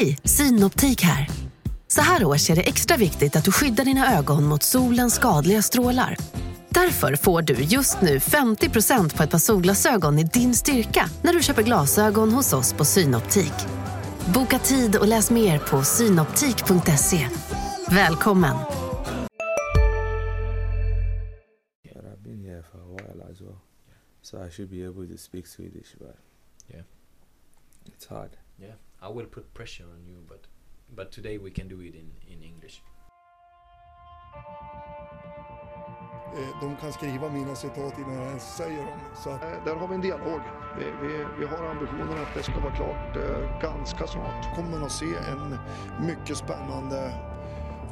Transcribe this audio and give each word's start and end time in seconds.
Hej, 0.00 0.18
Synoptik 0.24 1.02
här. 1.02 1.28
Så 1.88 2.00
här 2.00 2.24
års 2.24 2.50
är 2.50 2.56
det 2.56 2.62
extra 2.62 2.96
viktigt 2.96 3.36
att 3.36 3.44
du 3.44 3.52
skyddar 3.52 3.84
dina 3.84 4.18
ögon 4.18 4.44
mot 4.44 4.62
solens 4.62 5.14
skadliga 5.14 5.62
strålar. 5.62 6.16
Därför 6.68 7.16
får 7.16 7.42
du 7.42 7.54
just 7.54 8.00
nu 8.00 8.18
50% 8.18 9.16
på 9.16 9.22
ett 9.22 9.30
par 9.30 9.38
solglasögon 9.38 10.18
i 10.18 10.24
din 10.24 10.54
styrka 10.54 11.10
när 11.22 11.32
du 11.32 11.42
köper 11.42 11.62
glasögon 11.62 12.32
hos 12.32 12.52
oss 12.52 12.72
på 12.72 12.84
Synoptik. 12.84 13.52
Boka 14.34 14.58
tid 14.58 14.96
och 14.96 15.08
läs 15.08 15.30
mer 15.30 15.58
på 15.58 15.82
synoptik.se. 15.82 17.28
Välkommen! 17.90 18.56
But 21.84 22.04
I've 22.04 22.22
been 22.22 22.44
here 22.44 22.62
for 22.72 22.78
a 22.78 22.96
while 22.96 23.32
as 23.32 23.40
well, 23.40 23.58
so 24.22 24.46
I 24.46 24.50
should 24.50 24.70
be 24.70 24.86
able 24.86 25.16
to 25.16 25.18
speak 25.18 25.46
Swedish, 25.46 25.96
but 25.98 26.16
Yeah. 26.68 26.84
it's 27.84 28.06
hard. 28.08 28.30
Yeah, 28.58 28.74
I 29.10 29.12
will 29.16 29.26
put 29.26 29.54
pressure 29.54 29.84
on 29.84 30.06
you, 30.06 30.18
but 30.28 30.46
but 30.96 31.12
today 31.12 31.38
we 31.38 31.50
can 31.50 31.68
do 31.68 31.80
it 31.82 31.94
in 31.94 32.10
in 32.28 32.42
English. 32.42 32.82
Eh, 36.36 36.60
De 36.60 36.76
kan 36.76 36.92
skriva 36.92 37.28
mina 37.28 37.54
citat 37.54 37.98
innan 37.98 38.14
jag 38.14 38.26
ens 38.28 38.56
säger 38.56 38.78
dem. 38.86 39.00
Så 39.14 39.30
Eh, 39.30 39.64
Där 39.64 39.74
har 39.76 39.88
vi 39.88 39.94
en 39.94 40.00
dialog. 40.00 40.40
Vi, 40.78 40.84
vi, 41.02 41.24
vi 41.38 41.46
har 41.46 41.64
ambitionen 41.70 42.18
att 42.22 42.34
det 42.34 42.42
ska 42.42 42.60
vara 42.60 42.74
klart 42.74 43.16
eh, 43.16 43.60
ganska 43.62 44.06
snart. 44.06 44.54
kommer 44.56 44.70
man 44.70 44.82
att 44.84 44.92
se 44.92 45.06
en 45.32 45.58
mycket 46.06 46.36
spännande 46.36 47.14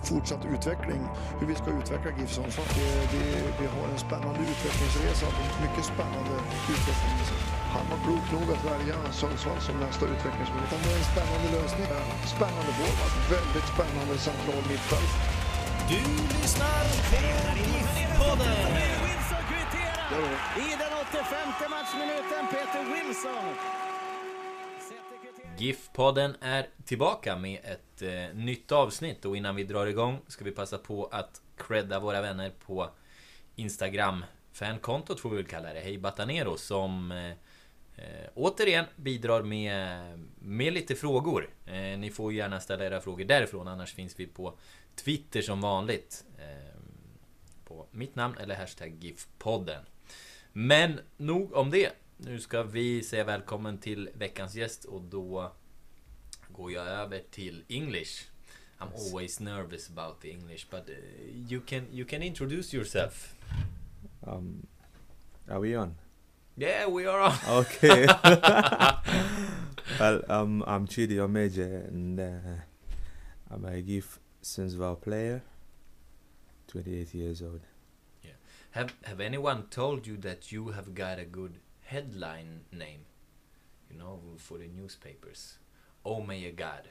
fortsatt 0.03 0.45
utveckling. 0.45 1.03
Hur 1.41 1.47
vi 1.47 1.55
ska 1.55 1.71
utveckla 1.71 2.11
GIF 2.19 2.31
Sundsvall. 2.31 2.67
Vi, 3.13 3.25
vi 3.61 3.67
har 3.67 3.89
en 3.89 3.99
spännande 3.99 4.41
utvecklingsresa. 4.41 5.27
Mycket 5.63 5.85
spännande 5.85 6.35
utvecklingsresa. 6.73 7.54
Han 7.75 7.87
var 7.91 7.99
klok 8.05 8.27
nog 8.33 8.47
att 8.57 8.65
välja 8.73 8.97
Sundsvall 9.13 9.61
som 9.61 9.75
nästa 9.87 10.05
utvecklingsmyndighet. 10.15 10.73
Utan 10.73 10.81
det 10.85 10.91
är 10.95 10.99
en 11.05 11.09
spännande 11.15 11.49
lösning. 11.57 11.87
Spännande 12.37 12.73
forward, 12.79 13.15
väldigt 13.37 13.69
spännande 13.75 14.15
central 14.29 14.63
mittfält. 14.71 15.13
Du 15.93 16.03
lyssnar 16.37 16.85
på 17.11 17.19
GIF-podden. 17.69 18.57
Har 18.61 18.77
vi. 18.77 18.85
I 20.65 20.69
den 20.83 20.93
85 21.09 21.71
matchminuten, 21.71 22.43
Peter 22.51 22.85
Wilson. 22.93 23.45
GIF-podden 25.59 26.35
är 26.41 26.67
tillbaka 26.85 27.37
med 27.37 27.61
ett 27.65 28.03
eh, 28.03 28.37
nytt 28.37 28.73
avsnitt 28.73 29.25
och 29.25 29.37
innan 29.37 29.57
vi 29.57 29.65
drar 29.65 29.87
igång 29.87 30.19
ska 30.29 30.45
vi 30.45 30.51
passa 30.51 30.79
på 30.79 31.09
att 31.13 31.41
credda 31.57 32.01
våra 32.01 32.21
vänner 32.21 32.53
på 32.67 32.91
Instagram 33.57 34.25
fankontot 34.53 35.21
får 35.21 35.31
vi 35.31 35.37
väl 35.37 35.47
kalla 35.47 35.73
det, 35.73 35.81
Hej 35.81 35.99
Batanero 35.99 36.57
som 36.57 37.13
eh, 37.97 38.31
återigen 38.35 38.85
bidrar 38.97 39.43
med, 39.43 40.03
med 40.39 40.73
lite 40.73 40.95
frågor. 40.95 41.51
Eh, 41.67 41.99
ni 41.99 42.11
får 42.11 42.33
gärna 42.33 42.61
ställa 42.61 42.85
era 42.85 43.01
frågor 43.01 43.25
därifrån 43.25 43.69
annars 43.69 43.95
finns 43.95 44.21
vi 44.21 44.27
på 44.27 44.59
Twitter 44.97 45.43
som 45.43 45.61
vanligt. 45.61 46.25
Eh, 46.39 46.81
på 47.65 47.87
mitt 47.91 48.15
namn 48.15 48.35
eller 48.39 48.55
hashtag 48.55 48.95
GIF-podden. 49.01 49.85
Men 50.53 51.01
nog 51.17 51.53
om 51.53 51.71
det. 51.71 51.91
Nu 52.17 52.41
ska 52.41 52.63
vi 52.63 53.03
säga 53.03 53.25
välkommen 53.25 53.79
till 53.79 54.11
veckans 54.15 54.55
gäst 54.55 54.85
och 54.85 55.03
då 55.03 55.53
går 56.49 56.73
jag 56.73 56.87
över 56.87 57.23
till 57.31 57.65
English. 57.69 58.25
I'm 58.79 58.89
always 58.95 59.41
nervous 59.41 59.91
about 59.91 60.21
the 60.21 60.31
English, 60.31 60.67
but 60.71 60.89
uh, 60.89 60.95
you 61.51 61.61
can 61.67 61.87
you 61.93 62.09
can 62.09 62.23
introduce 62.23 62.77
yourself. 62.77 63.35
Um, 64.21 64.67
are 65.49 65.61
we 65.61 65.79
on? 65.79 65.95
Yeah, 66.57 66.87
we 66.87 67.05
are 67.07 67.21
on. 67.21 67.37
Okay. 67.49 68.07
well, 69.99 70.23
um, 70.29 70.63
I'm 70.69 70.87
Chidi 70.87 71.17
Omeje, 71.17 71.89
and 71.89 72.21
uh, 72.21 72.63
I'm 73.51 73.65
a 73.65 73.81
GIF 73.81 74.21
Sundsvall 74.41 75.01
player, 75.01 75.43
28 76.69 77.13
years 77.13 77.43
old. 77.43 77.63
Yeah. 78.23 78.31
Have 78.71 78.95
have 79.03 79.19
anyone 79.19 79.65
told 79.69 80.07
you 80.07 80.17
that 80.19 80.53
you 80.53 80.69
have 80.69 80.95
got 80.95 81.19
a 81.19 81.25
good 81.25 81.55
headline 81.87 82.61
name? 82.71 83.01
You 83.91 83.99
know, 83.99 84.21
for 84.37 84.59
the 84.59 84.69
newspapers. 84.69 85.59
Oh 86.05 86.21
may 86.21 86.45
a 86.45 86.53
God. 86.53 86.89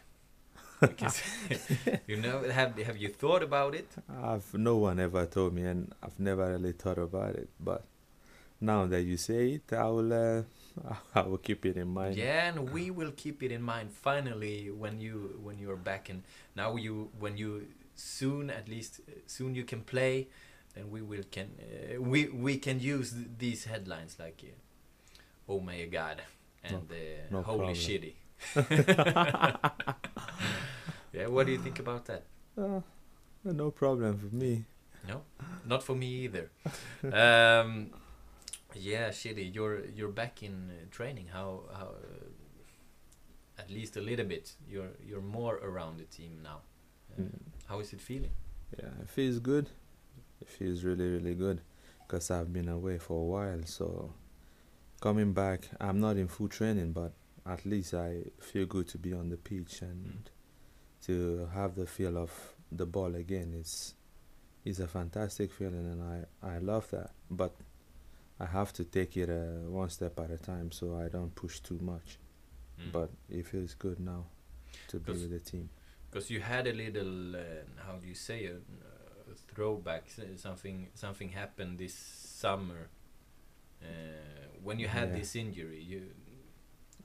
Because 0.82 1.22
you 2.08 2.18
know, 2.18 2.42
have 2.50 2.78
have 2.80 2.98
you 2.98 3.08
thought 3.08 3.44
about 3.44 3.76
it? 3.76 3.88
I've 4.22 4.54
no 4.54 4.76
one 4.76 5.00
ever 5.00 5.26
told 5.26 5.54
me, 5.54 5.64
and 5.64 5.94
I've 6.04 6.20
never 6.20 6.50
really 6.52 6.74
thought 6.74 6.98
about 6.98 7.36
it. 7.36 7.48
But 7.62 7.86
now 8.64 8.86
that 8.88 9.04
you 9.04 9.18
say 9.18 9.60
it, 9.60 9.74
I 9.74 9.90
will. 9.90 10.14
Uh, 10.14 10.44
I 11.16 11.22
will 11.22 11.38
keep 11.38 11.66
it 11.66 11.78
in 11.78 11.90
mind. 11.90 12.16
Yeah, 12.16 12.48
and 12.48 12.72
we 12.72 12.90
will 12.90 13.12
keep 13.12 13.44
it 13.44 13.52
in 13.52 13.62
mind. 13.62 13.92
Finally, 13.92 14.72
when 14.72 15.00
you 15.00 15.38
when 15.44 15.60
you're 15.60 15.78
back 15.78 16.10
and 16.10 16.24
now 16.56 16.76
you 16.76 17.12
when 17.20 17.38
you 17.38 17.68
soon 17.96 18.50
at 18.50 18.68
least 18.68 19.02
uh, 19.08 19.12
soon 19.28 19.54
you 19.54 19.66
can 19.66 19.82
play, 19.82 20.30
then 20.74 20.90
we 20.90 21.02
will 21.02 21.24
can 21.30 21.52
uh, 21.60 22.02
we 22.02 22.26
we 22.30 22.58
can 22.58 22.80
use 22.80 23.12
th- 23.14 23.28
these 23.38 23.66
headlines 23.66 24.18
like 24.20 24.42
uh, 24.44 24.56
"Oh 25.48 25.60
my 25.60 25.86
God" 25.86 26.24
and 26.64 26.90
uh, 26.90 26.96
no 27.30 27.44
"Holy 27.44 27.58
problem. 27.58 27.76
shitty." 27.76 28.14
yeah, 31.14 31.28
what 31.28 31.46
do 31.46 31.52
you 31.52 31.60
think 31.60 31.78
about 31.80 32.06
that? 32.06 32.24
Uh, 32.58 32.82
no 33.44 33.70
problem 33.72 34.18
for 34.18 34.36
me. 34.36 34.66
No, 35.08 35.22
not 35.68 35.84
for 35.84 35.96
me 35.96 36.08
either. 36.26 36.50
um, 37.12 37.90
yeah, 38.76 39.10
shitty. 39.10 39.54
You're 39.54 39.86
you're 39.86 40.10
back 40.12 40.44
in 40.44 40.70
uh, 40.72 40.86
training. 40.92 41.28
How 41.32 41.62
how? 41.74 41.86
Uh, 41.88 42.30
at 43.60 43.70
least 43.70 43.98
a 43.98 44.02
little 44.02 44.26
bit. 44.26 44.54
You're 44.68 44.92
you're 45.06 45.22
more 45.22 45.56
around 45.58 45.98
the 46.00 46.06
team 46.06 46.40
now. 46.44 46.62
Uh, 47.18 47.22
Mm. 47.24 47.30
How 47.68 47.80
is 47.80 47.94
it 47.94 48.02
feeling? 48.02 48.32
Yeah, 48.78 48.90
it 49.02 49.10
feels 49.10 49.40
good. 49.40 49.70
It 50.42 50.50
feels 50.50 50.84
really, 50.84 51.08
really 51.08 51.36
good 51.36 51.62
because 52.02 52.32
I've 52.32 52.52
been 52.52 52.70
away 52.70 52.98
for 52.98 53.20
a 53.22 53.24
while. 53.24 53.62
So 53.66 54.14
coming 55.02 55.34
back, 55.34 55.70
I'm 55.80 56.00
not 56.00 56.18
in 56.18 56.28
full 56.28 56.48
training, 56.50 56.92
but 56.94 57.14
at 57.46 57.66
least 57.66 57.94
I 57.94 58.24
feel 58.40 58.66
good 58.66 58.88
to 58.90 58.98
be 58.98 59.14
on 59.14 59.30
the 59.30 59.38
pitch 59.38 59.82
and 59.82 60.30
to 61.06 61.50
have 61.54 61.76
the 61.76 61.86
feel 61.86 62.18
of 62.18 62.32
the 62.72 62.86
ball 62.86 63.16
again. 63.16 63.54
It's 63.58 63.94
it's 64.66 64.80
a 64.80 64.88
fantastic 64.88 65.52
feeling, 65.52 65.86
and 65.92 66.02
I 66.02 66.56
I 66.56 66.58
love 66.60 66.90
that. 66.92 67.12
But 67.30 67.54
I 68.40 68.46
have 68.46 68.74
to 68.74 68.84
take 68.84 69.16
it 69.18 69.30
uh, 69.30 69.70
one 69.70 69.90
step 69.90 70.20
at 70.20 70.32
a 70.32 70.38
time, 70.38 70.72
so 70.72 70.98
I 70.98 71.08
don't 71.08 71.34
push 71.36 71.60
too 71.60 71.80
much. 71.82 72.18
Mm. 72.80 72.92
But 72.92 73.10
it 73.30 73.46
feels 73.48 73.74
good 73.76 74.00
now 74.00 74.26
to 74.88 75.00
be 75.00 75.12
with 75.12 75.30
the 75.30 75.40
team. 75.40 75.70
because 76.10 76.30
you 76.34 76.42
had 76.42 76.68
a 76.68 76.74
little 76.74 77.36
uh, 77.36 77.40
how 77.88 77.94
do 78.02 78.08
you 78.08 78.16
say 78.16 78.46
a, 78.46 78.56
uh, 78.56 79.34
throwback 79.54 80.04
something 80.38 80.88
something 80.94 81.30
happened 81.30 81.78
this 81.80 81.94
summer 81.94 82.90
uh, 83.82 83.86
when 84.64 84.80
you 84.80 84.88
had 84.88 85.10
Yeah. 85.10 85.20
this 85.20 85.36
injury 85.36 85.82
you 85.82 86.02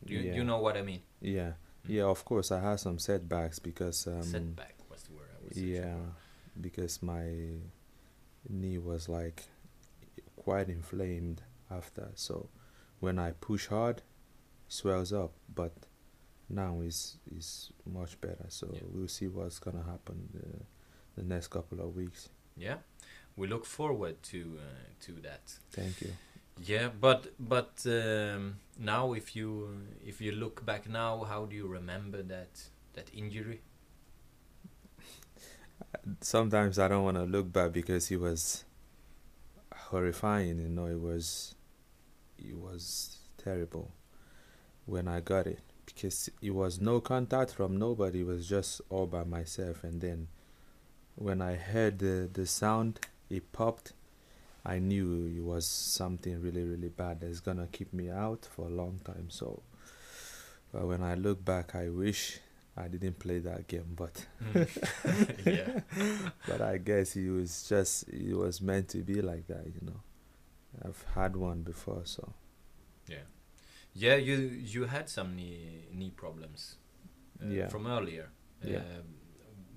you, 0.07 0.19
Yeah. 0.21 0.35
you 0.37 0.45
know 0.45 0.61
what 0.61 0.77
I 0.77 0.83
mean 0.83 1.03
Yeah, 1.21 1.53
Mm. 1.85 1.91
yeah. 1.97 2.05
Of 2.11 2.25
course, 2.25 2.51
I 2.57 2.61
had 2.61 2.79
some 2.81 2.99
setbacks 2.99 3.59
because 3.59 4.07
um, 4.07 4.23
setback 4.23 4.75
was 4.91 5.03
the 5.05 5.13
word 5.15 5.29
I 5.37 5.49
was 5.49 5.57
Yeah, 5.57 5.97
for. 5.97 6.61
because 6.61 7.03
my 7.03 7.25
knee 8.49 8.79
was 8.79 9.09
like 9.09 9.45
quite 10.49 10.69
inflamed 10.71 11.43
after. 11.71 12.09
So 12.15 12.49
when 13.01 13.19
I 13.19 13.33
push 13.33 13.67
hard, 13.67 13.99
it 13.99 14.05
swells 14.69 15.13
up. 15.13 15.33
But 15.55 15.73
now 16.49 16.81
it's 16.81 17.19
is 17.37 17.71
much 17.85 18.19
better. 18.21 18.47
So 18.49 18.67
Yeah. 18.73 18.81
we'll 18.93 19.09
see 19.19 19.29
what's 19.29 19.59
gonna 19.59 19.85
happen 19.93 20.17
the, 20.33 20.49
the 21.17 21.23
next 21.35 21.49
couple 21.49 21.81
of 21.81 21.95
weeks. 21.95 22.31
Yeah, 22.57 22.79
we 23.37 23.47
look 23.47 23.67
forward 23.67 24.23
to 24.33 24.41
uh, 24.59 25.05
to 25.07 25.13
that. 25.23 25.59
Thank 25.71 26.01
you. 26.01 26.13
Yeah, 26.73 26.89
but 27.01 27.21
but 27.39 27.85
um, 27.87 28.57
now 28.79 29.13
if 29.15 29.37
you 29.37 29.69
if 30.11 30.21
you 30.21 30.33
look 30.33 30.65
back 30.65 30.89
now, 30.89 31.25
how 31.25 31.45
do 31.47 31.55
you 31.57 31.67
remember 31.69 32.23
that 32.23 32.71
that 32.95 33.11
injury? 33.13 33.61
Sometimes 36.21 36.79
I 36.79 36.89
don't 36.89 37.05
want 37.05 37.17
to 37.17 37.25
look 37.25 37.53
back 37.53 37.73
because 37.73 38.11
it 38.11 38.21
was 38.21 38.65
horrifying. 39.89 40.59
You 40.59 40.69
know, 40.69 40.87
it 40.87 41.01
was 41.01 41.55
it 42.39 42.57
was 42.57 43.19
terrible 43.37 43.91
when 44.87 45.09
I 45.09 45.21
got 45.21 45.47
it 45.47 45.61
because 45.87 46.31
it 46.41 46.55
was 46.55 46.81
no 46.81 47.01
contact 47.01 47.53
from 47.53 47.77
nobody. 47.79 48.21
It 48.21 48.27
was 48.27 48.49
just 48.49 48.81
all 48.91 49.07
by 49.07 49.25
myself. 49.25 49.85
And 49.85 50.01
then 50.01 50.29
when 51.17 51.43
I 51.43 51.55
heard 51.57 51.99
the 51.99 52.29
the 52.33 52.47
sound, 52.47 53.01
it 53.31 53.53
popped. 53.53 53.93
I 54.65 54.79
knew 54.79 55.27
it 55.35 55.43
was 55.43 55.67
something 55.67 56.41
really 56.43 56.65
really 56.65 56.89
bad 56.89 57.21
that's 57.21 57.41
gonna 57.41 57.69
keep 57.71 57.93
me 57.93 58.11
out 58.11 58.47
for 58.51 58.67
a 58.67 58.71
long 58.71 59.01
time. 59.05 59.31
So, 59.31 59.63
but 60.73 60.87
when 60.87 61.03
I 61.03 61.15
look 61.15 61.45
back, 61.45 61.75
I 61.75 61.89
wish 61.89 62.41
I 62.81 62.89
didn't 62.89 63.19
play 63.19 63.39
that 63.41 63.67
game, 63.67 63.95
but 63.97 64.25
yeah, 65.45 65.81
but 66.49 66.61
I 66.61 66.79
guess 66.79 67.17
it 67.17 67.29
was 67.31 67.69
just 67.69 68.09
it 68.09 68.35
was 68.37 68.61
meant 68.63 68.89
to 68.91 68.99
be 68.99 69.21
like 69.23 69.47
that, 69.49 69.67
you 69.67 69.81
know. 69.87 70.01
I've 70.85 71.03
had 71.15 71.35
one 71.37 71.63
before, 71.63 72.03
so 72.05 72.33
yeah, 73.09 73.27
yeah. 73.95 74.17
You 74.17 74.37
you 74.37 74.85
had 74.85 75.09
some 75.09 75.35
knee 75.37 75.87
knee 75.93 76.11
problems 76.11 76.77
uh, 77.43 77.49
Yeah. 77.49 77.69
from 77.69 77.87
earlier. 77.87 78.29
Yeah. 78.63 78.79
Um, 78.79 79.05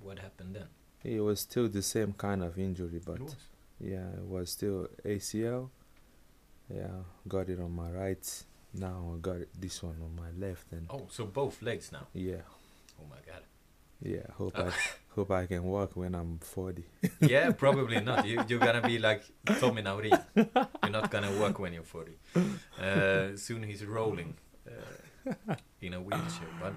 what 0.01 0.19
happened 0.19 0.55
then? 0.55 0.67
It 1.03 1.21
was 1.21 1.39
still 1.39 1.67
the 1.69 1.81
same 1.81 2.13
kind 2.13 2.43
of 2.43 2.57
injury, 2.59 3.01
but 3.03 3.19
It 3.21 3.35
yeah, 3.79 4.09
it 4.17 4.25
was 4.27 4.51
still 4.51 4.87
ACL. 5.05 5.69
Yeah, 6.69 7.03
got 7.27 7.49
it 7.49 7.59
on 7.59 7.71
my 7.75 7.89
right. 7.91 8.43
Now 8.73 9.13
I 9.15 9.19
got 9.19 9.37
it, 9.37 9.49
this 9.59 9.81
one 9.83 9.97
on 10.01 10.15
my 10.15 10.31
left, 10.47 10.71
and 10.71 10.85
Oh, 10.89 11.07
so 11.09 11.25
both 11.25 11.61
legs 11.61 11.91
now. 11.91 12.07
yeah, 12.13 12.43
Oh 13.01 13.05
my 13.09 13.17
god. 13.25 13.43
yeah. 14.01 14.27
Hope 14.37 14.57
I 14.57 14.71
hope 15.15 15.31
I 15.31 15.45
can 15.45 15.63
walk 15.63 15.95
when 15.95 16.15
I'm 16.15 16.39
40. 16.39 16.83
Yeah, 17.21 17.51
probably 17.65 17.99
not. 18.01 18.25
You, 18.27 18.43
you're 18.47 18.59
gonna 18.59 18.81
be 18.81 18.99
like 18.99 19.23
Tommy 19.59 19.81
Naurin. 19.81 20.19
You're 20.35 20.91
not 20.91 21.11
gonna 21.11 21.31
work 21.39 21.59
when 21.59 21.73
you're 21.73 21.83
40. 21.83 22.11
Uh, 22.79 23.35
soon 23.35 23.63
he's 23.63 23.83
rolling 23.85 24.35
uh, 24.67 25.55
in 25.81 25.93
a 25.93 26.01
wheelchair. 26.01 26.47
But 26.59 26.73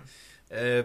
uh, 0.56 0.82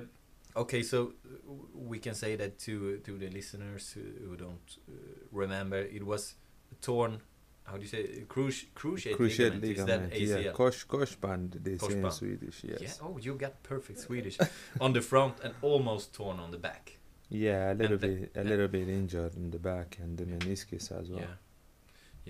okay, 0.61 0.83
so 0.83 1.13
uh, 1.25 1.53
we 1.73 1.99
can 1.99 2.13
say 2.13 2.35
that 2.35 2.59
to 2.59 2.97
to 3.05 3.17
the 3.17 3.29
listeners 3.29 3.91
who, 3.93 4.01
who 4.27 4.35
don't 4.37 4.77
uh, 4.87 4.93
remember, 5.31 5.77
it 5.79 6.05
was 6.05 6.35
torn. 6.81 7.21
How 7.69 7.75
do 7.77 7.81
you 7.81 7.87
say 7.87 7.99
it? 7.99 8.27
cruci 8.27 8.65
cruciate, 8.75 9.15
Cruciate 9.15 9.61
ligament. 9.61 9.63
Is 9.63 9.69
ligament. 9.69 10.11
that 10.11 10.19
Yeah, 10.21 10.35
ACL? 10.51 10.53
kosh 10.53 10.85
koshband. 10.87 11.63
They 11.63 11.77
say 11.77 11.93
in 11.99 12.11
Swedish. 12.11 12.63
Yes. 12.63 12.81
Yeah. 12.81 13.05
Oh, 13.07 13.17
you 13.21 13.35
got 13.35 13.61
perfect 13.63 13.99
Swedish 13.99 14.37
on 14.81 14.93
the 14.93 15.01
front 15.01 15.35
and 15.43 15.53
almost 15.61 16.13
torn 16.13 16.39
on 16.39 16.51
the 16.51 16.57
back. 16.57 16.97
Yeah, 17.29 17.73
a 17.73 17.75
little 17.75 17.97
the- 17.97 18.07
bit, 18.07 18.31
a 18.35 18.43
little 18.43 18.67
bit 18.67 18.89
injured 18.89 19.35
in 19.35 19.51
the 19.51 19.59
back 19.59 19.97
and 20.01 20.17
the 20.17 20.25
meniscus 20.25 20.91
as 20.91 21.09
well. 21.11 21.19
Yeah, 21.21 21.35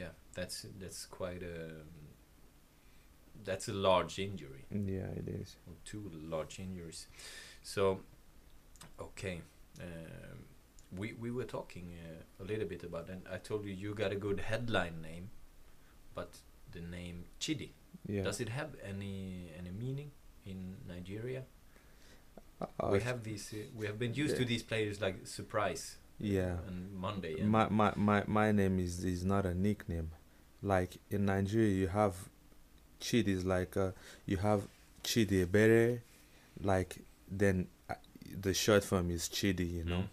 yeah, 0.03 0.09
that's 0.33 0.65
that's 0.79 1.05
quite 1.05 1.41
a 1.43 1.71
that's 3.45 3.69
a 3.69 3.73
large 3.73 4.19
injury, 4.19 4.65
Yeah, 4.69 5.07
it 5.15 5.27
is. 5.29 5.55
two 5.85 6.11
large 6.29 6.59
injuries. 6.59 7.07
So, 7.63 8.01
okay, 8.99 9.41
um, 9.81 10.39
we 10.95 11.13
we 11.13 11.31
were 11.31 11.45
talking 11.45 11.93
uh, 12.03 12.43
a 12.43 12.45
little 12.45 12.67
bit 12.67 12.83
about, 12.83 13.09
and 13.09 13.21
I 13.31 13.37
told 13.37 13.65
you 13.65 13.73
you 13.73 13.93
got 13.93 14.11
a 14.11 14.15
good 14.15 14.39
headline 14.41 15.01
name, 15.01 15.29
but 16.15 16.37
the 16.71 16.81
name 16.81 17.25
Chidi 17.39 17.69
Yeah. 18.07 18.23
does 18.23 18.39
it 18.39 18.49
have 18.49 18.69
any 18.83 19.49
any 19.57 19.71
meaning 19.71 20.11
in 20.45 20.77
Nigeria? 20.87 21.43
Uh, 22.61 22.89
we 22.91 22.99
have 23.01 23.23
these. 23.23 23.53
Uh, 23.53 23.57
we 23.75 23.85
have 23.85 23.97
been 23.97 24.13
used 24.13 24.35
to 24.35 24.41
yeah. 24.41 24.47
these 24.47 24.63
players 24.63 24.99
like 25.01 25.25
surprise. 25.27 25.97
Yeah. 26.19 26.57
And 26.67 26.93
Monday. 26.93 27.39
And 27.39 27.49
My, 27.49 27.69
my 27.69 27.93
my 27.95 28.23
my 28.27 28.51
name 28.51 28.79
is 28.79 29.03
is 29.03 29.23
not 29.23 29.45
a 29.45 29.53
nickname. 29.53 30.11
Like 30.61 30.97
in 31.09 31.25
Nigeria, 31.25 31.69
you 31.69 31.87
have 31.87 32.15
Chidi 32.99 33.29
is 33.29 33.45
like 33.45 33.77
uh, 33.77 33.91
you 34.25 34.37
have 34.37 34.67
Chidiebere, 35.03 36.01
like 36.61 36.97
then 37.31 37.67
uh, 37.89 37.93
the 38.41 38.53
short 38.53 38.83
form 38.83 39.09
is 39.11 39.29
Chidi, 39.29 39.71
you 39.71 39.85
know. 39.85 39.99
Mm. 39.99 40.07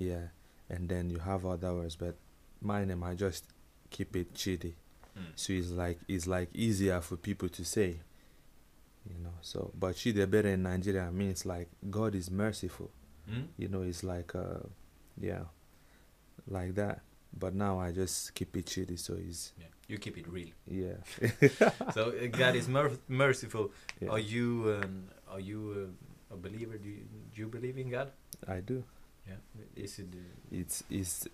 Yeah, 0.00 0.28
and 0.68 0.88
then 0.88 1.10
you 1.10 1.18
have 1.18 1.44
other 1.44 1.74
words, 1.74 1.94
but 1.96 2.16
my 2.62 2.84
name 2.84 3.02
I 3.04 3.14
just 3.14 3.44
keep 3.90 4.16
it 4.16 4.32
Chidi. 4.34 4.72
Mm. 5.18 5.22
So 5.36 5.52
it's 5.52 5.70
like 5.70 5.98
it's 6.08 6.26
like 6.26 6.48
easier 6.54 7.00
for 7.02 7.16
people 7.16 7.48
to 7.50 7.64
say, 7.64 8.00
you 9.04 9.18
know. 9.22 9.34
So 9.42 9.70
but 9.78 9.94
Chidiebere 9.96 10.46
in 10.54 10.62
Nigeria 10.62 11.10
means 11.12 11.44
like 11.44 11.68
God 11.90 12.14
is 12.14 12.30
merciful 12.30 12.90
Mm? 13.30 13.46
you 13.58 13.68
know 13.68 13.82
it's 13.82 14.02
like 14.02 14.34
uh 14.34 14.58
yeah 15.20 15.44
like 16.48 16.74
that 16.74 17.00
but 17.38 17.54
now 17.54 17.78
i 17.78 17.92
just 17.92 18.34
keep 18.34 18.56
it 18.56 18.66
Chidi 18.66 18.98
so 18.98 19.14
it's 19.14 19.52
Yeah, 19.60 19.66
you 19.86 19.98
keep 19.98 20.16
it 20.18 20.26
real. 20.26 20.48
yeah 20.66 20.96
so 21.94 22.10
uh, 22.10 22.26
God 22.32 22.56
is 22.56 22.66
mer- 22.66 22.98
merciful. 23.08 23.70
yeah 24.00 24.08
Are 24.08 24.18
you 24.18 24.80
um, 24.82 25.04
are 25.30 25.38
you 25.38 25.60
uh, 26.32 26.34
a 26.34 26.36
believer? 26.38 26.76
Do 26.78 26.88
you, 26.88 27.04
do 27.34 27.40
you 27.42 27.46
believe 27.48 27.76
in 27.78 27.90
God? 27.90 28.10
i 28.48 28.58
do 28.60 28.82
Yeah. 29.26 29.34
Is 29.76 29.98
it? 29.98 30.06
Uh, 30.12 30.18
it's 30.50 30.82
it's 30.90 31.28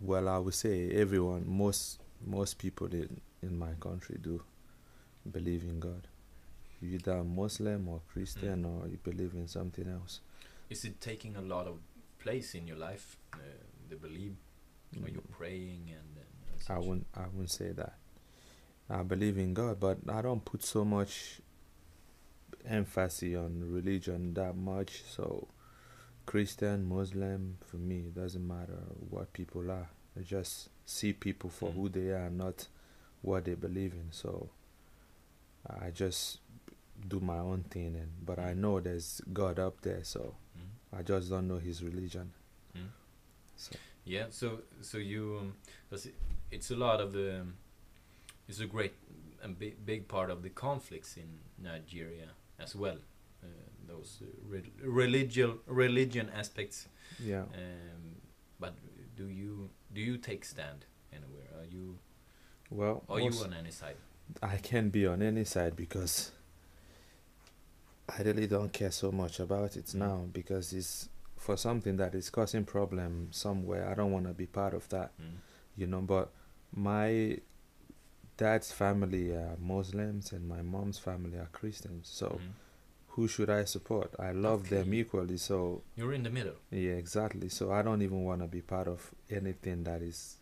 well 0.00 0.28
i 0.28 0.38
would 0.38 0.54
say 0.54 0.90
everyone 0.92 1.44
most 1.46 2.00
most 2.24 2.56
people 2.56 2.86
in 2.86 3.20
in 3.42 3.58
my 3.58 3.72
country 3.80 4.16
do 4.22 4.40
believe 5.30 5.64
in 5.64 5.80
god 5.80 6.06
you 6.80 6.94
either 6.94 7.24
muslim 7.24 7.88
or 7.88 8.00
christian 8.12 8.64
or 8.64 8.86
you 8.86 8.96
believe 9.02 9.34
in 9.34 9.48
something 9.48 9.88
else 9.88 10.20
is 10.70 10.84
it 10.84 11.00
taking 11.00 11.36
a 11.36 11.40
lot 11.40 11.66
of 11.66 11.78
place 12.18 12.54
in 12.54 12.66
your 12.66 12.76
life? 12.76 13.16
Uh, 13.32 13.38
the 13.88 13.96
belief? 13.96 14.32
Are 15.02 15.08
you 15.08 15.22
praying 15.30 15.88
and? 15.88 16.16
and 16.16 16.76
I 16.76 16.78
wouldn't 16.78 17.06
I 17.14 17.26
wouldn't 17.32 17.50
say 17.50 17.72
that. 17.72 17.94
I 18.90 19.02
believe 19.02 19.38
in 19.38 19.54
God, 19.54 19.80
but 19.80 19.98
I 20.08 20.22
don't 20.22 20.44
put 20.44 20.62
so 20.62 20.84
much 20.84 21.40
emphasis 22.66 23.36
on 23.36 23.72
religion 23.72 24.34
that 24.34 24.56
much. 24.56 25.02
So 25.08 25.48
Christian, 26.28 26.86
Muslim, 26.88 27.56
for 27.64 27.78
me 27.78 27.98
it 28.08 28.14
doesn't 28.14 28.46
matter 28.46 28.78
what 29.10 29.32
people 29.32 29.70
are. 29.70 29.88
I 30.14 30.20
just 30.22 30.68
see 30.84 31.12
people 31.14 31.48
for 31.50 31.70
Mm. 31.70 31.74
who 31.74 31.88
they 31.88 32.10
are, 32.10 32.28
not 32.30 32.68
what 33.22 33.44
they 33.46 33.54
believe 33.54 33.94
in. 33.94 34.12
So 34.12 34.50
I 35.66 35.90
just 35.90 36.40
do 37.08 37.20
my 37.20 37.38
own 37.38 37.62
thing 37.70 37.94
and 37.96 38.10
but 38.26 38.38
I 38.38 38.52
know 38.54 38.80
there's 38.80 39.22
God 39.32 39.58
up 39.58 39.80
there, 39.80 40.04
so 40.04 40.34
Mm. 40.56 40.98
I 40.98 41.02
just 41.02 41.30
don't 41.30 41.48
know 41.48 41.58
his 41.58 41.82
religion. 41.82 42.32
Mm. 42.76 42.90
So 43.56 43.76
Yeah. 44.04 44.26
So 44.30 44.62
so 44.82 44.98
you, 44.98 45.38
um, 45.40 45.54
it, 45.92 46.14
it's 46.50 46.70
a 46.70 46.76
lot 46.76 47.00
of 47.00 47.12
the. 47.12 47.40
Um, 47.40 47.54
it's 48.48 48.60
a 48.60 48.66
great 48.66 48.92
and 49.42 49.58
big 49.58 49.74
big 49.86 50.08
part 50.08 50.30
of 50.30 50.42
the 50.42 50.50
conflicts 50.50 51.16
in 51.16 51.28
Nigeria 51.58 52.28
as 52.58 52.74
well. 52.74 52.98
Uh, 53.42 53.46
those 53.88 54.22
uh, 54.22 54.26
re- 54.48 54.72
religion 54.82 55.58
religion 55.66 56.30
aspects 56.34 56.88
yeah. 57.24 57.42
Um, 57.54 58.20
but 58.60 58.74
do 59.16 59.26
you 59.28 59.70
do 59.94 60.00
you 60.00 60.18
take 60.18 60.44
stand 60.44 60.84
anywhere? 61.12 61.48
Are 61.58 61.64
you 61.64 61.98
Well, 62.70 63.02
are 63.08 63.18
you 63.20 63.32
on 63.44 63.54
any 63.54 63.70
side? 63.72 63.96
I 64.42 64.56
can 64.58 64.90
be 64.90 65.06
on 65.06 65.22
any 65.22 65.44
side 65.44 65.74
because 65.74 66.32
I 68.08 68.22
really 68.22 68.46
don't 68.46 68.72
care 68.72 68.90
so 68.90 69.10
much 69.10 69.40
about 69.40 69.76
it 69.76 69.94
now 69.94 70.26
because 70.32 70.72
it's 70.72 71.08
for 71.36 71.56
something 71.56 71.96
that 71.96 72.14
is 72.14 72.30
causing 72.30 72.64
problem 72.64 73.28
somewhere. 73.30 73.88
I 73.88 73.94
don't 73.94 74.12
want 74.12 74.26
to 74.26 74.34
be 74.34 74.46
part 74.46 74.74
of 74.74 74.88
that, 74.90 75.10
Mm. 75.20 75.36
you 75.76 75.86
know. 75.86 76.00
But 76.02 76.30
my 76.74 77.38
dad's 78.36 78.70
family 78.72 79.32
are 79.32 79.56
Muslims 79.58 80.32
and 80.32 80.48
my 80.48 80.62
mom's 80.62 80.98
family 80.98 81.38
are 81.38 81.48
Christians. 81.52 82.08
So 82.08 82.26
Mm. 82.28 82.52
Who 83.18 83.26
should 83.26 83.50
I 83.50 83.64
support? 83.64 84.14
I 84.20 84.30
love 84.30 84.68
them 84.68 84.94
equally. 84.94 85.38
So 85.38 85.82
You're 85.96 86.12
in 86.12 86.22
the 86.22 86.30
middle. 86.30 86.54
yeah, 86.70 86.92
exactly. 86.92 87.48
So 87.48 87.72
I 87.72 87.82
don't 87.82 88.00
even 88.00 88.22
want 88.22 88.42
to 88.42 88.46
be 88.46 88.60
part 88.60 88.86
of 88.86 89.10
anything 89.28 89.82
that 89.84 90.02
is 90.02 90.36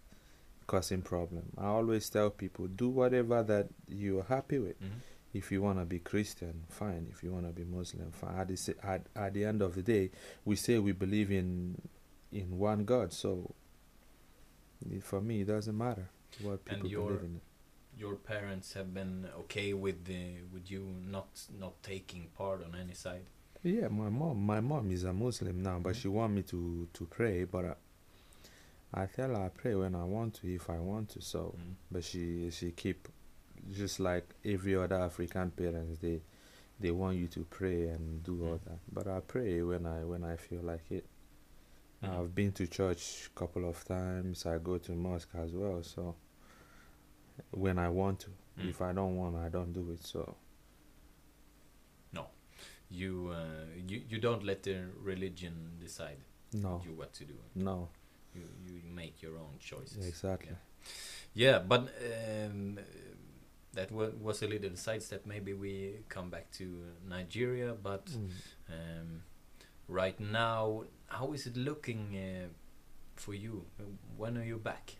causing 0.66 1.00
problem. 1.00 1.44
I 1.56 1.68
always 1.68 2.10
tell 2.10 2.28
people 2.28 2.66
do 2.66 2.90
whatever 2.90 3.42
that 3.44 3.68
you 3.88 4.18
are 4.20 4.24
happy 4.24 4.58
with. 4.58 4.78
Mhm. 4.78 5.00
If 5.32 5.50
you 5.52 5.62
want 5.62 5.78
to 5.78 5.86
be 5.86 6.00
Christian, 6.00 6.64
fine. 6.68 7.06
If 7.10 7.22
you 7.22 7.32
want 7.32 7.46
to 7.46 7.52
be 7.52 7.64
Muslim, 7.64 8.10
fine. 8.12 8.36
At 8.40 8.48
the, 8.48 8.74
at, 8.82 9.06
at 9.16 9.32
the 9.32 9.44
end 9.46 9.62
of 9.62 9.74
the 9.74 9.82
day, 9.82 10.10
we 10.44 10.56
say 10.56 10.78
we 10.78 10.92
believe 10.92 11.30
in 11.30 11.80
in 12.30 12.58
one 12.58 12.84
God. 12.84 13.12
So 13.14 13.54
for 15.00 15.22
me, 15.22 15.40
it 15.40 15.46
doesn't 15.46 15.76
matter 15.78 16.08
what 16.42 16.62
people 16.66 16.88
believe 16.90 17.22
in. 17.22 17.40
Your 17.98 18.14
parents 18.16 18.74
have 18.74 18.92
been 18.92 19.26
okay 19.40 19.72
with 19.72 20.04
the 20.04 20.42
with 20.52 20.70
you 20.70 20.84
not 21.08 21.28
not 21.58 21.82
taking 21.82 22.28
part 22.36 22.62
on 22.64 22.74
any 22.78 22.94
side. 22.94 23.26
Yeah, 23.62 23.88
my 23.88 24.10
mom, 24.10 24.44
my 24.44 24.60
mom 24.60 24.90
is 24.92 25.04
a 25.04 25.12
Muslim 25.12 25.62
now, 25.62 25.78
but 25.80 25.94
Mhm. 25.94 26.00
she 26.00 26.08
want 26.08 26.34
me 26.34 26.42
to 26.42 26.88
to 26.92 27.06
pray, 27.06 27.44
but 27.44 27.64
I, 27.64 29.02
I 29.02 29.06
tell 29.06 29.30
her 29.30 29.42
I 29.46 29.48
pray 29.48 29.74
when 29.74 29.94
I 29.94 30.04
want 30.04 30.34
to, 30.34 30.48
if 30.54 30.68
I 30.70 30.78
want 30.78 31.08
to. 31.10 31.22
So, 31.22 31.54
Mm. 31.58 31.74
but 31.90 32.04
she 32.04 32.50
she 32.50 32.70
keep 32.72 33.08
just 33.72 33.98
like 33.98 34.26
every 34.44 34.76
other 34.76 34.96
African 34.96 35.50
parents, 35.50 35.98
they 36.00 36.20
they 36.78 36.90
want 36.90 37.16
you 37.16 37.26
to 37.28 37.44
pray 37.44 37.88
and 37.88 38.22
do 38.22 38.46
all 38.46 38.58
Mm. 38.58 38.64
that. 38.64 38.78
But 38.92 39.06
I 39.08 39.20
pray 39.20 39.62
when 39.62 39.86
I 39.86 40.04
when 40.04 40.22
I 40.22 40.36
feel 40.36 40.62
like 40.62 40.90
it. 40.92 41.06
Mhm. 42.02 42.10
I've 42.10 42.34
been 42.34 42.52
to 42.52 42.66
church 42.66 43.30
a 43.34 43.38
couple 43.38 43.64
of 43.68 43.82
times. 43.84 44.44
I 44.44 44.58
go 44.58 44.76
to 44.78 44.92
mosque 44.94 45.34
as 45.34 45.52
well. 45.52 45.82
So 45.82 46.14
when 47.50 47.78
I 47.78 47.88
want 47.88 48.20
to, 48.20 48.30
Mm. 48.58 48.68
if 48.70 48.80
I 48.80 48.92
don't 48.92 49.16
want, 49.16 49.36
I 49.36 49.48
don't 49.50 49.72
do 49.72 49.90
it. 49.92 50.02
So 50.06 50.34
no, 52.12 52.26
You 52.90 53.30
uh, 53.32 53.66
you 53.88 54.02
you 54.08 54.18
don't 54.20 54.42
let 54.44 54.62
the 54.62 54.84
religion 55.02 55.76
decide 55.80 56.18
no, 56.52 56.80
you 56.84 56.92
what 56.94 57.12
to 57.14 57.24
do. 57.24 57.34
no, 57.54 57.88
You 58.34 58.42
you 58.66 58.80
make 58.94 59.22
your 59.22 59.36
own 59.38 59.58
choices. 59.58 60.06
exactly. 60.06 60.56
Yeah, 61.34 61.58
but 61.58 61.80
um, 61.80 62.78
that 63.74 63.90
wa- 63.92 64.12
was 64.22 64.42
a 64.42 64.46
little 64.46 64.76
sidestep. 64.76 65.26
Maybe 65.26 65.52
we 65.52 65.98
come 66.08 66.30
back 66.30 66.50
to 66.52 66.64
Nigeria, 67.08 67.74
but 67.74 68.06
Mm. 68.06 68.30
um, 68.70 69.22
right 69.88 70.18
now, 70.20 70.84
how 71.08 71.32
is 71.34 71.46
it 71.46 71.56
looking 71.56 72.16
uh, 72.16 72.48
for 73.16 73.34
you? 73.34 73.64
When 74.16 74.36
are 74.38 74.44
you 74.46 74.58
back? 74.58 74.96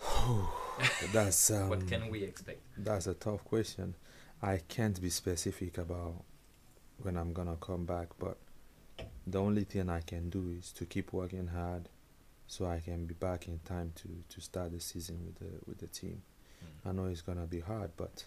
That's 1.12 1.50
um, 1.56 1.68
what 1.68 1.86
can 1.86 2.08
we 2.10 2.22
expect? 2.22 2.60
That's 2.76 3.06
a 3.06 3.14
tough 3.14 3.44
question. 3.44 3.94
I 4.42 4.60
can't 4.68 5.00
be 5.00 5.10
specific 5.10 5.78
about 5.78 6.24
when 7.02 7.16
I'm 7.16 7.32
gonna 7.32 7.56
come 7.60 7.84
back. 7.84 8.08
But 8.18 8.36
the 9.26 9.40
only 9.40 9.64
thing 9.64 9.88
I 9.88 10.00
can 10.00 10.30
do 10.30 10.54
is 10.58 10.72
to 10.72 10.84
keep 10.86 11.12
working 11.12 11.48
hard, 11.48 11.88
so 12.46 12.66
I 12.66 12.80
can 12.80 13.06
be 13.06 13.14
back 13.14 13.48
in 13.48 13.58
time 13.60 13.92
to 13.96 14.08
to 14.28 14.40
start 14.40 14.72
the 14.72 14.80
season 14.80 15.24
with 15.24 15.38
the 15.38 15.58
with 15.66 15.78
the 15.78 15.88
team. 15.88 16.22
Mm. 16.62 16.90
I 16.90 16.92
know 16.92 17.06
it's 17.06 17.22
gonna 17.22 17.46
be 17.46 17.60
hard, 17.60 17.90
but 17.96 18.24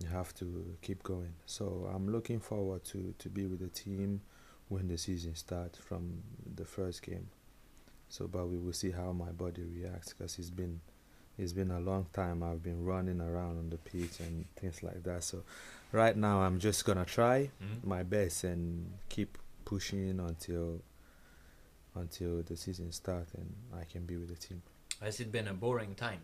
you 0.00 0.08
have 0.08 0.34
to 0.34 0.76
keep 0.82 1.02
going. 1.02 1.34
So 1.46 1.88
I'm 1.94 2.10
looking 2.10 2.40
forward 2.40 2.84
to 2.86 3.14
to 3.18 3.28
be 3.28 3.46
with 3.46 3.60
the 3.60 3.68
team 3.68 4.20
when 4.68 4.88
the 4.88 4.98
season 4.98 5.34
starts 5.34 5.78
from 5.78 6.22
the 6.54 6.64
first 6.64 7.02
game. 7.02 7.28
So, 8.12 8.28
but 8.28 8.46
we 8.46 8.58
will 8.58 8.74
see 8.74 8.90
how 8.90 9.10
my 9.12 9.30
body 9.32 9.62
reacts 9.62 10.12
because 10.12 10.38
it's 10.38 10.50
been 10.50 10.82
it's 11.38 11.54
been 11.54 11.70
a 11.70 11.80
long 11.80 12.04
time. 12.12 12.42
I've 12.42 12.62
been 12.62 12.84
running 12.84 13.22
around 13.22 13.56
on 13.58 13.70
the 13.70 13.78
pitch 13.78 14.20
and 14.20 14.44
things 14.54 14.82
like 14.82 15.02
that. 15.04 15.24
So, 15.24 15.44
right 15.92 16.14
now 16.14 16.42
I'm 16.42 16.58
just 16.58 16.84
gonna 16.84 17.06
try 17.06 17.50
Mm. 17.62 17.84
my 17.84 18.02
best 18.02 18.44
and 18.44 18.92
keep 19.08 19.38
pushing 19.64 20.20
until 20.20 20.82
until 21.94 22.42
the 22.42 22.54
season 22.54 22.92
starts 22.92 23.32
and 23.32 23.54
I 23.74 23.84
can 23.84 24.04
be 24.04 24.16
with 24.18 24.28
the 24.28 24.36
team. 24.36 24.60
Has 25.00 25.18
it 25.20 25.32
been 25.32 25.48
a 25.48 25.54
boring 25.54 25.94
time? 25.94 26.20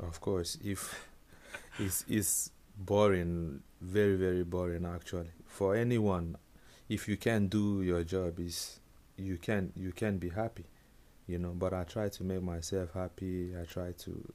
Of 0.00 0.20
course, 0.20 0.58
if 0.62 1.08
it's 1.78 2.04
it's 2.06 2.50
boring, 2.76 3.62
very 3.80 4.16
very 4.16 4.44
boring 4.44 4.84
actually. 4.84 5.30
For 5.46 5.74
anyone, 5.74 6.36
if 6.86 7.08
you 7.08 7.16
can 7.16 7.48
do 7.48 7.80
your 7.82 8.04
job, 8.04 8.38
is 8.40 8.78
you 9.16 9.38
can 9.38 9.72
you 9.74 9.92
can 9.92 10.18
be 10.18 10.28
happy, 10.28 10.66
you 11.28 11.38
know. 11.38 11.52
But 11.54 11.72
I 11.72 11.84
try 11.84 12.08
to 12.08 12.24
make 12.24 12.42
myself 12.42 12.92
happy. 12.94 13.52
I 13.60 13.64
try 13.64 13.92
to, 13.92 14.32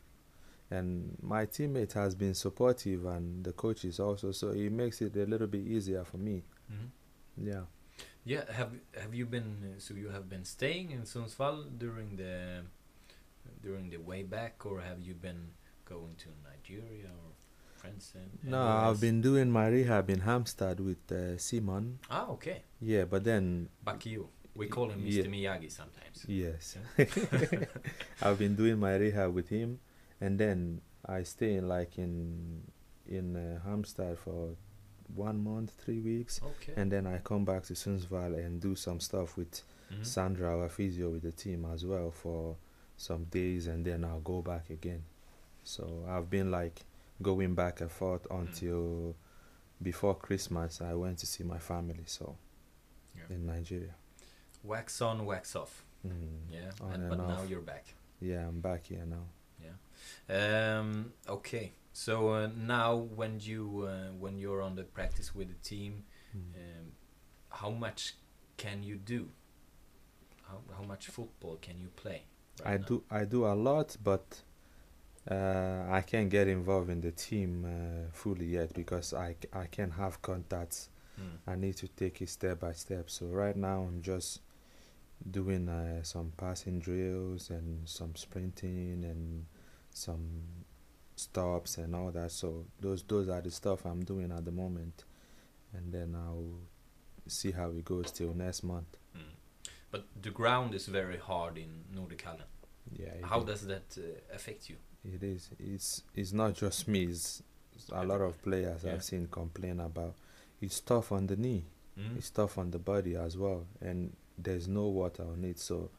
and 0.71 1.17
my 1.21 1.45
teammate 1.45 1.93
has 1.93 2.15
been 2.15 2.33
supportive, 2.33 3.05
and 3.05 3.43
the 3.43 3.51
coaches 3.51 3.99
also. 3.99 4.31
So 4.31 4.49
it 4.51 4.71
makes 4.71 5.01
it 5.01 5.15
a 5.17 5.25
little 5.25 5.47
bit 5.47 5.65
easier 5.67 6.05
for 6.05 6.17
me. 6.17 6.43
Mhm. 6.71 6.89
Yeah. 7.37 7.65
Yeah, 8.25 8.49
have 8.53 8.71
have 8.95 9.13
you 9.13 9.25
been 9.25 9.75
so 9.79 9.93
you 9.93 10.09
have 10.09 10.29
been 10.29 10.45
staying 10.45 10.91
in 10.91 11.01
Sundsvall 11.03 11.77
during 11.77 12.15
the 12.15 12.63
during 13.61 13.89
the 13.89 13.97
way 13.97 14.23
back 14.23 14.65
or 14.65 14.79
have 14.79 15.01
you 15.01 15.13
been 15.13 15.51
going 15.85 16.15
to 16.15 16.29
Nigeria 16.43 17.11
or 17.11 17.31
France 17.75 18.15
No, 18.43 18.65
I've 18.65 19.01
been 19.01 19.21
doing 19.21 19.51
my 19.51 19.67
rehab 19.67 20.09
in 20.09 20.21
Halmstad 20.21 20.79
with 20.79 21.11
uh, 21.11 21.37
Simon. 21.37 21.99
Ah, 22.09 22.27
okay. 22.29 22.63
Yeah, 22.79 23.03
but 23.03 23.23
then 23.23 23.67
Bakio. 23.85 24.27
We 24.55 24.67
call 24.67 24.89
him 24.89 25.01
Yeah. 25.05 25.23
Mr. 25.23 25.29
Miyagi 25.29 25.71
sometimes. 25.71 26.25
Yes. 26.27 26.77
I've 28.21 28.37
been 28.39 28.55
doing 28.55 28.79
my 28.79 28.95
rehab 28.95 29.33
with 29.33 29.49
him, 29.49 29.79
and 30.21 30.39
then 30.39 30.81
I 31.05 31.23
stay 31.23 31.55
in 31.55 31.67
like 31.67 31.97
in 31.97 32.61
in 33.07 33.35
uh, 33.35 33.59
Halmstad 33.67 34.17
for 34.17 34.55
one 35.15 35.43
month, 35.43 35.71
three 35.83 35.99
weeks, 35.99 36.39
Okay. 36.43 36.73
and 36.77 36.91
then 36.91 37.05
I 37.05 37.17
come 37.17 37.43
back 37.45 37.63
to 37.63 37.73
Sundsvall 37.73 38.33
and 38.43 38.61
do 38.61 38.75
some 38.75 38.99
stuff 38.99 39.35
with 39.37 39.61
Mhm. 39.91 40.05
Sandra, 40.05 40.57
our 40.57 40.69
physio, 40.69 41.09
with 41.11 41.23
the 41.23 41.31
team 41.31 41.65
as 41.65 41.85
well 41.85 42.09
for 42.11 42.55
some 42.97 43.25
days, 43.25 43.67
and 43.67 43.85
then 43.85 44.03
I'll 44.05 44.21
go 44.21 44.41
back 44.41 44.69
again. 44.69 45.03
So 45.63 46.05
I've 46.07 46.29
been 46.29 46.49
like 46.51 46.81
going 47.21 47.53
back 47.55 47.81
and 47.81 47.91
forth 47.91 48.25
until 48.31 49.15
before 49.81 50.15
Christmas. 50.15 50.81
I 50.81 50.93
went 50.93 51.17
to 51.19 51.25
see 51.25 51.43
my 51.43 51.59
family, 51.59 52.03
so 52.05 52.37
Yeah. 53.15 53.35
in 53.35 53.45
Nigeria. 53.45 53.95
Wax 54.63 55.01
on, 55.01 55.25
wax 55.25 55.55
off. 55.55 55.83
Mm, 56.07 56.11
Yeah. 56.49 56.71
on 56.81 56.91
and, 56.93 57.03
and 57.03 57.09
but 57.09 57.27
now 57.27 57.43
you're 57.43 57.61
back. 57.61 57.85
Yeah, 58.21 58.47
I'm 58.47 58.61
back 58.61 58.85
here 58.87 59.05
now. 59.05 59.25
Um, 60.29 61.13
okay. 61.27 61.71
So 61.93 62.29
uh, 62.29 62.49
now 62.57 62.95
when 62.95 63.39
you 63.39 63.87
uh, 63.87 64.11
when 64.19 64.37
you're 64.37 64.61
on 64.61 64.75
the 64.75 64.83
practice 64.83 65.35
with 65.35 65.47
the 65.49 65.69
team, 65.69 66.03
Mm. 66.35 66.55
um, 66.55 66.85
how 67.49 67.69
much 67.69 68.15
can 68.57 68.81
you 68.81 68.95
do? 68.97 69.29
How 70.47 70.57
how 70.77 70.83
much 70.83 71.07
football 71.07 71.57
can 71.61 71.79
you 71.79 71.89
play? 71.95 72.23
right 72.65 72.73
I 72.73 72.77
now? 72.77 72.85
do 72.87 73.03
I 73.11 73.25
do 73.25 73.45
a 73.45 73.53
lot, 73.53 73.95
but 74.03 74.41
uh, 75.29 75.83
I 75.91 76.01
can't 76.01 76.29
get 76.31 76.47
involved 76.47 76.89
in 76.89 77.01
the 77.01 77.11
team 77.11 77.65
uh, 77.65 78.09
fully 78.11 78.45
yet 78.47 78.73
because 78.73 79.13
I, 79.13 79.35
I 79.53 79.67
can't 79.67 79.93
have 79.93 80.21
contacts. 80.23 80.89
Mm. 81.21 81.37
I 81.47 81.55
need 81.55 81.77
to 81.77 81.87
take 81.87 82.21
it 82.23 82.29
step 82.29 82.59
by 82.61 82.73
step. 82.73 83.09
So 83.11 83.27
right 83.27 83.55
now 83.55 83.83
I'm 83.83 84.01
just 84.01 84.41
doing 85.29 85.69
uh, 85.69 86.03
some 86.03 86.33
passing 86.37 86.79
drills 86.79 87.49
and 87.49 87.87
some 87.87 88.15
sprinting 88.15 89.03
and 89.03 89.45
some 89.89 90.43
stops 91.15 91.77
and 91.77 91.95
all 91.95 92.11
that. 92.11 92.31
So 92.31 92.65
those 92.79 93.03
those 93.03 93.29
are 93.29 93.41
the 93.41 93.51
stuff 93.51 93.85
I'm 93.85 94.03
doing 94.03 94.31
at 94.31 94.45
the 94.45 94.51
moment, 94.51 95.05
and 95.73 95.93
then 95.93 96.15
I'll 96.15 96.59
see 97.27 97.51
how 97.51 97.69
it 97.71 97.85
goes 97.85 98.11
till 98.11 98.33
next 98.33 98.63
month. 98.63 98.97
Mm. 99.15 99.21
But 99.91 100.05
the 100.21 100.31
ground 100.31 100.73
is 100.73 100.87
very 100.87 101.17
hard 101.17 101.57
in 101.57 101.85
Nordichallen. 101.95 102.47
Yeah. 102.91 103.13
How 103.23 103.39
is. 103.39 103.45
does 103.45 103.67
that 103.67 103.97
uh, 103.97 104.35
affect 104.35 104.69
you? 104.69 104.75
It 105.05 105.23
is. 105.23 105.49
It's 105.59 106.03
it's 106.15 106.33
not 106.33 106.55
just 106.55 106.87
me. 106.87 107.03
It's, 107.03 107.43
it's 107.75 107.89
a 107.89 108.03
lot 108.03 108.21
of 108.21 108.41
players 108.41 108.83
Yeah. 108.83 108.93
I've 108.93 109.03
seen 109.03 109.27
complain 109.27 109.79
about. 109.79 110.15
It's 110.61 110.79
tough 110.79 111.11
on 111.11 111.27
the 111.27 111.35
knee. 111.35 111.65
Mm. 111.99 112.17
It's 112.17 112.29
tough 112.29 112.57
on 112.57 112.71
the 112.71 112.79
body 112.79 113.15
as 113.15 113.37
well, 113.37 113.65
and 113.81 114.15
there's 114.43 114.67
no 114.67 114.87
water 114.87 115.23
on 115.23 115.43
it, 115.43 115.59
so 115.59 115.89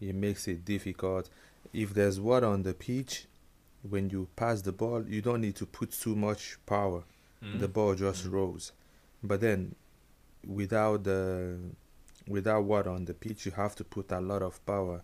it 0.00 0.14
makes 0.14 0.48
it 0.48 0.64
difficult. 0.64 1.28
If 1.72 1.94
there's 1.94 2.18
water 2.20 2.46
on 2.46 2.62
the 2.62 2.74
pitch, 2.74 3.26
when 3.88 4.10
you 4.10 4.28
pass 4.36 4.62
the 4.62 4.72
ball, 4.72 5.04
you 5.06 5.22
don't 5.22 5.40
need 5.40 5.56
to 5.56 5.66
put 5.66 5.92
too 5.92 6.14
much 6.16 6.58
power. 6.66 7.04
Mm. 7.42 7.58
The 7.60 7.68
ball 7.68 7.94
just 7.94 8.26
Mm. 8.26 8.32
rolls. 8.32 8.72
But 9.22 9.40
then, 9.40 9.74
without 10.46 11.04
the 11.04 11.58
without 12.28 12.62
water 12.64 12.90
on 12.90 13.06
the 13.06 13.14
pitch, 13.14 13.46
you 13.46 13.52
have 13.52 13.74
to 13.76 13.84
put 13.84 14.12
a 14.12 14.20
lot 14.20 14.42
of 14.42 14.64
power. 14.66 15.02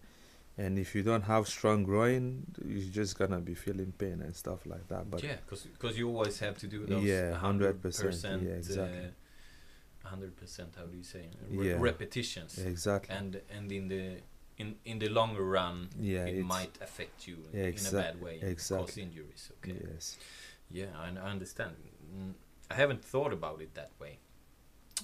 And 0.59 0.79
if 0.79 0.95
you 0.95 1.03
don't 1.03 1.23
have 1.23 1.49
strong 1.49 1.83
groin, 1.83 2.47
you're 2.65 2.91
just 2.91 3.19
gonna 3.19 3.41
be 3.41 3.55
feeling 3.55 3.93
pain 3.99 4.21
and 4.23 4.35
stuff 4.35 4.65
like 4.65 4.87
that. 4.89 5.11
But 5.11 5.23
yeah, 5.23 5.37
because 5.47 5.99
you 5.99 6.09
always 6.09 6.39
have 6.39 6.57
to 6.59 6.67
do 6.67 6.87
those 6.87 7.03
Yeah, 7.05 7.33
100%, 7.33 7.83
100%, 7.83 8.43
yeah, 8.43 8.51
exactly. 8.55 8.99
uh, 8.99 9.11
100% 10.11 10.77
how 10.77 10.85
do 10.87 10.97
you 10.97 11.03
say 11.05 11.25
Re- 11.51 11.69
Yeah. 11.69 11.77
repetitions 11.81 12.59
exactly. 12.59 13.15
and 13.17 13.41
and 13.57 13.73
in 13.73 13.89
the 13.89 14.05
in 14.59 14.77
in 14.85 14.99
the 14.99 15.09
longer 15.09 15.45
run 15.45 15.89
yeah, 16.01 16.27
it 16.27 16.45
might 16.45 16.75
affect 16.81 17.27
you 17.29 17.37
Yeah, 17.53 17.67
in 17.79 17.87
a 17.87 17.93
bad 18.03 18.21
way 18.21 18.41
cause 18.69 18.97
injuries 19.01 19.51
okay 19.59 19.77
yes. 19.93 20.17
yeah 20.71 20.91
I, 21.05 21.07
I 21.27 21.31
understand 21.31 21.73
mm, 22.17 22.33
I 22.71 22.75
haven't 22.75 23.03
thought 23.05 23.33
about 23.33 23.61
it 23.61 23.75
that 23.75 23.91
way 24.01 24.19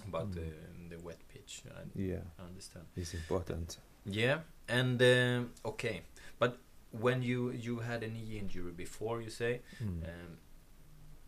about 0.09 0.31
Mm. 0.31 0.35
the 0.35 0.49
the 0.97 0.99
wet 1.07 1.21
pitch 1.33 1.63
I, 1.79 1.83
Yeah, 1.95 2.25
I 2.39 2.43
understand 2.51 2.87
it's 2.97 3.15
important. 3.15 3.79
yeah 4.07 4.39
and 4.69 5.01
um, 5.03 5.51
okay 5.65 6.03
but 6.39 6.53
when 7.05 7.23
you 7.23 7.51
you 7.67 7.81
had 7.81 8.03
a 8.03 8.09
knee 8.09 8.39
injury 8.43 8.73
before 8.73 9.17
you 9.25 9.31
say 9.31 9.61
Mm. 9.83 10.03
um, 10.11 10.39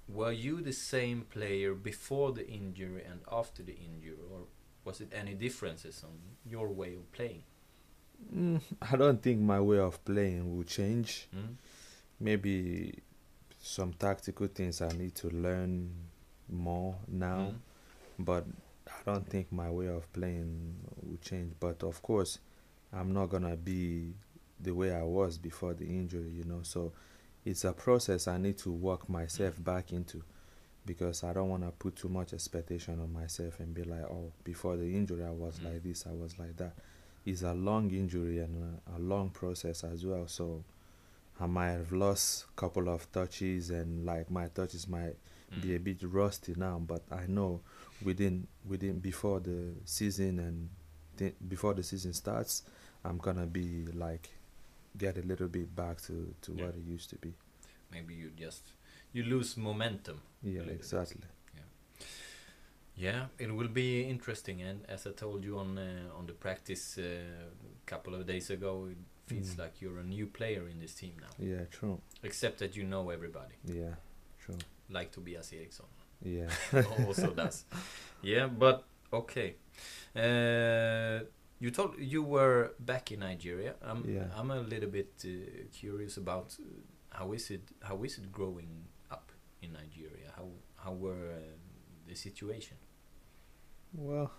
were 0.09 0.33
you 0.33 0.61
the 0.61 0.73
same 0.73 1.23
player 1.31 1.75
before 1.75 2.33
the 2.33 2.47
injury 2.49 3.03
and 3.05 3.21
after 3.31 3.63
the 3.63 3.75
injury, 3.75 4.19
or 4.33 4.41
was 4.85 5.01
it 5.01 5.11
any 5.15 5.35
differences 5.35 6.03
on 6.05 6.13
your 6.51 6.69
way 6.69 6.95
of 6.95 7.11
playing? 7.13 7.43
Mm, 8.35 8.61
I 8.93 8.97
don't 8.97 9.23
think 9.23 9.41
my 9.41 9.61
way 9.61 9.79
of 9.79 10.05
playing 10.05 10.57
will 10.57 10.65
change. 10.65 11.29
Mm? 11.35 11.55
Maybe 12.21 12.95
some 13.63 13.93
tactical 13.95 14.47
things 14.47 14.83
I 14.83 14.89
need 14.89 15.15
to 15.17 15.29
learn 15.31 15.91
more 16.51 16.97
now, 17.09 17.53
Mm? 17.53 17.55
but 18.19 18.45
I 18.87 19.11
don't 19.11 19.27
think 19.29 19.51
my 19.51 19.71
way 19.71 19.89
of 19.89 20.11
playing 20.13 20.77
will 21.03 21.17
change. 21.19 21.55
But 21.59 21.83
of 21.83 22.03
course, 22.03 22.39
I'm 22.93 23.13
not 23.13 23.31
gonna 23.31 23.57
be 23.57 24.13
the 24.61 24.73
way 24.73 24.95
I 24.95 25.03
was 25.03 25.39
before 25.39 25.73
the 25.75 25.87
injury, 25.87 26.29
you 26.31 26.45
know. 26.45 26.61
So 26.63 26.93
it's 27.45 27.65
a 27.65 27.73
process 27.73 28.27
I 28.29 28.39
need 28.39 28.59
to 28.59 28.71
work 28.73 29.09
myself 29.09 29.63
back 29.63 29.93
into 29.93 30.23
because 30.87 31.25
I 31.25 31.33
don't 31.33 31.49
want 31.49 31.63
to 31.65 31.71
put 31.71 31.97
too 31.97 32.09
much 32.09 32.33
expectation 32.33 33.01
on 33.01 33.13
myself 33.13 33.61
and 33.61 33.73
be 33.75 33.85
like, 33.85 34.03
oh, 34.03 34.33
before 34.45 34.77
the 34.77 34.85
injury 34.95 35.25
I 35.25 35.31
was 35.31 35.59
Mm. 35.59 35.65
like 35.73 35.83
this, 35.83 36.07
I 36.07 36.13
was 36.13 36.39
like 36.39 36.57
that. 36.59 36.75
It's 37.25 37.43
a 37.43 37.55
long 37.55 37.91
injury 37.91 38.41
and 38.41 38.81
a, 38.87 38.97
a 38.97 38.99
long 38.99 39.31
process 39.31 39.83
as 39.85 40.05
well. 40.05 40.29
So 40.29 40.63
I 41.41 41.47
might 41.47 41.71
have 41.71 41.91
lost 41.93 42.45
a 42.45 42.61
couple 42.61 42.89
of 42.89 43.11
touches 43.13 43.71
and 43.71 44.05
like 44.05 44.31
my 44.31 44.49
touches 44.49 44.87
might 44.89 45.17
be 45.61 45.75
a 45.75 45.79
Mm. 45.79 45.85
bit 45.85 46.03
rusty 46.03 46.55
now, 46.57 46.79
but 46.87 47.03
I 47.11 47.27
know 47.27 47.61
within 48.03 48.47
within 48.69 48.99
before 49.01 49.41
the 49.41 49.73
season 49.85 50.39
and 50.39 50.69
th- 51.17 51.35
before 51.49 51.73
the 51.75 51.83
season 51.83 52.13
starts, 52.13 52.63
I'm 53.05 53.19
gonna 53.19 53.47
be 53.47 53.87
like 53.95 54.29
get 54.97 55.17
a 55.19 55.23
little 55.23 55.49
bit 55.49 55.75
back 55.75 56.01
to 56.03 56.35
to 56.43 56.53
Yeah. 56.53 56.67
what 56.67 56.75
it 56.77 56.85
used 56.95 57.11
to 57.11 57.17
be. 57.17 57.33
Maybe 57.93 58.15
you 58.15 58.31
just 58.31 58.63
you 59.13 59.25
lose 59.25 59.57
momentum. 59.61 60.21
Yeah, 60.43 60.51
little 60.53 60.67
bit. 60.67 60.77
exactly. 60.77 61.21
Yeah, 62.97 63.27
it 63.39 63.53
will 63.53 63.69
be 63.69 64.03
interesting. 64.09 64.63
And 64.63 64.85
as 64.89 65.07
I 65.07 65.11
told 65.11 65.45
you 65.45 65.59
on 65.59 65.79
uh, 65.79 66.19
on 66.19 66.27
the 66.27 66.33
practice 66.33 66.97
a 66.99 67.51
couple 67.87 68.15
of 68.15 68.25
days 68.27 68.51
ago, 68.51 68.87
it 68.91 68.97
feels 69.27 69.55
Mm. 69.55 69.59
like 69.59 69.81
you're 69.83 69.99
a 70.01 70.05
new 70.05 70.27
player 70.27 70.69
in 70.69 70.79
this 70.81 70.95
team 70.95 71.15
now. 71.21 71.31
Yeah, 71.39 71.65
true. 71.71 72.01
Except 72.23 72.59
that 72.59 72.77
you 72.77 72.85
know 72.85 73.11
everybody, 73.11 73.55
Yeah, 73.65 73.95
true. 74.39 74.59
like 74.91 75.11
Tobias 75.11 75.53
Eriksson. 75.53 75.87
Yeah. 76.23 76.51
also 77.07 77.35
does. 77.35 77.65
Yeah, 78.23 78.47
but 78.59 78.85
okay. 79.13 79.57
Uh, 80.15 81.25
you 81.65 81.71
told 81.71 81.95
you 81.99 82.23
were 82.23 82.73
back 82.79 83.11
in 83.11 83.21
Nigeria. 83.21 83.73
I'm 83.91 84.01
Yeah. 84.17 84.39
I'm 84.39 84.51
a 84.51 84.61
little 84.61 84.91
bit 84.99 85.13
uh, 85.25 85.31
curious 85.81 86.19
about 86.19 86.49
uh, 86.61 86.65
how 87.19 87.33
is 87.33 87.51
it 87.51 87.63
how 87.89 88.05
is 88.05 88.19
it 88.19 88.31
growing 88.31 88.73
up 89.11 89.33
in 89.63 89.73
Nigeria? 89.73 90.29
How 90.37 90.47
how 90.85 90.93
were 90.93 91.27
uh, 91.37 91.57
the 92.09 92.15
situation? 92.15 92.77
Well, 93.95 94.31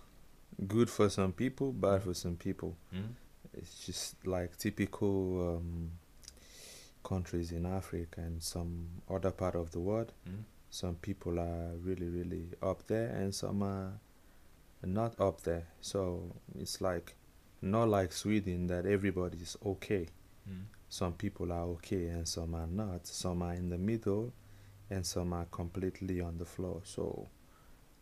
good 0.74 0.88
for 0.88 1.08
some 1.10 1.32
people, 1.32 1.72
bad 1.72 2.02
for 2.02 2.14
some 2.14 2.36
people. 2.36 2.76
Mm? 2.94 3.14
It's 3.58 3.86
just 3.86 4.26
like 4.26 4.56
typical 4.56 5.56
um, 5.56 5.90
countries 7.02 7.50
in 7.52 7.66
Africa 7.66 8.20
and 8.20 8.42
some 8.42 8.72
other 9.08 9.32
part 9.32 9.56
of 9.56 9.70
the 9.70 9.80
world. 9.80 10.12
Mm? 10.28 10.44
Some 10.70 10.96
people 10.96 11.40
are 11.40 11.70
really, 11.86 12.08
really 12.08 12.44
up 12.62 12.86
there, 12.86 13.08
and 13.20 13.34
some 13.34 13.62
are 13.62 13.98
not 14.82 15.18
up 15.20 15.42
there. 15.42 15.66
So 15.80 16.34
it's 16.58 16.80
like 16.80 17.14
not 17.62 17.88
like 17.88 18.12
Sweden 18.12 18.66
that 18.68 18.86
everybody 18.86 19.38
is 19.38 19.56
okay. 19.64 20.08
Mm? 20.48 20.64
Some 20.88 21.14
people 21.14 21.52
are 21.52 21.64
okay 21.64 22.06
and 22.08 22.26
some 22.26 22.54
are 22.54 22.66
not. 22.66 23.06
Some 23.06 23.42
are 23.42 23.54
in 23.54 23.70
the 23.70 23.78
middle, 23.78 24.32
and 24.90 25.04
some 25.04 25.32
are 25.32 25.46
completely 25.46 26.20
on 26.20 26.38
the 26.38 26.44
floor. 26.44 26.80
So 26.84 27.28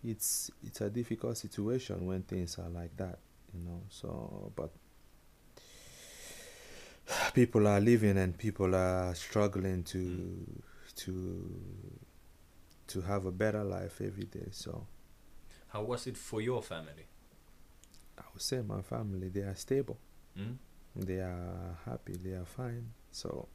it's 0.04 0.50
it's 0.62 0.80
a 0.80 0.90
difficult 0.90 1.38
situation 1.38 2.06
when 2.06 2.22
things 2.22 2.58
are 2.58 2.68
like 2.68 2.96
that, 2.96 3.18
you 3.52 3.60
know. 3.60 3.82
So 3.88 4.52
but 4.54 4.70
people 7.32 7.66
are 7.66 7.80
living 7.80 8.18
and 8.18 8.36
people 8.36 8.74
are 8.74 9.14
struggling 9.14 9.82
to 9.84 10.62
to 10.96 11.50
to 12.86 13.00
have 13.00 13.24
a 13.26 13.32
better 13.32 13.64
life 13.64 14.00
every 14.00 14.24
day. 14.24 14.48
So 14.50 14.86
How 15.74 15.82
was 15.82 16.06
it 16.06 16.16
for 16.16 16.40
your 16.40 16.62
family? 16.62 17.04
I 18.16 18.22
would 18.32 18.42
say 18.42 18.62
my 18.62 18.80
family 18.80 19.28
they 19.28 19.40
are 19.40 19.56
stable. 19.56 19.98
Mm? 20.38 20.56
They 20.94 21.18
are 21.18 21.76
happy. 21.84 22.12
They 22.14 22.30
are 22.34 22.44
fine. 22.44 22.92
So 23.10 23.48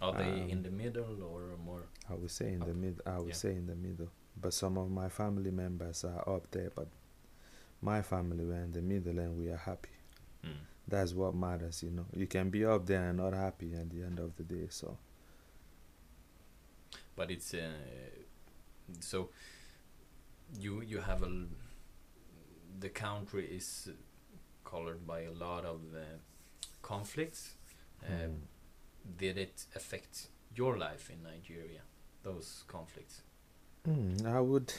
Are 0.00 0.14
they 0.14 0.42
Um, 0.44 0.50
in 0.50 0.62
the 0.62 0.70
middle 0.70 1.22
or 1.22 1.56
more? 1.58 1.82
I 2.08 2.14
would 2.14 2.30
say 2.30 2.52
in 2.54 2.60
the 2.60 2.70
Up. 2.70 2.76
mid. 2.76 3.00
I 3.04 3.18
would 3.18 3.28
Yeah. 3.28 3.34
say 3.34 3.54
in 3.54 3.66
the 3.66 3.74
middle. 3.74 4.08
But 4.40 4.54
some 4.54 4.78
of 4.78 4.90
my 4.90 5.08
family 5.10 5.50
members 5.50 6.04
are 6.04 6.26
up 6.36 6.50
there. 6.52 6.70
But 6.70 6.88
my 7.82 8.00
family 8.02 8.44
we're 8.46 8.62
in 8.64 8.72
the 8.72 8.80
middle 8.80 9.18
and 9.18 9.36
we 9.36 9.50
are 9.50 9.56
happy. 9.58 9.90
Mm. 10.42 10.56
That's 10.86 11.12
what 11.12 11.34
matters, 11.34 11.82
you 11.82 11.90
know. 11.90 12.06
You 12.14 12.26
can 12.26 12.48
be 12.48 12.64
up 12.64 12.86
there 12.86 13.08
and 13.10 13.18
not 13.18 13.34
happy 13.34 13.74
at 13.74 13.90
the 13.90 14.02
end 14.04 14.18
of 14.20 14.36
the 14.36 14.44
day. 14.44 14.68
So 14.70 14.96
But 17.16 17.30
it's 17.30 17.52
uh, 17.52 17.72
so 19.00 19.28
you 20.54 20.82
you 20.82 20.98
have 21.00 21.22
a 21.22 21.30
the 22.80 22.88
country 22.88 23.46
is 23.46 23.88
colored 24.64 25.06
by 25.06 25.22
a 25.22 25.32
lot 25.32 25.64
of 25.64 25.80
uh, 25.94 26.00
conflicts. 26.82 27.54
Mm, 28.04 28.40
Did 29.18 29.38
it 29.38 29.66
affect 29.74 30.28
your 30.54 30.76
life 30.78 31.10
in 31.10 31.22
Nigeria? 31.22 31.82
Those 32.22 32.64
conflicts. 32.68 33.22
mm, 33.88 34.24
I 34.26 34.40
would, 34.40 34.72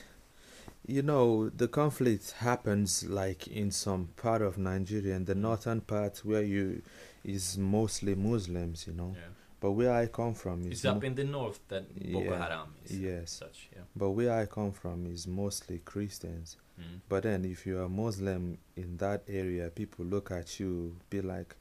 you 0.88 1.02
know, 1.02 1.50
the 1.50 1.68
conflict 1.68 2.32
happens 2.40 3.04
like 3.08 3.48
in 3.48 3.72
some 3.72 4.10
part 4.18 4.42
of 4.42 4.58
Nigeria, 4.58 5.16
in 5.16 5.26
the 5.26 5.36
northern 5.36 5.82
part 5.82 6.20
where 6.26 6.44
you 6.44 6.82
is 7.24 7.58
mostly 7.58 8.16
Muslims, 8.16 8.88
you 8.88 8.94
know. 8.94 9.16
Yeah. 9.16 9.34
But 9.62 9.72
where 9.72 9.92
I 9.94 10.08
come 10.08 10.34
from 10.36 10.62
is 10.62 10.72
It's 10.72 10.86
up 10.86 11.04
in 11.04 11.16
the 11.16 11.24
north 11.26 11.60
that 11.68 11.84
Boko 12.14 12.32
Yeah, 12.32 12.38
Haram 12.44 12.70
is. 12.86 13.00
yes. 13.00 13.32
Such. 13.32 13.70
Yeah. 13.76 13.82
but 13.96 14.12
where 14.12 14.32
I 14.34 14.46
come 14.46 14.72
from 14.72 15.06
is 15.06 15.28
mostly 15.28 15.80
Christians. 15.80 16.56
Mm. 16.80 17.02
But 17.10 17.24
then 17.24 17.44
if 17.46 17.66
you're 17.66 17.84
a 17.84 17.90
Muslim 17.90 18.58
in 18.78 18.96
that 18.98 19.24
area, 19.28 19.70
people 19.70 20.06
look 20.06 20.32
at 20.32 20.60
you, 20.62 20.96
be 21.10 21.22
like, 21.22 21.56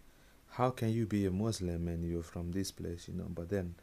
how 0.51 0.71
can 0.71 0.91
you 0.91 1.07
be 1.07 1.27
a 1.27 1.31
Muslim 1.31 1.89
and 1.89 2.09
you're 2.09 2.23
from 2.23 2.53
this 2.53 2.71
place, 2.71 3.09
you 3.09 3.15
know? 3.15 3.27
But 3.29 3.49
then 3.49 3.75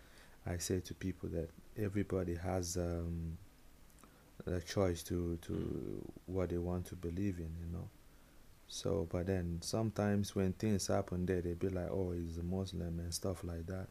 I 0.45 0.57
say 0.59 0.79
to 0.79 0.93
people 0.93 1.27
that 1.29 1.49
everybody 1.77 2.35
has 2.35 2.77
um, 2.77 3.37
a 4.47 4.61
choice 4.61 5.03
to, 5.03 5.37
to 5.41 6.01
what 6.27 6.49
they 6.49 6.57
want 6.57 6.85
to 6.87 6.95
believe 6.95 7.37
in, 7.39 7.51
you 7.59 7.71
know? 7.73 7.89
So, 8.67 9.07
but 9.11 9.27
then 9.27 9.59
sometimes 9.61 10.35
when 10.35 10.53
things 10.53 10.87
happen 10.87 11.25
there, 11.25 11.41
they 11.41 11.53
be 11.53 11.69
like, 11.69 11.89
oh, 11.91 12.13
he's 12.13 12.37
a 12.37 12.43
Muslim 12.43 12.99
and 12.99 13.13
stuff 13.13 13.43
like 13.43 13.65
that. 13.67 13.87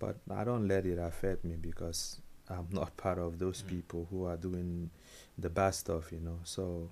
But 0.00 0.16
I 0.30 0.42
don't 0.44 0.66
let 0.66 0.84
it 0.86 0.98
affect 0.98 1.44
me 1.44 1.56
because 1.56 2.20
I'm 2.48 2.68
not 2.80 2.96
part 2.96 3.18
of 3.18 3.38
those 3.38 3.62
Mm. 3.62 3.68
people 3.68 4.08
who 4.10 4.24
are 4.26 4.36
doing 4.36 4.90
the 5.38 5.50
bad 5.50 5.74
stuff, 5.76 6.10
you 6.12 6.20
know. 6.20 6.40
So 6.44 6.90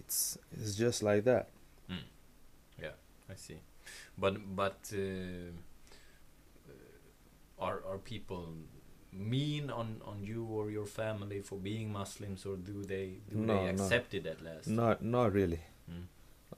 it's 0.00 0.38
it's 0.52 0.74
just 0.76 1.02
like 1.02 1.24
that. 1.24 1.48
Yeah, 2.82 2.96
I 3.30 3.36
see. 3.36 3.58
But 4.18 4.56
but 4.56 4.92
uh, 4.92 5.52
uh, 6.68 7.64
are 7.66 7.82
are 7.88 7.98
people 7.98 8.48
mean 9.12 9.70
on 9.70 10.00
on 10.04 10.24
you 10.24 10.44
or 10.44 10.70
your 10.70 10.86
family 10.86 11.40
for 11.40 11.56
being 11.58 11.92
Muslims, 11.92 12.46
or 12.46 12.56
do 12.56 12.82
they 12.82 13.20
do 13.30 13.36
No, 13.38 13.62
they 13.64 13.68
accept 13.70 14.14
it 14.14 14.26
at 14.26 14.42
last? 14.42 14.68
Not 14.68 15.02
not 15.02 15.32
really. 15.32 15.60
Mm. 15.90 16.06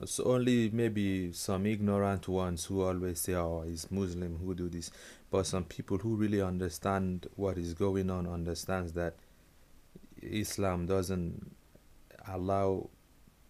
It's 0.01 0.21
only 0.21 0.71
maybe 0.71 1.33
some 1.33 1.65
ignorant 1.67 2.29
ones 2.29 2.67
who 2.67 2.83
always 2.83 3.21
say, 3.21 3.35
"Oh, 3.35 3.63
he's 3.63 3.91
Muslim 3.91 4.39
who 4.39 4.55
do 4.55 4.69
this," 4.69 4.91
but 5.31 5.47
some 5.47 5.65
people 5.65 5.99
who 5.99 6.17
really 6.17 6.43
understand 6.43 7.27
what 7.37 7.57
is 7.57 7.73
going 7.75 8.11
on 8.11 8.27
understands 8.27 8.93
that 8.93 9.15
Islam 10.23 10.87
doesn't 10.87 11.51
allow 12.29 12.89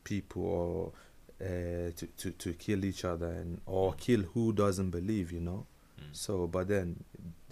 people 0.04 0.42
or 0.44 0.92
uh, 1.40 1.90
to, 1.96 2.06
to 2.16 2.30
to 2.30 2.52
kill 2.54 2.84
each 2.84 3.04
other 3.04 3.26
and 3.26 3.60
or 3.66 3.94
kill 3.94 4.22
who 4.22 4.52
doesn't 4.52 4.90
believe, 4.90 5.32
you 5.32 5.40
know. 5.40 5.66
Mm. 6.00 6.04
So, 6.12 6.46
but 6.46 6.68
then 6.68 7.02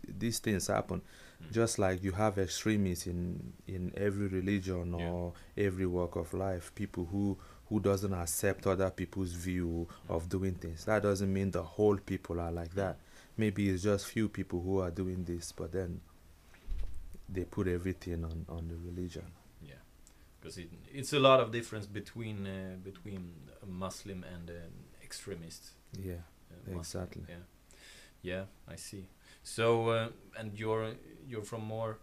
these 0.06 0.38
things 0.38 0.66
happen, 0.68 1.02
Mm. 1.42 1.50
just 1.52 1.78
like 1.80 2.02
you 2.04 2.12
have 2.12 2.38
extremists 2.38 3.06
in 3.08 3.52
in 3.66 3.92
every 3.96 4.28
religion 4.28 4.94
Yeah. 4.96 5.10
or 5.10 5.32
every 5.56 5.86
walk 5.86 6.14
of 6.16 6.32
life. 6.32 6.72
People 6.76 7.06
who 7.06 7.36
who 7.74 7.80
doesn't 7.80 8.14
accept 8.14 8.68
other 8.68 8.88
people's 8.88 9.32
view 9.32 9.88
of 10.08 10.28
doing 10.28 10.54
things. 10.54 10.84
That 10.84 11.02
doesn't 11.02 11.32
mean 11.32 11.50
the 11.50 11.64
whole 11.64 11.96
people 11.96 12.38
are 12.38 12.52
like 12.52 12.72
that. 12.76 12.98
Maybe 13.36 13.68
it's 13.68 13.82
just 13.82 14.06
few 14.06 14.28
people 14.28 14.60
who 14.60 14.78
are 14.78 14.92
doing 14.92 15.24
this, 15.24 15.50
but 15.50 15.72
then 15.72 16.00
they 17.28 17.42
put 17.42 17.66
everything 17.66 18.24
on 18.24 18.46
on 18.48 18.68
the 18.68 18.76
religion. 18.76 19.24
Yeah, 19.60 19.82
because 20.40 20.56
it, 20.58 20.68
it's 20.92 21.12
a 21.14 21.18
lot 21.18 21.40
of 21.40 21.50
difference 21.50 21.86
between 21.86 22.46
uh, 22.46 22.76
between 22.84 23.32
a 23.60 23.66
Muslim 23.66 24.24
and 24.32 24.50
an 24.50 24.72
extremist. 25.02 25.70
Yeah, 26.00 26.22
uh, 26.52 26.78
Exactly. 26.78 27.24
Yeah, 27.28 27.44
yeah, 28.22 28.44
I 28.68 28.76
see. 28.76 29.08
So 29.42 29.88
uh, 29.88 30.08
and 30.38 30.56
you're 30.56 30.92
you're 31.26 31.42
from 31.42 31.64
more, 31.64 31.98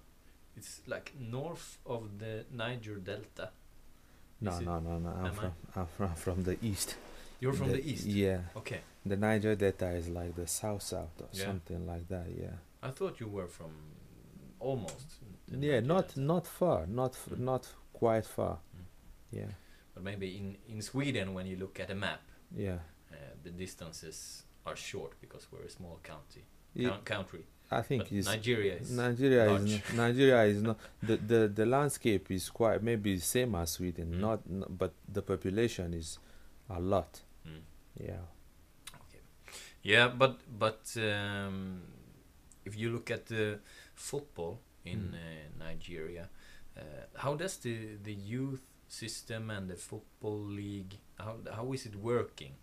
it's 0.58 0.82
like 0.86 1.14
north 1.18 1.78
of 1.86 2.20
the 2.20 2.44
Niger 2.52 2.96
Delta. 2.96 3.52
No, 4.42 4.60
no, 4.60 4.80
no, 4.80 5.00
no. 5.00 5.10
I'm 5.10 5.34
from 5.34 5.52
I'm 5.76 5.86
from 5.98 6.14
from 6.16 6.44
the 6.44 6.58
east. 6.62 6.96
You're 7.40 7.54
from 7.54 7.72
the, 7.72 7.84
east. 7.84 8.06
Yeah, 8.06 8.40
Okay, 8.56 8.82
the 9.06 9.18
Niger 9.18 9.56
Delta 9.56 9.90
is 9.92 10.08
like 10.10 10.36
the 10.36 10.46
south 10.48 10.84
south 10.84 11.20
or 11.22 11.28
Yeah. 11.34 11.46
something 11.46 11.88
like 11.88 12.08
that. 12.10 12.28
Yeah. 12.38 12.56
I 12.84 12.92
thought 12.92 13.20
you 13.20 13.28
were 13.28 13.48
from 13.48 13.72
almost. 14.60 15.08
Yeah, 15.48 15.58
Niger 15.58 15.82
not 15.82 16.08
Delta. 16.08 16.22
not 16.22 16.48
far, 16.48 16.86
not 16.88 17.14
f- 17.16 17.30
Mm. 17.36 17.40
not 17.40 17.68
quite 17.94 18.26
far. 18.26 18.60
Mm. 18.76 18.86
Yeah, 19.32 19.52
But 19.94 20.04
maybe 20.04 20.38
in 20.38 20.58
in 20.68 20.82
Sweden, 20.82 21.34
when 21.34 21.48
you 21.48 21.58
look 21.58 21.80
at 21.80 21.90
a 21.90 21.96
map, 21.96 22.22
yeah. 22.56 22.80
uh, 23.12 23.16
the 23.44 23.52
distances 23.52 24.44
are 24.66 24.76
short 24.76 25.14
because 25.22 25.48
we're 25.52 25.66
a 25.66 25.70
small 25.70 26.00
county. 26.04 26.44
Country. 27.06 27.44
I 27.72 27.82
think 27.82 28.04
But 28.04 28.12
it's 28.12 28.28
Nigeria 28.28 28.76
is. 28.76 28.92
Nigeria 28.92 29.44
is 29.46 29.50
large. 29.52 29.72
not, 29.72 29.94
Nigeria 29.96 30.44
is 30.44 30.62
not 30.62 30.78
the, 31.02 31.16
the 31.18 31.48
the 31.48 31.66
landscape 31.66 32.30
is 32.32 32.50
quite 32.50 32.84
maybe 32.84 33.18
same 33.20 33.56
as 33.56 33.72
Sweden, 33.72 34.12
Mm. 34.14 34.20
not, 34.20 34.40
n 34.50 34.66
but 34.70 34.92
the 35.14 35.22
population 35.22 35.94
is 35.94 36.20
a 36.70 36.80
lot. 36.80 37.22
Mm. 37.48 37.62
Yeah. 38.10 38.24
Yeah, 39.84 40.10
but 40.10 40.40
but 40.60 40.96
um, 40.98 41.82
if 42.66 42.78
you 42.78 42.92
look 42.92 43.10
at 43.12 43.26
the 43.26 43.60
football 43.96 44.60
in 44.86 45.00
Mm. 45.00 45.14
uh, 45.16 45.66
Nigeria, 45.66 46.30
uh, 46.78 46.82
how 47.16 47.36
does 47.36 47.58
the 47.58 47.98
the 48.04 48.14
youth 48.14 48.62
system 48.88 49.50
and 49.50 49.70
the 49.70 49.76
football 49.76 50.40
league 50.46 50.94
how 51.18 51.38
how 51.56 51.74
is 51.74 51.86
it 51.86 51.96
working? 51.96 52.54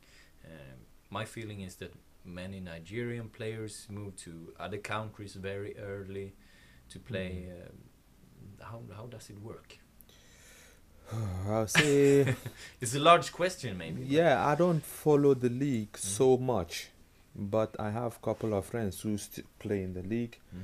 Um, 0.44 0.78
my 1.10 1.24
feeling 1.24 1.60
is 1.62 1.76
that 1.76 1.92
many 2.28 2.60
Nigerian 2.60 3.28
players 3.28 3.86
move 3.90 4.14
to 4.24 4.52
other 4.60 4.78
countries 4.78 5.34
very 5.34 5.76
early 5.78 6.34
to 6.90 6.98
play. 6.98 7.48
Mm. 7.48 7.62
Um, 7.62 7.76
how 8.60 8.80
how 8.96 9.06
does 9.06 9.30
it 9.30 9.38
work? 9.42 9.78
I'll 11.48 11.66
say 11.66 12.34
It's 12.80 12.94
a 12.94 13.00
large 13.00 13.32
question, 13.32 13.76
maybe. 13.78 14.02
yeah. 14.06 14.46
I 14.46 14.54
don't 14.54 14.84
follow 14.84 15.34
the 15.34 15.48
league 15.48 15.92
Mm. 15.92 15.98
so 16.18 16.36
much, 16.36 16.88
but 17.34 17.74
I 17.78 17.90
have 17.90 18.16
a 18.16 18.24
couple 18.24 18.52
of 18.54 18.64
friends 18.66 19.00
who 19.00 19.16
st- 19.18 19.46
play 19.58 19.82
in 19.82 19.94
the 19.94 20.02
league. 20.02 20.38
Mm. 20.54 20.62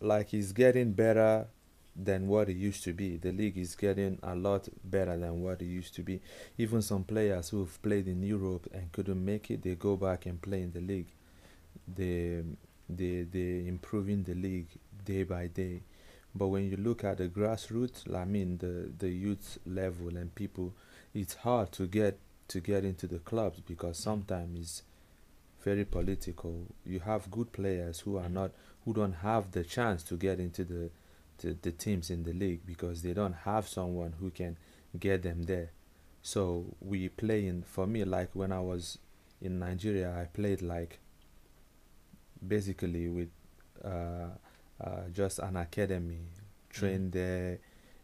Like 0.00 0.34
it's 0.34 0.52
getting 0.52 0.92
better 0.92 1.46
than 2.04 2.26
what 2.28 2.48
it 2.48 2.56
used 2.56 2.82
to 2.84 2.92
be. 2.92 3.16
The 3.16 3.32
league 3.32 3.58
is 3.58 3.74
getting 3.74 4.18
a 4.22 4.34
lot 4.34 4.68
better 4.84 5.16
than 5.16 5.42
what 5.42 5.60
it 5.62 5.66
used 5.66 5.94
to 5.96 6.02
be. 6.02 6.20
Even 6.58 6.82
some 6.82 7.04
players 7.04 7.50
who've 7.50 7.82
played 7.82 8.08
in 8.08 8.22
Europe 8.22 8.68
and 8.72 8.90
couldn't 8.92 9.24
make 9.24 9.50
it, 9.50 9.62
they 9.62 9.74
go 9.74 9.96
back 9.96 10.26
and 10.26 10.40
play 10.40 10.62
in 10.62 10.72
the 10.72 10.80
league. 10.80 11.08
They 11.86 12.42
they 12.88 13.22
they 13.22 13.66
improving 13.66 14.22
the 14.24 14.34
league 14.34 14.68
day 15.04 15.22
by 15.24 15.48
day. 15.48 15.82
But 16.34 16.48
when 16.48 16.70
you 16.70 16.76
look 16.76 17.04
at 17.04 17.18
the 17.18 17.28
grassroots, 17.28 18.12
I 18.14 18.24
mean 18.24 18.58
the 18.58 18.90
the 18.98 19.10
youth 19.10 19.58
level 19.66 20.16
and 20.16 20.34
people, 20.34 20.72
it's 21.14 21.34
hard 21.34 21.72
to 21.72 21.86
get 21.86 22.18
to 22.48 22.60
get 22.60 22.84
into 22.84 23.06
the 23.06 23.18
clubs 23.18 23.60
because 23.60 23.98
sometimes 23.98 24.58
it's 24.58 24.82
very 25.62 25.84
political. 25.84 26.66
You 26.84 27.00
have 27.00 27.30
good 27.30 27.52
players 27.52 28.00
who 28.00 28.16
are 28.16 28.28
not 28.28 28.52
who 28.84 28.94
don't 28.94 29.12
have 29.12 29.52
the 29.52 29.62
chance 29.64 30.02
to 30.04 30.16
get 30.16 30.40
into 30.40 30.64
the 30.64 30.90
the, 31.40 31.56
the 31.62 31.72
teams 31.72 32.10
in 32.10 32.22
the 32.24 32.32
league 32.32 32.60
because 32.66 33.02
they 33.02 33.12
don't 33.12 33.32
have 33.44 33.66
someone 33.68 34.14
who 34.20 34.30
can 34.30 34.56
get 34.98 35.22
them 35.22 35.42
there. 35.44 35.70
So 36.22 36.76
we 36.80 37.08
play 37.08 37.46
in 37.46 37.62
for 37.62 37.86
me 37.86 38.04
like 38.04 38.30
when 38.34 38.52
I 38.52 38.60
was 38.60 38.98
in 39.40 39.58
Nigeria 39.58 40.14
I 40.20 40.24
played 40.24 40.62
like 40.62 40.98
basically 42.46 43.08
with 43.08 43.28
uh, 43.84 44.28
uh, 44.82 45.08
just 45.12 45.38
an 45.38 45.56
academy, 45.56 46.20
train 46.70 47.10
there 47.10 47.58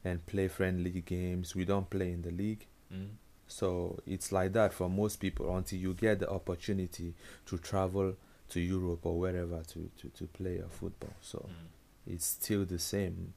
and 0.04 0.24
play 0.26 0.48
friendly 0.48 1.02
games. 1.04 1.54
We 1.54 1.64
don't 1.64 1.88
play 1.88 2.12
in 2.12 2.22
the 2.22 2.30
league. 2.30 2.66
Mm. 2.92 3.08
So 3.48 4.00
it's 4.06 4.32
like 4.32 4.52
that 4.54 4.72
for 4.72 4.88
most 4.90 5.16
people 5.20 5.54
until 5.56 5.78
you 5.78 5.94
get 5.94 6.20
the 6.20 6.30
opportunity 6.30 7.14
to 7.46 7.58
travel 7.58 8.14
to 8.50 8.60
Europe 8.60 9.04
or 9.06 9.18
wherever 9.18 9.62
to, 9.62 9.90
to, 10.00 10.08
to 10.08 10.24
play 10.26 10.58
a 10.58 10.68
football. 10.68 11.14
So 11.20 11.38
Mm. 11.48 11.68
It's 12.06 12.26
still 12.26 12.64
the 12.64 12.78
same 12.78 13.34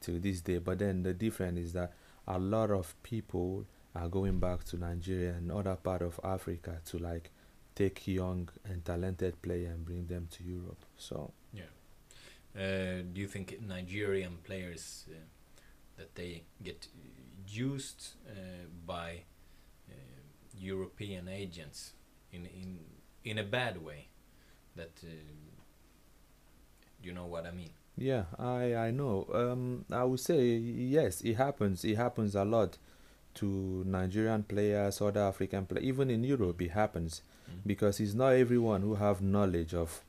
till 0.00 0.18
this 0.18 0.40
day. 0.40 0.58
But 0.58 0.78
then 0.78 1.02
the 1.02 1.14
difference 1.14 1.58
is 1.58 1.72
that 1.74 1.92
a 2.26 2.38
lot 2.38 2.70
of 2.70 2.94
people 3.02 3.66
are 3.94 4.08
going 4.08 4.38
back 4.38 4.64
to 4.64 4.76
Nigeria 4.76 5.34
and 5.34 5.50
other 5.50 5.76
part 5.76 6.02
of 6.02 6.20
Africa 6.22 6.80
to 6.86 6.98
like 6.98 7.30
take 7.74 8.06
young 8.06 8.48
and 8.64 8.84
talented 8.84 9.40
player 9.42 9.68
and 9.68 9.84
bring 9.84 10.06
them 10.06 10.28
to 10.32 10.44
Europe. 10.44 10.84
So 10.96 11.32
Uh, 12.58 13.02
do 13.12 13.20
you 13.20 13.28
think 13.28 13.60
Nigerian 13.60 14.38
players 14.42 15.04
uh, 15.08 15.14
that 15.96 16.14
they 16.16 16.42
get 16.64 16.88
used 17.46 18.14
uh, 18.28 18.32
by 18.84 19.22
uh, 19.88 19.94
European 20.58 21.28
agents 21.28 21.92
in 22.32 22.46
in 22.46 22.80
in 23.24 23.38
a 23.38 23.44
bad 23.44 23.84
way? 23.84 24.08
That 24.74 24.90
uh, 25.04 25.08
you 27.00 27.12
know 27.12 27.26
what 27.26 27.46
I 27.46 27.52
mean? 27.52 27.70
Yeah, 27.98 28.24
I 28.38 28.74
I 28.76 28.90
know. 28.92 29.26
Um, 29.32 29.84
I 29.90 30.04
would 30.04 30.20
say 30.20 30.56
yes, 30.56 31.20
it 31.22 31.34
happens. 31.34 31.84
It 31.84 31.96
happens 31.96 32.34
a 32.34 32.44
lot 32.44 32.78
to 33.34 33.84
Nigerian 33.86 34.42
players, 34.44 35.00
other 35.00 35.20
African 35.22 35.66
players, 35.66 35.84
even 35.84 36.10
in 36.10 36.24
Europe. 36.24 36.60
It 36.62 36.70
happens 36.70 37.22
Mm. 37.48 37.60
because 37.66 37.98
it's 38.00 38.12
not 38.14 38.34
everyone 38.34 38.82
who 38.82 38.94
have 38.96 39.22
knowledge 39.22 39.72
of 39.74 40.02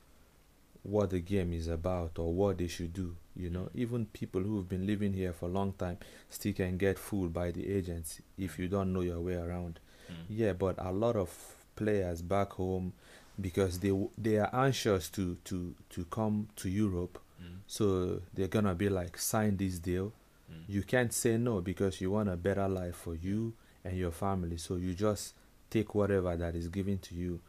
what 0.82 1.10
the 1.10 1.20
game 1.20 1.52
is 1.54 1.68
about 1.68 2.18
or 2.18 2.32
what 2.34 2.58
they 2.58 2.66
should 2.66 2.92
do. 2.92 3.16
You 3.36 3.48
know, 3.50 3.70
even 3.74 4.06
people 4.06 4.42
who've 4.42 4.68
been 4.68 4.86
living 4.86 5.14
here 5.14 5.32
for 5.32 5.46
a 5.48 5.52
long 5.52 5.72
time 5.72 5.96
still 6.28 6.52
can 6.52 6.76
get 6.76 6.98
fooled 6.98 7.32
by 7.32 7.50
the 7.50 7.72
agents 7.72 8.20
if 8.38 8.58
you 8.58 8.68
don't 8.68 8.92
know 8.92 9.00
your 9.00 9.20
way 9.20 9.34
around. 9.34 9.80
Mm. 10.10 10.14
Yeah, 10.28 10.52
but 10.52 10.76
a 10.78 10.92
lot 10.92 11.16
of 11.16 11.30
players 11.76 12.20
back 12.22 12.52
home 12.52 12.92
because 13.40 13.78
they 13.80 13.92
they 14.18 14.36
are 14.38 14.50
anxious 14.52 15.08
to 15.10 15.36
to 15.44 15.74
to 15.90 16.04
come 16.06 16.48
to 16.56 16.68
Europe 16.68 17.18
Mm. 17.42 17.56
so 17.66 18.20
they're 18.34 18.48
gonna 18.48 18.74
be 18.74 18.88
like, 18.88 19.16
sign 19.18 19.56
this 19.56 19.78
deal. 19.78 20.12
Mm. 20.50 20.64
You 20.68 20.82
can't 20.82 21.12
say 21.12 21.36
no 21.38 21.60
because 21.60 22.00
you 22.00 22.10
want 22.10 22.28
a 22.28 22.36
better 22.36 22.68
life 22.68 22.96
for 22.96 23.14
you 23.14 23.54
and 23.84 23.96
your 23.96 24.10
family. 24.12 24.56
So 24.58 24.76
you 24.76 24.94
just 24.94 25.34
take 25.70 25.94
whatever 25.94 26.36
that 26.36 26.54
is 26.54 26.68
given 26.68 26.98
to 26.98 27.14
you. 27.14 27.40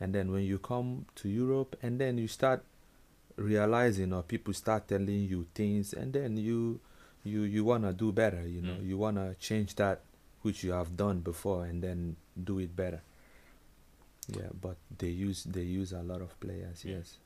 And 0.00 0.14
then 0.14 0.30
when 0.32 0.44
you 0.44 0.58
come 0.58 1.06
to 1.16 1.28
Europe 1.28 1.76
and 1.82 1.98
then 2.00 2.18
you 2.18 2.28
start 2.28 2.62
realizing 3.36 4.12
or 4.12 4.22
people 4.22 4.52
start 4.54 4.88
telling 4.88 5.08
you 5.24 5.46
things 5.54 5.92
and 5.92 6.12
then 6.12 6.36
you 6.36 6.80
you 7.24 7.42
you 7.42 7.64
wanna 7.64 7.92
do 7.92 8.12
better, 8.12 8.46
you 8.46 8.60
know, 8.62 8.74
Mm. 8.74 8.86
you 8.88 8.98
wanna 8.98 9.34
change 9.40 9.74
that 9.76 10.00
which 10.42 10.64
you 10.64 10.72
have 10.72 10.96
done 10.96 11.20
before 11.20 11.64
and 11.66 11.82
then 11.82 12.16
do 12.44 12.58
it 12.58 12.74
better. 12.76 13.00
Yeah, 14.28 14.50
but 14.60 14.76
they 14.98 15.08
use 15.08 15.44
they 15.44 15.62
use 15.62 15.92
a 15.92 16.02
lot 16.02 16.20
of 16.20 16.38
players, 16.40 16.84
Yeah. 16.84 16.96
yes. 16.96 17.18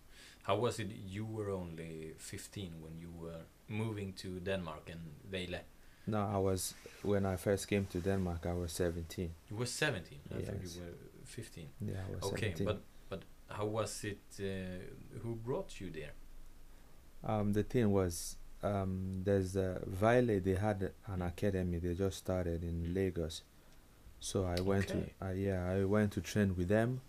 How 0.47 0.57
was 0.57 0.79
it? 0.79 0.89
You 1.09 1.25
were 1.27 1.51
only 1.51 2.13
15 2.19 2.73
when 2.81 2.99
you 2.99 3.11
were 3.21 3.43
moving 3.69 4.13
to 4.15 4.29
Denmark 4.41 4.91
and 4.91 5.01
Vejle. 5.33 5.61
No, 6.07 6.19
I 6.19 6.39
was 6.39 6.75
when 7.03 7.27
I 7.27 7.37
first 7.37 7.67
came 7.69 7.85
to 7.87 7.99
Denmark. 8.01 8.47
I 8.47 8.53
was 8.53 8.73
seventeen. 8.73 9.31
You 9.51 9.57
were 9.57 9.67
17. 9.67 10.19
I 10.31 10.35
thought 10.43 10.63
you 10.63 10.81
were 10.81 10.95
15. 11.25 11.69
Yeah, 11.81 11.95
I 12.09 12.15
was 12.15 12.23
Okay, 12.33 12.41
seventeen. 12.55 12.67
but 12.67 12.81
but 13.11 13.23
how 13.49 13.67
was 13.67 14.05
it? 14.05 14.21
Uh, 14.39 15.19
who 15.23 15.35
brought 15.35 15.81
you 15.81 15.91
there? 15.91 16.13
um, 17.25 17.53
the 17.53 17.63
thing 17.65 17.91
was, 17.91 18.37
um, 18.63 19.23
there's 19.25 19.57
a 19.57 19.81
Vejle. 20.01 20.41
They 20.45 20.55
had 20.55 20.93
an 21.07 21.23
academy. 21.23 21.79
They 21.81 21.95
just 21.95 22.19
started 22.19 22.63
in 22.63 22.95
Lagos, 22.95 23.43
so 24.21 24.45
I 24.45 24.61
went 24.61 24.91
Okay. 24.91 25.13
to. 25.21 25.27
Uh, 25.27 25.33
yeah, 25.33 25.73
I 25.81 25.85
went 25.85 26.13
to 26.13 26.21
train 26.21 26.55
with 26.57 26.69
them. 26.69 27.01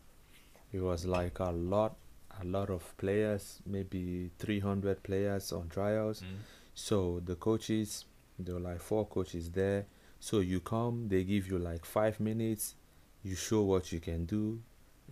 It 0.73 0.81
was 0.81 1.05
like 1.05 1.37
a 1.39 1.51
lot, 1.51 1.95
a 2.41 2.45
lot 2.45 2.69
of 2.69 2.95
players, 2.97 3.59
maybe 3.65 4.31
300 4.39 5.03
players 5.03 5.51
on 5.51 5.69
trials. 5.69 6.21
Mm. 6.21 6.37
So 6.73 7.21
the 7.25 7.35
coaches, 7.35 8.05
there 8.37 8.55
were 8.55 8.61
like 8.61 8.81
four 8.81 9.05
coaches 9.07 9.49
there. 9.51 9.85
So 10.19 10.39
you 10.39 10.59
come, 10.59 11.07
they 11.09 11.23
give 11.23 11.47
you 11.47 11.59
like 11.59 11.85
five 11.85 12.19
minutes, 12.19 12.75
you 13.23 13.35
show 13.35 13.61
what 13.61 13.91
you 13.91 13.99
can 13.99 14.25
do, 14.25 14.61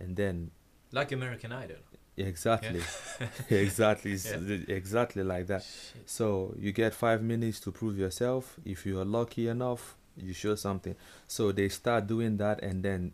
and 0.00 0.16
then 0.16 0.50
Like 0.92 1.12
American 1.12 1.52
Idol. 1.52 1.76
exactly, 2.16 2.82
exactly, 3.50 4.14
Yeah. 4.14 4.58
exactly 4.68 5.22
like 5.22 5.46
that. 5.48 5.62
Shit. 5.62 6.08
So 6.08 6.54
you 6.58 6.72
get 6.72 6.94
five 6.94 7.22
minutes 7.22 7.60
to 7.60 7.72
prove 7.72 7.98
yourself. 7.98 8.58
If 8.64 8.86
you 8.86 8.98
are 9.00 9.04
lucky 9.04 9.48
enough, 9.48 9.96
you 10.16 10.32
show 10.32 10.54
something. 10.54 10.94
So 11.26 11.52
they 11.52 11.68
start 11.68 12.06
doing 12.06 12.36
that, 12.38 12.62
and 12.62 12.82
then 12.82 13.12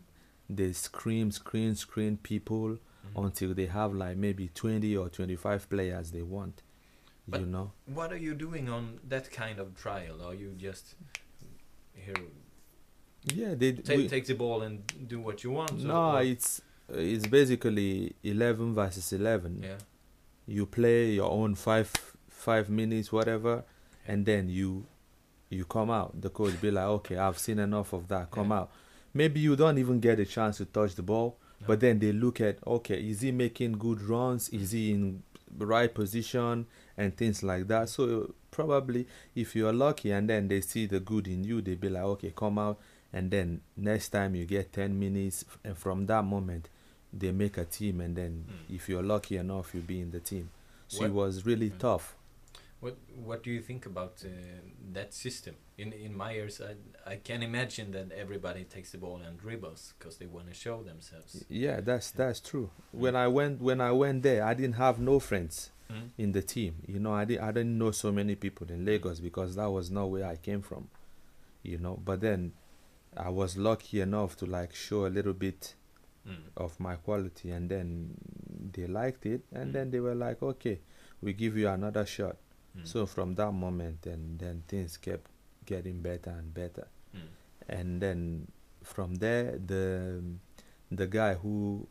they 0.48 0.72
scream, 0.72 1.30
screen, 1.30 1.74
screen 1.74 2.16
people 2.18 2.78
Mhm. 3.14 3.24
until 3.24 3.54
they 3.54 3.66
have 3.66 3.94
like 3.94 4.16
maybe 4.16 4.48
twenty 4.54 4.96
or 4.96 5.08
twenty-five 5.08 5.68
players 5.68 6.10
they 6.10 6.22
want. 6.22 6.62
But- 7.28 7.40
you 7.40 7.46
know. 7.46 7.72
What 7.86 8.12
are 8.12 8.16
you 8.18 8.34
doing 8.34 8.68
on 8.68 8.98
that 9.08 9.30
kind 9.30 9.58
of 9.58 9.74
trial? 9.76 10.22
Are 10.22 10.34
you 10.34 10.54
just 10.56 10.94
here 11.94 12.14
Yeah, 13.24 13.54
they 13.54 13.72
ta- 13.72 13.94
we- 13.94 14.08
take 14.08 14.26
the 14.26 14.34
ball 14.34 14.62
and 14.62 14.82
do 15.08 15.20
what 15.20 15.44
you 15.44 15.50
want? 15.52 15.78
No, 15.84 16.16
or- 16.16 16.22
it's 16.22 16.60
it's 16.88 17.26
basically 17.26 18.14
eleven 18.24 18.74
versus 18.74 19.12
eleven. 19.12 19.62
yeah. 19.62 19.78
You 20.46 20.66
play 20.66 21.12
your 21.12 21.30
own 21.30 21.54
five 21.54 21.90
five 22.28 22.68
minutes, 22.68 23.12
whatever, 23.12 23.64
and 24.06 24.26
then 24.26 24.48
you 24.48 24.86
you 25.48 25.64
come 25.66 25.90
out. 25.90 26.20
The 26.20 26.30
coach 26.30 26.60
be 26.60 26.70
like, 26.70 26.86
okay, 26.86 27.16
I've 27.18 27.38
seen 27.38 27.58
enough 27.58 27.92
of 27.92 28.08
that. 28.08 28.30
Come 28.30 28.48
Yeah. 28.50 28.60
out. 28.60 28.72
Maybe 29.14 29.38
you 29.40 29.54
don't 29.54 29.76
even 29.78 30.00
get 30.00 30.18
a 30.18 30.24
chance 30.24 30.56
to 30.56 30.64
touch 30.64 30.94
the 30.94 31.02
ball. 31.02 31.38
But 31.66 31.80
then 31.80 31.98
they 31.98 32.12
look 32.12 32.40
at, 32.40 32.58
okay, 32.66 32.96
is 33.00 33.20
he 33.20 33.32
making 33.32 33.72
good 33.72 34.00
runs? 34.02 34.48
Is 34.50 34.72
he 34.72 34.92
in 34.92 35.22
the 35.56 35.66
right 35.66 35.92
position 35.94 36.66
and 36.96 37.16
things 37.16 37.42
like 37.42 37.68
that? 37.68 37.88
So 37.88 38.34
probably 38.50 39.06
if 39.34 39.54
you're 39.56 39.72
lucky, 39.72 40.10
and 40.12 40.28
then 40.28 40.48
they 40.48 40.60
see 40.60 40.86
the 40.86 41.00
good 41.00 41.26
in 41.28 41.44
you, 41.44 41.60
they 41.62 41.74
be 41.74 41.88
like, 41.88 42.02
okay, 42.04 42.32
come 42.34 42.58
out. 42.58 42.78
And 43.12 43.30
then 43.30 43.60
next 43.76 44.08
time 44.10 44.34
you 44.34 44.44
get 44.46 44.72
ten 44.72 44.98
minutes, 44.98 45.44
and 45.64 45.76
from 45.76 46.06
that 46.06 46.24
moment, 46.24 46.68
they 47.12 47.30
make 47.30 47.58
a 47.58 47.64
team, 47.66 48.00
and 48.00 48.16
then 48.16 48.44
Mm. 48.48 48.74
if 48.76 48.88
you're 48.88 49.02
lucky 49.02 49.36
enough, 49.36 49.74
you'll 49.74 49.82
be 49.84 50.00
in 50.00 50.10
the 50.10 50.20
team. 50.20 50.48
So 50.88 51.04
it 51.04 51.12
was 51.12 51.44
really 51.44 51.70
Mm. 51.70 51.78
tough. 51.78 52.16
What 52.82 52.96
What 53.24 53.44
do 53.44 53.50
you 53.50 53.62
think 53.62 53.86
about 53.86 54.24
uh, 54.24 54.28
that 54.92 55.14
system? 55.14 55.54
In 55.78 55.92
in 55.92 56.16
my 56.16 56.32
ears, 56.34 56.60
I 56.60 56.74
I 57.12 57.16
can 57.28 57.42
imagine 57.42 57.92
that 57.92 58.10
everybody 58.12 58.64
takes 58.64 58.90
the 58.90 58.98
ball 58.98 59.20
and 59.26 59.38
dribbles 59.38 59.94
because 59.98 60.18
they 60.18 60.26
want 60.26 60.48
to 60.48 60.54
show 60.54 60.82
themselves. 60.82 61.44
Yeah, 61.48 61.80
that's 61.80 62.10
that's 62.10 62.40
true. 62.40 62.70
When 62.90 63.14
I 63.14 63.28
went 63.28 63.60
when 63.62 63.80
I 63.80 63.92
went 63.92 64.22
there, 64.24 64.42
I 64.44 64.54
didn't 64.54 64.76
have 64.86 64.98
no 65.00 65.20
friends 65.20 65.70
Mm. 65.90 66.08
in 66.18 66.32
the 66.32 66.42
team. 66.42 66.74
You 66.88 66.98
know, 66.98 67.12
I 67.12 67.24
didn't 67.24 67.44
I 67.48 67.52
didn't 67.52 67.78
know 67.78 67.92
so 67.92 68.10
many 68.10 68.34
people 68.34 68.66
in 68.74 68.84
Lagos 68.84 69.20
because 69.20 69.54
that 69.56 69.70
was 69.70 69.90
not 69.90 70.10
where 70.10 70.26
I 70.26 70.36
came 70.36 70.62
from. 70.62 70.88
You 71.62 71.78
know, 71.78 71.96
but 72.04 72.20
then 72.20 72.52
I 73.16 73.28
was 73.28 73.56
lucky 73.56 74.00
enough 74.00 74.36
to 74.38 74.46
like 74.46 74.74
show 74.74 75.06
a 75.06 75.12
little 75.18 75.34
bit 75.34 75.74
Mm. 76.26 76.38
of 76.56 76.78
my 76.80 76.94
quality, 76.96 77.50
and 77.50 77.68
then 77.68 78.14
they 78.74 78.86
liked 78.86 79.26
it, 79.26 79.42
and 79.52 79.66
Mm. 79.70 79.72
then 79.72 79.90
they 79.90 80.00
were 80.00 80.14
like, 80.26 80.40
okay, 80.42 80.78
we 81.20 81.32
give 81.32 81.56
you 81.60 81.68
another 81.68 82.06
shot. 82.06 82.36
Mm. 82.76 82.86
So 82.86 83.06
from 83.06 83.34
that 83.34 83.52
moment, 83.52 84.06
and 84.06 84.38
then 84.38 84.62
things 84.68 84.96
kept 84.96 85.30
getting 85.66 86.00
better 86.02 86.30
and 86.30 86.52
better. 86.54 86.88
Mm. 87.14 87.28
and 87.68 88.00
then 88.02 88.48
from 88.82 89.14
there 89.16 89.58
the 89.66 90.22
the 90.90 91.06
guy 91.06 91.34
who 91.34 91.86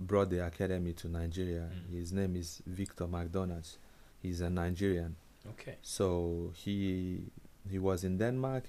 brought 0.00 0.28
the 0.30 0.44
academy 0.46 0.92
to 0.92 1.08
Nigeria 1.08 1.70
Mm. 1.72 1.92
his 1.92 2.12
name 2.12 2.36
is 2.36 2.62
Victor 2.66 3.06
McDonald's 3.06 3.78
he's 4.22 4.40
a 4.40 4.50
Nigerian 4.50 5.16
Okay. 5.50 5.76
So 5.82 6.52
he 6.54 7.30
he 7.70 7.78
was 7.78 8.04
in 8.04 8.18
Denmark, 8.18 8.64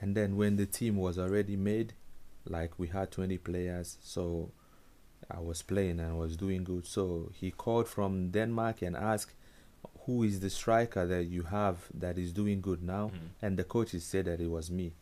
and 0.00 0.14
then 0.16 0.36
when 0.36 0.56
the 0.56 0.66
team 0.66 0.96
was 0.96 1.18
already 1.18 1.56
made, 1.56 1.94
like 2.44 2.78
we 2.78 2.88
had 2.88 3.10
20 3.10 3.38
players, 3.38 3.98
so 4.02 4.50
I 5.30 5.40
was 5.40 5.62
playing 5.62 6.00
and 6.00 6.18
was 6.18 6.36
doing 6.36 6.64
good. 6.64 6.86
So 6.86 7.30
he 7.34 7.50
called 7.50 7.88
from 7.88 8.30
Denmark 8.30 8.82
and 8.82 8.96
asked, 8.96 9.34
"Who 10.08 10.22
is 10.24 10.40
the 10.40 10.48
striker 10.50 11.06
that 11.06 11.24
you 11.24 11.42
have 11.42 11.76
that 12.00 12.16
is 12.18 12.32
doing 12.32 12.60
good 12.62 12.82
now?" 12.82 13.08
Mhm. 13.10 13.28
And 13.42 13.58
the 13.58 13.64
coaches 13.64 14.04
said 14.04 14.24
that 14.24 14.40
it 14.40 14.48
was 14.50 14.70
me. 14.70 14.92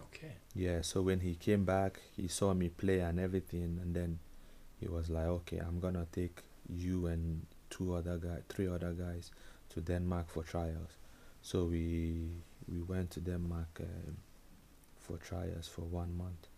Okay. 0.00 0.32
Yeah. 0.54 0.82
So 0.82 1.02
when 1.02 1.20
he 1.20 1.34
came 1.34 1.64
back, 1.64 2.00
he 2.16 2.28
saw 2.28 2.54
me 2.54 2.68
play 2.68 3.00
and 3.00 3.18
everything, 3.20 3.78
and 3.82 3.94
then 3.94 4.18
he 4.80 4.88
was 4.88 5.08
like, 5.10 5.26
"Okay, 5.26 5.58
I'm 5.58 5.80
gonna 5.80 6.06
take 6.12 6.42
you 6.68 7.06
and 7.06 7.46
two 7.70 7.92
other 7.94 8.18
guy, 8.18 8.42
three 8.48 8.68
other 8.68 8.94
guys 8.94 9.30
to 9.68 9.80
Denmark 9.80 10.28
for 10.28 10.44
trials." 10.44 10.92
So 11.42 11.66
we 11.66 12.42
we 12.68 12.80
went 12.82 13.10
to 13.10 13.20
Denmark 13.20 13.80
um, 13.80 14.16
for 14.96 15.18
trials 15.18 15.68
for 15.68 15.82
one 15.82 16.16
month. 16.16 16.48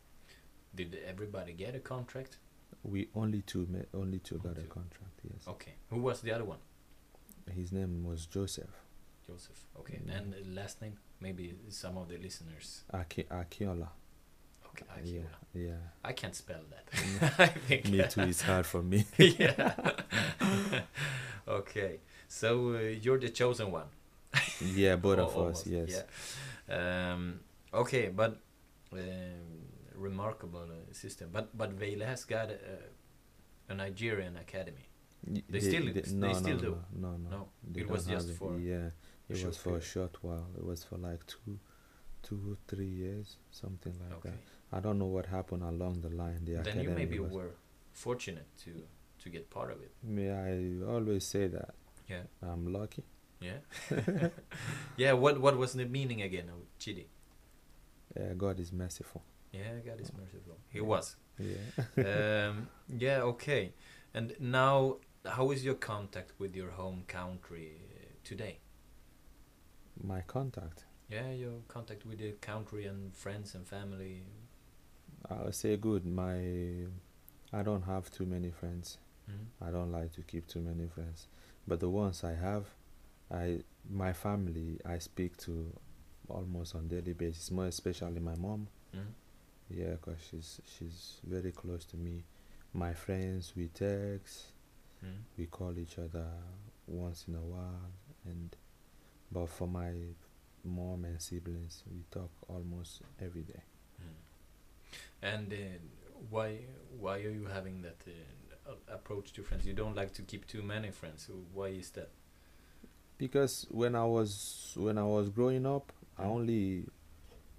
Did 0.74 0.94
everybody 0.94 1.52
get 1.52 1.74
a 1.74 1.80
contract? 1.80 2.38
We 2.84 3.08
only 3.14 3.42
two 3.42 3.66
only 3.94 4.18
two 4.20 4.38
got 4.38 4.58
a 4.58 4.66
contract. 4.78 5.20
Yes. 5.24 5.48
Okay. 5.48 5.72
Who 5.90 6.00
was 6.02 6.20
the 6.20 6.30
other 6.32 6.44
one? 6.44 6.58
His 7.54 7.72
name 7.72 8.04
was 8.04 8.26
Joseph 8.26 8.70
Joseph. 9.26 9.66
Okay. 9.80 10.00
Mm. 10.06 10.16
And 10.18 10.32
the 10.34 10.60
last 10.60 10.80
name? 10.82 10.96
Maybe 11.20 11.54
some 11.68 11.96
of 11.98 12.08
the 12.08 12.18
listeners. 12.18 12.84
Aki- 12.92 13.24
Akiola. 13.30 13.88
Okay. 14.68 14.84
Yeah, 15.04 15.20
Akiola. 15.20 15.24
yeah. 15.54 15.70
I 16.04 16.12
can't 16.12 16.34
spell 16.34 16.60
that. 16.70 17.34
I 17.38 17.46
think. 17.46 17.88
Me 17.88 18.04
too. 18.08 18.20
It's 18.22 18.42
hard 18.42 18.66
for 18.66 18.82
me. 18.82 19.04
yeah. 19.18 19.72
okay. 21.48 22.00
So 22.28 22.74
uh, 22.74 22.78
you're 23.02 23.18
the 23.18 23.30
chosen 23.30 23.70
one. 23.72 23.86
yeah, 24.60 24.96
both 24.96 25.18
of 25.18 25.34
Al- 25.34 25.48
us. 25.48 25.66
Yes. 25.66 26.02
Yeah. 26.68 27.12
Um, 27.12 27.40
okay, 27.72 28.08
but 28.08 28.38
um, 28.92 29.00
remarkable 29.94 30.68
uh, 30.70 30.92
system. 30.92 31.30
But 31.32 31.56
but 31.56 31.76
Vejle 31.78 32.04
has 32.04 32.24
got 32.24 32.50
a, 32.50 33.72
a 33.72 33.74
Nigerian 33.74 34.36
academy. 34.36 34.88
They 35.24 35.60
still- 35.60 35.92
they 35.92 36.02
no, 36.12 36.32
still 36.32 36.56
no, 36.56 36.60
do? 36.60 36.78
No, 36.94 37.10
no, 37.10 37.16
no. 37.16 37.30
No, 37.30 37.48
They 37.72 37.80
it 37.80 37.90
was 37.90 38.06
just 38.06 38.30
it. 38.30 38.36
for 38.36 38.58
yeah. 38.58 38.90
It 39.28 39.44
was 39.44 39.56
for 39.56 39.76
a 39.76 39.80
short 39.80 40.22
while. 40.22 40.48
It 40.56 40.64
was 40.64 40.84
for 40.84 40.98
like 40.98 41.26
two, 41.26 41.58
two, 42.22 42.56
three 42.68 42.86
years, 43.04 43.36
something 43.50 43.94
like 44.02 44.12
Okay. 44.18 44.30
that. 44.30 44.76
I 44.76 44.80
don't 44.80 44.98
know 44.98 45.06
what 45.16 45.26
happened 45.26 45.62
along 45.64 46.00
the 46.02 46.10
line. 46.10 46.44
The 46.44 46.62
Then 46.62 46.80
you 46.80 46.90
maybe 46.90 47.18
was, 47.18 47.32
were 47.32 47.50
fortunate 47.92 48.46
to 48.64 48.70
to 49.22 49.28
get 49.30 49.50
part 49.50 49.70
of 49.72 49.78
it. 49.82 49.92
Me, 50.02 50.30
I 50.30 50.84
always 50.94 51.24
say 51.26 51.48
that 51.48 51.74
Yeah. 52.08 52.22
I'm 52.42 52.72
lucky. 52.72 53.04
Yeah. 53.40 53.58
yeah. 54.96 55.12
What 55.12 55.40
what 55.40 55.56
was 55.56 55.72
the 55.72 55.86
meaning 55.86 56.22
again 56.22 56.48
of 56.48 56.60
Chidi? 56.78 57.06
Uh, 58.18 58.34
God 58.36 58.60
is 58.60 58.72
merciful. 58.72 59.22
Yeah, 59.52 59.80
God 59.84 60.00
is 60.00 60.12
merciful. 60.12 60.56
He 60.68 60.78
Yeah. 60.78 60.84
was. 60.84 61.16
Yeah. 61.38 62.48
um, 62.48 62.68
yeah, 62.88 63.22
okay. 63.32 63.72
And 64.14 64.34
now, 64.40 64.96
how 65.26 65.50
is 65.50 65.64
your 65.64 65.74
contact 65.74 66.32
with 66.38 66.54
your 66.56 66.70
home 66.70 67.04
country 67.06 67.72
uh, 67.96 68.06
today? 68.24 68.58
My 70.02 70.20
contact. 70.22 70.84
Yeah, 71.08 71.30
your 71.32 71.60
contact 71.68 72.04
with 72.06 72.18
the 72.18 72.32
country 72.40 72.86
and 72.86 73.14
friends 73.14 73.54
and 73.54 73.66
family. 73.66 74.22
I'll 75.30 75.52
say 75.52 75.76
good. 75.76 76.04
My, 76.04 76.38
I 77.52 77.62
don't 77.62 77.82
have 77.82 78.10
too 78.10 78.26
many 78.26 78.50
friends. 78.50 78.98
Mm? 79.30 79.66
I 79.66 79.70
don't 79.70 79.92
like 79.92 80.12
to 80.14 80.22
keep 80.22 80.46
too 80.46 80.60
many 80.60 80.86
friends, 80.88 81.28
but 81.66 81.80
the 81.80 81.88
ones 81.88 82.22
I 82.24 82.34
have, 82.34 82.66
I 83.32 83.60
my 83.90 84.12
family 84.12 84.78
I 84.84 84.98
speak 84.98 85.36
to 85.38 85.72
almost 86.28 86.74
on 86.74 86.88
daily 86.88 87.12
basis. 87.12 87.50
More 87.50 87.66
especially 87.66 88.20
my 88.20 88.36
mom. 88.36 88.68
Mm? 88.94 89.00
Yeah, 89.70 89.94
'cause 90.00 90.18
she's 90.30 90.60
she's 90.64 91.20
very 91.24 91.50
close 91.52 91.84
to 91.86 91.96
me. 91.96 92.24
My 92.72 92.94
friends, 92.94 93.52
we 93.56 93.68
text, 93.68 94.52
Mm? 95.06 95.18
we 95.38 95.46
call 95.46 95.78
each 95.78 95.98
other 95.98 96.26
once 96.86 97.24
in 97.28 97.34
a 97.34 97.40
while, 97.40 97.90
and 98.24 98.56
but 99.30 99.48
for 99.48 99.68
my 99.68 99.92
mom 100.64 101.04
and 101.04 101.20
siblings, 101.20 101.84
we 101.90 102.04
talk 102.10 102.30
almost 102.48 103.02
every 103.20 103.42
day. 103.42 103.62
Mm. 104.02 104.14
And 105.22 105.52
uh, 105.52 105.56
why 106.30 106.58
why 106.98 107.16
are 107.18 107.30
you 107.30 107.46
having 107.46 107.82
that 107.82 108.02
uh, 108.68 108.72
approach 108.88 109.32
to 109.34 109.42
friends? 109.42 109.66
You 109.66 109.74
don't 109.74 109.94
like 109.94 110.12
to 110.14 110.22
keep 110.22 110.46
too 110.46 110.62
many 110.62 110.90
friends. 110.90 111.24
So 111.26 111.34
why 111.54 111.68
is 111.68 111.90
that? 111.90 112.10
because 113.18 113.66
when 113.70 113.94
I 113.94 114.04
was 114.04 114.74
when 114.76 114.98
I 114.98 115.04
was 115.04 115.30
growing 115.30 115.66
up, 115.66 115.92
I 116.18 116.24
Mm. 116.24 116.30
only 116.30 116.86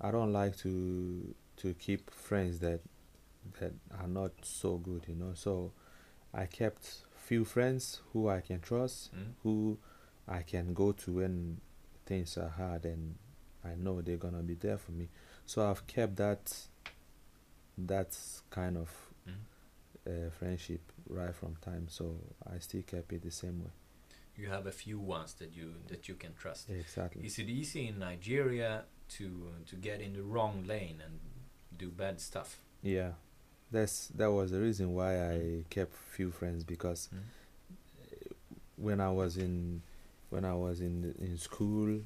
I 0.01 0.11
don't 0.11 0.33
like 0.33 0.55
to 0.57 1.33
to 1.57 1.73
keep 1.73 2.11
friends 2.11 2.59
that 2.59 2.81
that 3.59 3.73
are 3.99 4.07
not 4.07 4.31
so 4.43 4.77
good, 4.77 5.05
you 5.07 5.15
know. 5.15 5.31
So 5.33 5.71
I 6.33 6.45
kept 6.45 7.03
few 7.27 7.43
friends 7.45 8.01
who 8.13 8.29
I 8.29 8.41
can 8.41 8.59
trust, 8.61 9.11
Mm? 9.13 9.33
who 9.43 9.77
I 10.27 10.43
can 10.43 10.73
go 10.73 10.91
to 10.93 11.11
when 11.11 11.59
things 12.05 12.37
are 12.37 12.49
hard, 12.49 12.85
and 12.85 13.15
I 13.63 13.75
know 13.75 14.01
they're 14.01 14.17
gonna 14.25 14.43
be 14.43 14.55
there 14.55 14.77
for 14.77 14.91
me. 14.93 15.09
So 15.45 15.61
I've 15.69 15.85
kept 15.87 16.15
that 16.17 16.67
that 17.77 18.17
kind 18.49 18.77
of 18.77 18.89
Mm? 19.27 19.33
uh, 20.07 20.29
friendship 20.31 20.81
right 21.09 21.35
from 21.35 21.55
time. 21.57 21.87
So 21.89 22.15
I 22.55 22.59
still 22.59 22.83
kept 22.83 23.11
it 23.13 23.21
the 23.21 23.31
same 23.31 23.63
way. 23.63 23.71
You 24.37 24.49
have 24.49 24.65
a 24.67 24.71
few 24.71 24.99
ones 24.99 25.33
that 25.35 25.51
you 25.53 25.73
that 25.87 26.07
you 26.07 26.15
can 26.15 26.33
trust. 26.33 26.69
Exactly. 26.69 27.25
Is 27.25 27.39
it 27.39 27.49
easy 27.49 27.87
in 27.87 27.99
Nigeria 27.99 28.85
to 29.17 29.25
to 29.65 29.75
get 29.75 30.01
in 30.01 30.13
the 30.13 30.21
wrong 30.23 30.63
lane 30.65 31.01
and 31.05 31.19
do 31.77 31.89
bad 31.89 32.19
stuff? 32.19 32.61
Yeah, 32.83 33.11
that's 33.71 34.07
that 34.15 34.31
was 34.31 34.51
the 34.51 34.59
reason 34.59 34.93
why 34.93 35.29
I 35.31 35.63
kept 35.69 35.93
few 35.93 36.31
friends 36.31 36.63
because 36.63 37.09
Mm. 37.13 37.21
when 38.77 39.01
I 39.01 39.09
was 39.11 39.37
in 39.37 39.81
when 40.29 40.45
I 40.45 40.53
was 40.53 40.81
in 40.81 41.13
in 41.19 41.37
school, 41.37 42.01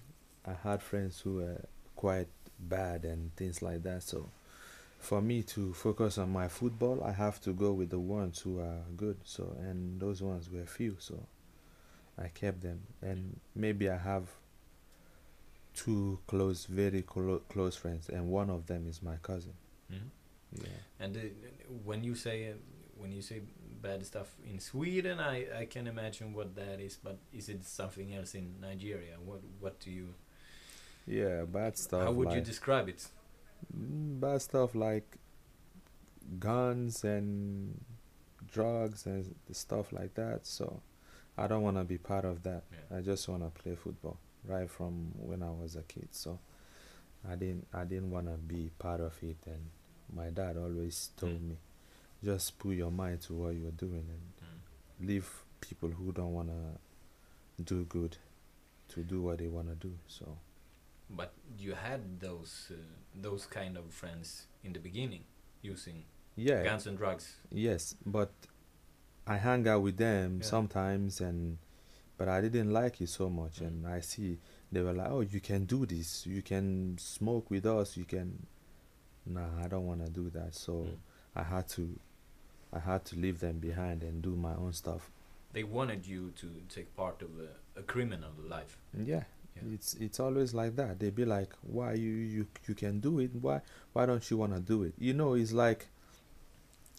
I 0.45 0.53
had 0.53 0.81
friends 0.81 1.19
who 1.21 1.35
were 1.35 1.61
quite 1.95 2.27
bad 2.59 3.05
and 3.05 3.35
things 3.35 3.61
like 3.61 3.83
that. 3.83 4.03
So 4.03 4.29
for 4.99 5.21
me 5.21 5.41
to 5.43 5.73
focus 5.73 6.17
on 6.17 6.31
my 6.31 6.47
football, 6.47 7.03
I 7.03 7.11
have 7.11 7.41
to 7.41 7.53
go 7.53 7.73
with 7.73 7.89
the 7.89 7.99
ones 7.99 8.39
who 8.39 8.59
are 8.59 8.81
good. 8.97 9.17
So 9.23 9.55
and 9.59 9.99
those 9.99 10.21
ones 10.21 10.49
were 10.49 10.65
few. 10.65 10.95
So 10.99 11.25
I 12.17 12.27
kept 12.27 12.61
them, 12.61 12.81
and 13.01 13.39
maybe 13.55 13.89
I 13.89 13.97
have 13.97 14.27
two 15.73 16.19
close, 16.27 16.65
very 16.65 17.01
clo- 17.01 17.41
close 17.49 17.75
friends, 17.75 18.09
and 18.09 18.29
one 18.29 18.49
of 18.49 18.67
them 18.67 18.87
is 18.87 19.01
my 19.01 19.15
cousin. 19.23 19.53
Mm? 19.91 20.09
Yeah. 20.53 20.67
And 20.99 21.17
uh, 21.17 21.19
when 21.83 22.03
you 22.03 22.15
say 22.15 22.49
uh, 22.49 22.53
when 22.97 23.11
you 23.11 23.21
say 23.21 23.41
bad 23.81 24.05
stuff 24.05 24.35
in 24.47 24.59
Sweden, 24.59 25.19
I, 25.19 25.61
I 25.61 25.65
can 25.65 25.87
imagine 25.87 26.33
what 26.33 26.55
that 26.55 26.79
is. 26.79 26.97
But 27.03 27.17
is 27.33 27.49
it 27.49 27.65
something 27.65 28.13
else 28.13 28.35
in 28.35 28.55
Nigeria? 28.61 29.15
What 29.23 29.41
what 29.59 29.79
do 29.79 29.91
you? 29.91 30.13
Yeah, 31.07 31.45
bad 31.45 31.77
stuff. 31.77 32.03
how 32.03 32.11
would 32.11 32.31
you 32.31 32.41
describe 32.41 32.89
it? 32.89 33.07
Mm, 33.75 34.19
bad 34.19 34.41
stuff 34.41 34.75
like 34.75 35.17
guns 36.39 37.03
and 37.03 37.83
drugs 38.51 39.05
and 39.05 39.33
stuff 39.51 39.91
like 39.91 40.13
that. 40.15 40.45
So 40.45 40.81
I 41.37 41.47
don't 41.47 41.63
want 41.63 41.77
to 41.77 41.83
be 41.83 41.97
part 41.97 42.25
of 42.25 42.43
that. 42.43 42.63
Yeah. 42.71 42.97
I 42.97 43.01
just 43.01 43.27
want 43.27 43.43
to 43.43 43.61
play 43.61 43.75
football 43.75 44.17
right 44.45 44.69
from 44.69 45.11
when 45.15 45.43
I 45.43 45.51
was 45.51 45.75
a 45.75 45.83
kid. 45.83 46.09
So 46.11 46.39
I 47.27 47.35
didn't 47.35 47.67
I 47.73 47.83
didn't 47.83 48.11
want 48.11 48.27
to 48.27 48.37
be 48.37 48.69
part 48.77 49.01
of 49.01 49.13
it. 49.23 49.37
And 49.45 49.69
my 50.13 50.29
dad 50.29 50.57
always 50.57 51.11
told 51.17 51.41
Mm. 51.41 51.49
me, 51.49 51.57
just 52.23 52.57
put 52.59 52.75
your 52.75 52.91
mind 52.91 53.21
to 53.21 53.33
what 53.33 53.55
you're 53.55 53.71
doing 53.71 54.05
and 54.09 54.21
Mm. 54.41 55.07
leave 55.07 55.43
people 55.61 55.89
who 55.89 56.11
don't 56.11 56.33
want 56.33 56.49
to 56.49 57.63
do 57.63 57.85
good 57.85 58.17
to 58.89 59.03
do 59.03 59.21
what 59.21 59.37
they 59.39 59.47
want 59.47 59.67
to 59.69 59.75
do. 59.75 59.97
So 60.07 60.37
But 61.09 61.33
you 61.57 61.73
had 61.75 62.19
those 62.19 62.71
uh, 62.71 62.75
those 63.21 63.45
kind 63.45 63.77
of 63.77 63.93
friends 63.93 64.47
in 64.63 64.73
the 64.73 64.79
beginning, 64.79 65.23
using 65.61 66.05
yeah, 66.35 66.63
guns 66.63 66.87
and 66.87 66.97
drugs. 66.97 67.35
Yes, 67.51 67.95
but 68.05 68.31
I 69.27 69.37
hang 69.37 69.67
out 69.67 69.81
with 69.83 69.97
them 69.97 70.39
Yeah. 70.39 70.45
sometimes, 70.47 71.21
and 71.21 71.57
but 72.17 72.27
I 72.29 72.39
didn't 72.41 72.71
like 72.71 73.01
it 73.01 73.09
so 73.09 73.29
much. 73.29 73.59
Mm. 73.59 73.67
And 73.67 73.87
I 73.87 73.99
see 74.01 74.39
they 74.71 74.81
were 74.81 74.93
like, 74.93 75.09
"Oh, 75.11 75.21
you 75.21 75.41
can 75.41 75.65
do 75.65 75.85
this. 75.85 76.25
You 76.25 76.41
can 76.41 76.97
smoke 76.97 77.49
with 77.51 77.65
us. 77.65 77.97
You 77.97 78.05
can." 78.05 78.47
Nah, 79.25 79.63
I 79.63 79.67
don't 79.67 79.85
want 79.87 80.03
to 80.05 80.11
do 80.11 80.29
that. 80.31 80.55
So 80.55 80.73
Mm. 80.73 80.97
I 81.35 81.43
had 81.43 81.67
to, 81.69 81.99
I 82.73 82.79
had 82.79 83.05
to 83.05 83.15
leave 83.15 83.39
them 83.39 83.59
behind 83.59 84.03
and 84.03 84.21
do 84.21 84.35
my 84.35 84.53
own 84.55 84.73
stuff. 84.73 85.09
They 85.53 85.63
wanted 85.63 86.05
you 86.05 86.31
to 86.37 86.47
take 86.69 86.95
part 86.95 87.21
of 87.21 87.29
a, 87.39 87.79
a 87.79 87.83
criminal 87.83 88.31
life. 88.47 88.77
Yeah, 88.93 89.23
Yeah. 89.55 89.73
it's 89.73 89.93
it's 89.95 90.19
always 90.19 90.53
like 90.53 90.75
that. 90.77 90.99
They 90.99 91.09
be 91.09 91.25
like, 91.25 91.53
"Why 91.61 91.93
you 91.93 92.11
you 92.11 92.47
you 92.67 92.73
can 92.75 92.99
do 93.01 93.19
it? 93.19 93.31
Why 93.35 93.61
why 93.93 94.05
don't 94.05 94.29
you 94.31 94.37
want 94.37 94.53
to 94.53 94.59
do 94.61 94.83
it?" 94.83 94.93
You 94.97 95.13
know, 95.13 95.33
it's 95.35 95.51
like 95.51 95.87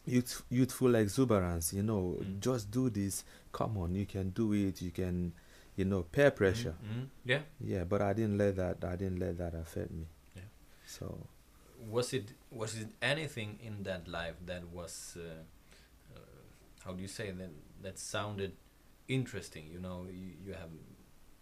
youth 0.06 0.42
youthful 0.50 0.94
exuberance. 0.94 1.72
You 1.72 1.82
know, 1.82 2.18
Mm. 2.20 2.40
just 2.40 2.70
do 2.70 2.90
this. 2.90 3.24
Come 3.52 3.76
on, 3.78 3.94
you 3.94 4.06
can 4.06 4.30
do 4.30 4.52
it. 4.52 4.82
You 4.82 4.90
can 4.90 5.32
you 5.74 5.86
know, 5.86 6.02
peer 6.02 6.30
pressure. 6.30 6.74
Mm, 6.84 7.06
yeah. 7.24 7.40
Yeah, 7.58 7.84
but 7.84 8.02
I 8.02 8.12
didn't 8.12 8.36
let 8.36 8.56
that. 8.56 8.84
I 8.84 8.94
didn't 8.94 9.18
let 9.18 9.38
that 9.38 9.54
affect 9.54 9.90
me. 9.90 10.04
Yeah. 10.36 10.42
So 10.86 11.26
Was 11.90 12.12
it 12.12 12.32
was 12.50 12.78
it 12.78 12.88
anything 13.02 13.58
in 13.62 13.82
that 13.84 14.06
life 14.08 14.34
that 14.46 14.62
was 14.68 15.16
uh, 15.18 15.42
uh, 16.14 16.18
how 16.84 16.92
do 16.92 17.02
you 17.02 17.08
say 17.08 17.30
that 17.30 17.50
that 17.82 17.98
sounded 17.98 18.52
interesting? 19.08 19.68
You 19.72 19.80
know, 19.80 20.06
you, 20.10 20.32
you 20.46 20.52
have 20.52 20.70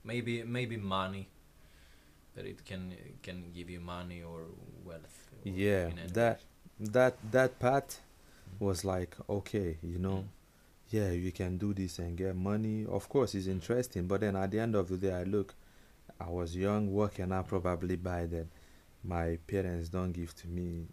maybe 0.05 0.42
maybe 0.44 0.76
money 0.76 1.29
that 2.35 2.46
it 2.46 2.64
can 2.64 2.94
can 3.22 3.50
give 3.55 3.68
you 3.70 3.81
money 3.81 4.22
or 4.22 4.42
wealth. 4.85 5.31
or 5.44 5.50
yeah, 5.50 5.90
that 6.12 6.40
that 6.79 7.16
that 7.31 7.59
part 7.59 8.00
was 8.59 8.85
like 8.85 9.16
okay, 9.29 9.76
you 9.83 9.98
know, 9.98 10.24
Mm. 10.24 10.29
yeah, 10.90 11.11
you 11.11 11.33
can 11.33 11.59
do 11.59 11.74
this 11.74 11.98
and 11.98 12.16
get 12.16 12.37
money. 12.37 12.87
Of 12.87 13.09
course, 13.09 13.35
it's 13.35 13.46
interesting, 13.46 14.07
but 14.07 14.20
then 14.20 14.37
at 14.37 14.50
the 14.50 14.61
end 14.61 14.74
of 14.74 14.88
the 14.88 14.96
day, 14.96 15.12
I 15.14 15.24
look, 15.24 15.55
I 16.20 16.29
was 16.31 16.57
young. 16.57 16.92
What 16.92 17.14
can 17.14 17.33
I 17.33 17.42
probably 17.42 17.96
buy 17.96 18.26
that 18.26 18.46
my 19.05 19.39
parents 19.47 19.89
don't 19.89 20.13
give 20.13 20.35
to 20.37 20.49
me? 20.49 20.87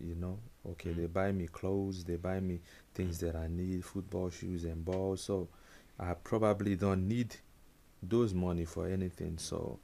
You 0.00 0.16
know, 0.16 0.38
okay, 0.70 0.90
Mm. 0.90 0.96
they 0.96 1.06
buy 1.06 1.32
me 1.32 1.46
clothes, 1.46 2.04
they 2.04 2.16
buy 2.16 2.40
me 2.40 2.60
things 2.94 3.18
that 3.20 3.36
I 3.36 3.46
need, 3.48 3.84
football 3.84 4.30
shoes 4.30 4.64
and 4.64 4.84
balls. 4.84 5.22
So 5.22 5.48
I 5.98 6.14
probably 6.14 6.74
don't 6.76 7.06
need 7.08 7.36
those 8.02 8.34
money 8.34 8.64
for 8.64 8.88
anything. 8.88 9.38
So, 9.38 9.78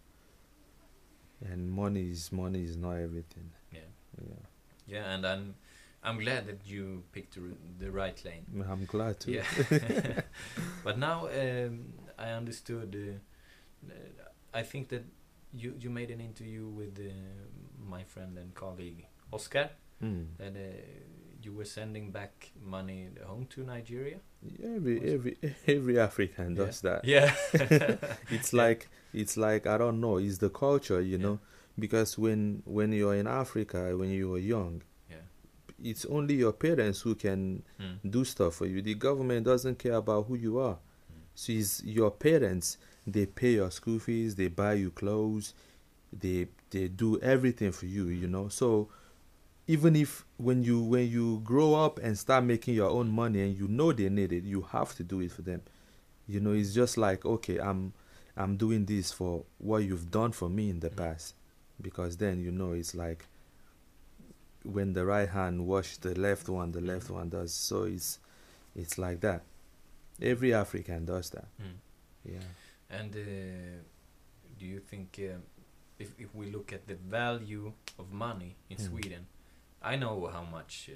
and 1.45 1.71
money 1.71 2.11
is 2.11 2.33
money 2.33 2.64
is 2.64 2.77
not 2.77 2.95
everything. 2.97 3.51
Yeah. 3.73 3.81
Yeah, 4.21 4.35
Yeah, 4.87 5.14
and 5.14 5.27
I'm 5.27 5.55
I'm 6.03 6.19
glad 6.19 6.47
that 6.47 6.66
you 6.66 7.03
picked 7.12 7.35
the, 7.35 7.40
r- 7.43 7.57
the 7.79 7.90
right 7.90 8.25
lane. 8.25 8.64
I'm 8.69 8.85
glad 8.87 9.21
to. 9.21 9.31
Yeah. 9.33 9.45
but 10.85 10.99
now 10.99 11.29
um, 11.29 11.93
I 12.19 12.31
understood. 12.31 12.97
Uh, 13.87 13.90
uh, 13.93 13.95
I 14.53 14.62
think 14.62 14.88
that 14.88 15.05
you 15.55 15.75
you 15.79 15.90
made 15.90 16.11
an 16.11 16.21
interview 16.21 16.66
with 16.66 16.99
uh, 16.99 17.12
my 17.88 18.05
friend 18.05 18.38
and 18.38 18.55
colleague 18.55 19.07
Oscar 19.33 19.71
Mm. 20.03 20.29
that 20.38 20.57
uh, 20.57 20.81
you 21.43 21.53
were 21.53 21.66
sending 21.66 22.11
back 22.11 22.53
money 22.64 23.09
home 23.27 23.47
to 23.51 23.62
Nigeria. 23.64 24.16
Every 24.64 24.99
Was- 24.99 25.12
every 25.12 25.37
every 25.66 25.99
African 26.01 26.57
Yeah. 26.57 26.64
does 26.66 26.81
that. 26.81 27.05
Yeah. 27.05 27.35
It's 28.31 28.53
Yeah. 28.53 28.62
like 28.66 28.88
it's 29.12 29.37
like 29.37 29.66
I 29.66 29.77
don't 29.79 30.01
know. 30.01 30.16
It's 30.19 30.38
the 30.38 30.49
culture, 30.51 31.01
you 31.03 31.19
Yeah. 31.19 31.23
know, 31.25 31.38
because 31.79 32.16
when 32.19 32.62
when 32.64 32.93
you're 32.93 33.14
in 33.14 33.27
Africa, 33.27 33.95
when 33.97 34.09
you 34.11 34.31
were 34.31 34.38
young, 34.38 34.83
Yeah. 35.11 35.25
it's 35.83 36.07
only 36.07 36.35
your 36.37 36.53
parents 36.55 37.03
who 37.03 37.14
can 37.14 37.62
Mm. 37.79 37.99
do 38.11 38.25
stuff 38.25 38.55
for 38.55 38.66
you. 38.66 38.81
The 38.83 38.95
government 38.95 39.45
doesn't 39.45 39.79
care 39.79 39.97
about 39.97 40.27
who 40.29 40.37
you 40.37 40.59
are. 40.59 40.77
Mm. 40.79 41.23
So 41.35 41.53
it's 41.53 41.83
your 41.85 42.11
parents. 42.11 42.79
They 43.07 43.27
pay 43.27 43.53
your 43.55 43.71
school 43.71 43.99
fees. 43.99 44.35
They 44.37 44.49
buy 44.49 44.75
you 44.81 44.90
clothes. 44.90 45.53
They 46.12 46.49
they 46.70 46.88
do 46.88 47.18
everything 47.20 47.73
for 47.73 47.87
you. 47.87 48.09
You 48.09 48.27
know. 48.29 48.49
So 48.49 48.88
even 49.66 49.94
if 49.96 50.25
when 50.37 50.62
you 50.62 50.81
when 50.83 51.09
you 51.09 51.40
grow 51.44 51.75
up 51.75 51.99
and 51.99 52.18
start 52.18 52.44
making 52.44 52.75
your 52.75 52.90
own 52.90 53.09
money 53.11 53.40
and 53.42 53.57
you 53.57 53.68
know 53.68 53.92
they 53.92 54.09
need 54.09 54.33
it, 54.33 54.44
you 54.44 54.62
have 54.62 54.94
to 54.96 55.05
do 55.05 55.20
it 55.20 55.33
for 55.33 55.42
them. 55.42 55.62
You 56.27 56.40
know, 56.40 56.53
it's 56.53 56.73
just 56.75 56.96
like 56.96 57.25
okay, 57.25 57.59
I'm 57.59 57.92
I'm 58.37 58.57
doing 58.57 58.85
this 58.87 59.12
for 59.12 59.44
what 59.59 59.79
you've 59.79 60.11
done 60.11 60.33
for 60.33 60.49
me 60.49 60.70
in 60.70 60.81
the 60.81 60.90
Mm. 60.90 60.96
past, 60.96 61.35
because 61.81 62.16
then 62.16 62.40
you 62.40 62.51
know 62.51 62.73
it's 62.73 62.94
like 62.94 63.27
when 64.62 64.92
the 64.92 65.05
right 65.05 65.29
hand 65.29 65.66
wash 65.66 65.96
the 65.99 66.14
left 66.18 66.49
one, 66.49 66.73
the 66.73 66.81
left 66.81 67.11
one 67.11 67.29
does. 67.29 67.53
So 67.55 67.85
it's 67.85 68.18
it's 68.77 68.99
like 68.99 69.20
that. 69.20 69.42
Every 70.20 70.53
African 70.53 71.05
does 71.07 71.31
that. 71.31 71.46
Mm. 71.61 71.79
Yeah. 72.25 72.49
And 72.90 73.14
uh, 73.14 73.83
do 74.59 74.66
you 74.66 74.81
think 74.81 75.18
uh, 75.23 75.38
if 76.01 76.11
if 76.19 76.35
we 76.35 76.51
look 76.51 76.73
at 76.73 76.87
the 76.87 76.95
value 76.95 77.73
of 77.99 78.13
money 78.13 78.57
in 78.71 78.77
Mm. 78.79 78.89
Sweden, 78.89 79.27
I 79.83 79.97
know 79.97 80.27
how 80.33 80.45
much 80.45 80.91
uh, 80.91 80.95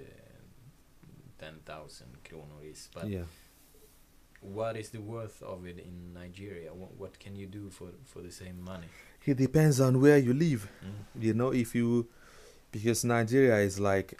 ten 1.38 1.54
thousand 1.64 2.10
kronor 2.24 2.62
is, 2.72 2.88
but 2.94 3.06
yeah. 3.08 3.24
what 4.40 4.76
is 4.76 4.90
the 4.90 5.00
worth 5.00 5.42
of 5.42 5.66
it 5.66 5.78
in 5.78 6.12
Nigeria? 6.14 6.72
What, 6.74 6.94
what 6.98 7.18
can 7.18 7.36
you 7.36 7.46
do 7.46 7.70
for 7.70 7.88
for 8.04 8.22
the 8.22 8.30
same 8.32 8.62
money? 8.64 8.88
It 9.26 9.36
depends 9.38 9.80
on 9.80 10.00
where 10.00 10.18
you 10.18 10.34
live. 10.34 10.68
Mm. 10.84 11.22
You 11.22 11.34
know, 11.34 11.52
if 11.52 11.74
you 11.74 12.06
because 12.72 13.04
Nigeria 13.04 13.58
is 13.58 13.78
like 13.80 14.18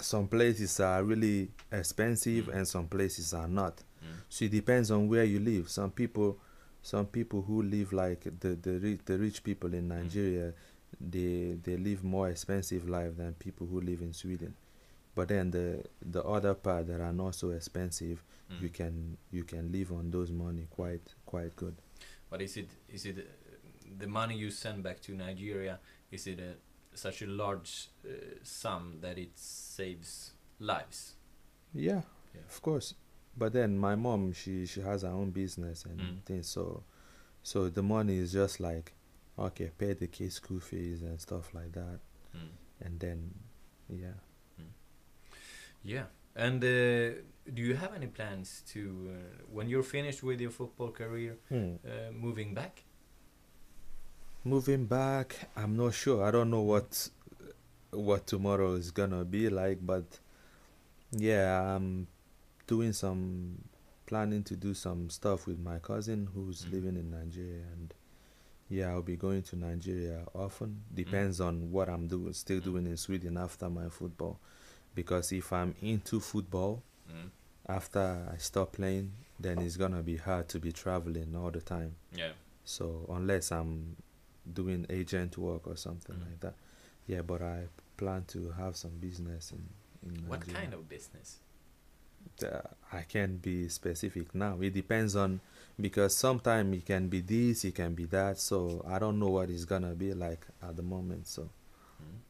some 0.00 0.28
places 0.28 0.78
are 0.80 1.02
really 1.02 1.50
expensive 1.72 2.46
Mm. 2.46 2.54
and 2.56 2.68
some 2.68 2.86
places 2.86 3.34
are 3.34 3.48
not. 3.48 3.76
Mm. 4.04 4.14
So 4.28 4.44
it 4.44 4.52
depends 4.52 4.90
on 4.90 5.08
where 5.08 5.24
you 5.24 5.40
live. 5.40 5.68
Some 5.68 5.90
people, 5.90 6.38
some 6.82 7.06
people 7.06 7.42
who 7.42 7.62
live 7.62 7.92
like 7.92 8.24
the 8.40 8.54
the 8.54 8.78
rich, 8.78 9.00
the 9.04 9.18
rich 9.18 9.42
people 9.42 9.74
in 9.74 9.88
Nigeria, 9.88 10.52
they 11.00 11.56
they 11.62 11.76
live 11.76 12.04
more 12.04 12.28
expensive 12.30 12.88
life 12.88 13.16
than 13.16 13.34
people 13.34 13.66
who 13.66 13.80
live 13.80 14.00
in 14.02 14.12
Sweden. 14.12 14.54
But 15.14 15.28
then 15.28 15.50
the 15.50 15.84
the 16.00 16.22
other 16.22 16.54
part 16.54 16.86
that 16.86 17.00
are 17.00 17.12
not 17.12 17.34
so 17.34 17.50
expensive, 17.50 18.22
Mm. 18.50 18.62
you 18.62 18.68
can 18.70 19.16
you 19.30 19.44
can 19.44 19.70
live 19.72 19.92
on 19.92 20.10
those 20.10 20.32
money 20.32 20.66
quite 20.70 21.14
quite 21.26 21.54
good. 21.56 21.74
But 22.30 22.40
is 22.40 22.56
it 22.56 22.70
is 22.88 23.04
it 23.04 23.18
uh, 23.18 23.22
the 23.98 24.06
money 24.06 24.36
you 24.36 24.50
send 24.50 24.82
back 24.82 25.00
to 25.02 25.12
Nigeria? 25.12 25.78
Is 26.10 26.26
it 26.26 26.40
a, 26.40 26.54
such 26.96 27.20
a 27.22 27.26
large 27.26 27.88
uh, 28.06 28.10
sum 28.42 29.00
that 29.02 29.18
it 29.18 29.32
saves 29.38 30.32
lives? 30.60 31.14
Yeah, 31.74 32.02
Yeah. 32.34 32.40
of 32.48 32.62
course. 32.62 32.94
But 33.38 33.52
then 33.52 33.78
my 33.78 33.94
mom, 33.94 34.32
she 34.32 34.66
she 34.66 34.80
has 34.80 35.02
her 35.02 35.08
own 35.20 35.30
business 35.30 35.84
and 35.84 36.00
Mm. 36.00 36.22
things. 36.26 36.46
So, 36.48 36.82
so 37.42 37.68
the 37.68 37.82
money 37.82 38.16
is 38.18 38.32
just 38.32 38.58
like, 38.60 38.92
okay, 39.38 39.70
pay 39.78 39.92
the 39.94 40.08
kids 40.08 40.34
school 40.34 40.60
fees 40.60 41.02
and 41.02 41.20
stuff 41.20 41.54
like 41.54 41.72
that, 41.72 42.00
Mm. 42.34 42.50
and 42.84 43.00
then, 43.00 43.34
yeah. 43.88 44.18
Yeah. 45.84 46.06
And 46.36 46.62
uh, 46.62 46.66
do 47.54 47.62
you 47.62 47.74
have 47.74 47.94
any 47.94 48.06
plans 48.06 48.62
to, 48.72 48.80
uh, 49.10 49.44
when 49.50 49.68
you're 49.68 49.82
finished 49.82 50.22
with 50.22 50.40
your 50.40 50.50
football 50.50 50.90
career, 50.90 51.36
uh, 51.50 52.12
moving 52.12 52.54
back? 52.54 52.82
Moving 54.44 54.86
back, 54.86 55.48
I'm 55.56 55.76
not 55.76 55.94
sure. 55.94 56.24
I 56.24 56.30
don't 56.30 56.50
know 56.50 56.62
what 56.62 57.10
what 57.90 58.26
tomorrow 58.26 58.74
is 58.74 58.90
gonna 58.90 59.24
be 59.24 59.48
like, 59.48 59.78
but 59.84 60.04
yeah, 61.10 61.74
I'm 61.74 62.06
doing 62.68 62.92
some 62.92 63.58
planning 64.06 64.42
to 64.44 64.54
do 64.56 64.72
some 64.72 65.10
stuff 65.10 65.46
with 65.46 65.58
my 65.58 65.78
cousin 65.80 66.28
who's 66.34 66.64
Mm. 66.64 66.72
living 66.72 66.96
in 66.96 67.10
Nigeria, 67.10 67.64
and 67.72 67.92
yeah, 68.70 68.88
I'll 68.90 69.02
be 69.02 69.16
going 69.16 69.42
to 69.42 69.56
Nigeria 69.56 70.24
often. 70.34 70.82
Depends 70.94 71.40
on 71.40 71.70
what 71.72 71.88
I'm 71.88 72.06
doing, 72.08 72.32
still 72.34 72.60
Mm. 72.60 72.64
doing 72.64 72.86
in 72.86 72.96
Sweden 72.96 73.36
after 73.36 73.68
my 73.68 73.88
football, 73.90 74.38
because 74.94 75.32
if 75.32 75.52
I'm 75.52 75.74
into 75.82 76.20
football 76.20 76.82
Mm. 77.10 77.30
after 77.68 78.30
I 78.32 78.36
stop 78.38 78.72
playing, 78.72 79.12
then 79.40 79.58
it's 79.58 79.76
gonna 79.76 80.02
be 80.02 80.16
hard 80.16 80.48
to 80.50 80.58
be 80.60 80.72
traveling 80.72 81.34
all 81.36 81.50
the 81.50 81.60
time. 81.60 81.96
Yeah. 82.12 82.32
So 82.64 83.06
unless 83.10 83.50
I'm 83.52 83.96
doing 84.50 84.86
agent 84.88 85.36
work 85.36 85.66
or 85.66 85.76
something 85.76 86.16
Mm. 86.16 86.24
like 86.30 86.40
that, 86.40 86.54
yeah. 87.06 87.20
But 87.22 87.42
I 87.42 87.68
plan 87.98 88.24
to 88.26 88.50
have 88.52 88.74
some 88.76 88.98
business 88.98 89.52
in. 89.52 89.68
in 90.02 90.28
What 90.28 90.40
Nigeria. 90.46 90.60
kind 90.60 90.74
of 90.74 90.88
business? 90.88 91.40
Uh, 92.42 92.60
I 92.92 93.02
can't 93.02 93.40
be 93.42 93.68
specific 93.68 94.34
now. 94.34 94.60
It 94.60 94.72
depends 94.74 95.16
on 95.16 95.40
because 95.80 96.16
sometimes 96.16 96.76
it 96.76 96.86
can 96.86 97.08
be 97.08 97.20
this, 97.20 97.64
it 97.64 97.74
can 97.74 97.94
be 97.94 98.04
that. 98.06 98.38
So 98.38 98.84
I 98.88 98.98
don't 98.98 99.18
know 99.18 99.28
what 99.30 99.50
it's 99.50 99.64
gonna 99.64 99.94
be 99.94 100.14
like 100.14 100.46
at 100.62 100.76
the 100.76 100.82
moment. 100.82 101.26
So 101.26 101.50
Mm. 102.00 102.20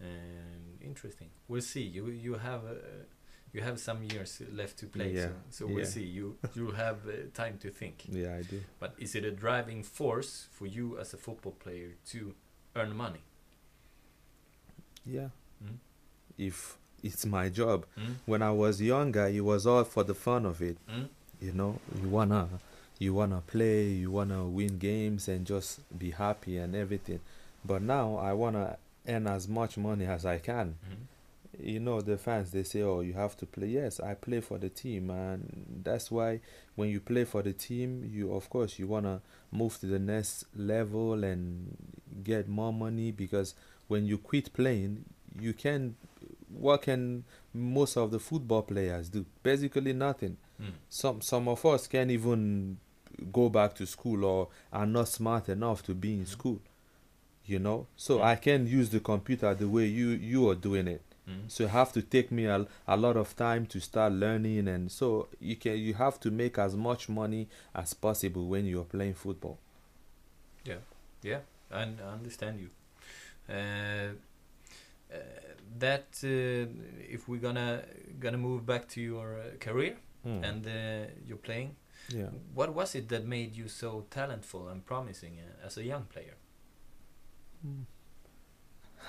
Um, 0.00 0.78
interesting. 0.80 1.30
We'll 1.48 1.60
see. 1.62 1.82
You 1.82 2.06
you 2.08 2.34
have 2.34 2.64
uh, 2.64 2.74
you 3.52 3.62
have 3.62 3.78
some 3.80 4.04
years 4.04 4.40
left 4.52 4.78
to 4.78 4.86
play, 4.86 5.12
Yeah, 5.14 5.26
so, 5.26 5.32
so 5.50 5.66
we'll 5.66 5.78
yeah. 5.80 5.84
see. 5.86 6.04
You 6.04 6.36
you 6.54 6.70
have 6.70 6.98
uh, 7.08 7.12
time 7.34 7.58
to 7.58 7.70
think. 7.70 8.04
yeah, 8.08 8.36
I 8.36 8.42
do. 8.42 8.62
But 8.78 8.94
is 8.98 9.14
it 9.16 9.24
a 9.24 9.32
driving 9.32 9.82
force 9.82 10.46
for 10.52 10.66
you 10.66 10.98
as 11.00 11.14
a 11.14 11.16
football 11.16 11.52
player 11.52 11.96
to 12.10 12.34
earn 12.76 12.94
money? 12.96 13.24
Yeah, 15.04 15.30
Mm. 15.64 15.78
if 16.36 16.78
it's 17.02 17.24
my 17.26 17.48
job. 17.48 17.84
Mm. 17.98 18.14
When 18.26 18.42
I 18.42 18.50
was 18.50 18.80
younger, 18.80 19.26
it 19.26 19.44
was 19.44 19.66
all 19.66 19.84
for 19.84 20.04
the 20.04 20.14
fun 20.14 20.46
of 20.46 20.60
it. 20.62 20.76
Mm. 20.90 21.08
you 21.40 21.52
know 21.52 21.78
you 22.02 22.08
wanna 22.08 22.48
you 22.98 23.14
wanna 23.14 23.40
play 23.46 23.84
you 23.86 24.10
wanna 24.10 24.44
win 24.44 24.76
games 24.78 25.28
and 25.28 25.46
just 25.46 25.78
be 25.96 26.10
happy 26.10 26.56
and 26.58 26.74
everything 26.74 27.20
but 27.64 27.80
now 27.80 28.16
i 28.16 28.32
wanna 28.32 28.76
earn 29.06 29.26
as 29.28 29.46
much 29.46 29.76
money 29.78 30.04
as 30.04 30.26
i 30.26 30.36
can 30.38 30.74
Mm. 30.90 31.64
you 31.72 31.78
know 31.78 32.00
the 32.00 32.16
fans 32.18 32.50
they 32.50 32.64
say 32.64 32.82
oh 32.82 33.00
you 33.02 33.12
have 33.12 33.36
to 33.36 33.46
play 33.46 33.68
yes 33.68 34.00
i 34.00 34.14
play 34.14 34.40
for 34.40 34.58
the 34.58 34.68
team 34.68 35.10
and 35.10 35.82
that's 35.84 36.10
why 36.10 36.40
when 36.74 36.88
you 36.90 36.98
play 36.98 37.24
for 37.24 37.40
the 37.42 37.52
team 37.52 38.10
you 38.12 38.32
of 38.34 38.50
course 38.50 38.78
you 38.80 38.88
wanna 38.88 39.20
move 39.52 39.78
to 39.78 39.86
the 39.86 39.98
next 40.00 40.44
level 40.56 41.22
and 41.22 41.76
get 42.24 42.48
more 42.48 42.72
money 42.72 43.12
because 43.12 43.54
when 43.86 44.04
you 44.06 44.18
quit 44.18 44.52
playing 44.52 45.04
you 45.40 45.52
can 45.52 45.94
what 46.50 46.82
can 46.82 47.24
most 47.54 47.96
of 47.96 48.10
the 48.10 48.18
football 48.18 48.62
players 48.62 49.08
do 49.08 49.24
basically 49.42 49.92
nothing 49.92 50.36
Mm. 50.60 50.72
some 50.88 51.20
some 51.20 51.46
of 51.48 51.64
us 51.64 51.86
can't 51.86 52.10
even 52.10 52.78
go 53.32 53.48
back 53.48 53.74
to 53.74 53.86
school 53.86 54.24
or 54.24 54.48
are 54.72 54.86
not 54.86 55.06
smart 55.08 55.48
enough 55.48 55.82
to 55.84 55.94
be 55.94 56.14
in 56.14 56.26
school. 56.26 56.60
You 57.46 57.58
know, 57.60 57.86
so 57.96 58.18
Mm. 58.18 58.24
I 58.24 58.36
can 58.36 58.66
use 58.66 58.90
the 58.90 59.00
computer 59.00 59.54
the 59.54 59.68
way 59.68 59.86
you 59.86 60.08
you 60.10 60.48
are 60.50 60.56
doing 60.56 60.88
it. 60.88 61.02
Mm. 61.28 61.48
So 61.48 61.64
you 61.64 61.68
have 61.68 61.92
to 61.92 62.02
take 62.02 62.30
me 62.32 62.46
a, 62.46 62.66
a 62.86 62.96
lot 62.96 63.16
of 63.16 63.36
time 63.36 63.66
to 63.66 63.80
start 63.80 64.12
learning, 64.12 64.66
and 64.68 64.90
so 64.90 65.28
you 65.40 65.54
can 65.56 65.78
you 65.78 65.94
have 65.94 66.18
to 66.20 66.30
make 66.30 66.58
as 66.58 66.74
much 66.74 67.08
money 67.08 67.46
as 67.74 67.94
possible 67.94 68.46
when 68.48 68.66
you're 68.66 68.84
playing 68.84 69.14
football. 69.14 69.58
Yeah, 71.22 71.40
I, 71.72 71.82
I 71.82 72.12
understand 72.12 72.60
you. 72.60 72.70
Uh, 73.48 74.12
that 75.78 76.08
uh, 76.24 76.66
if 77.14 77.28
we're 77.28 77.40
gonna 77.40 77.82
gonna 78.20 78.38
move 78.38 78.64
back 78.66 78.88
to 78.88 79.00
your 79.00 79.38
uh, 79.38 79.56
career 79.60 79.96
Mm. 80.26 80.42
and 80.42 80.66
uh, 80.66 81.10
your 81.28 81.38
playing, 81.38 81.76
yeah. 82.12 82.26
what 82.52 82.74
was 82.74 82.96
it 82.96 83.08
that 83.08 83.24
made 83.24 83.54
you 83.54 83.68
so 83.68 84.04
talentful 84.10 84.68
and 84.70 84.84
promising 84.84 85.38
uh, 85.38 85.66
as 85.66 85.78
a 85.78 85.84
young 85.84 86.02
player? 86.12 86.34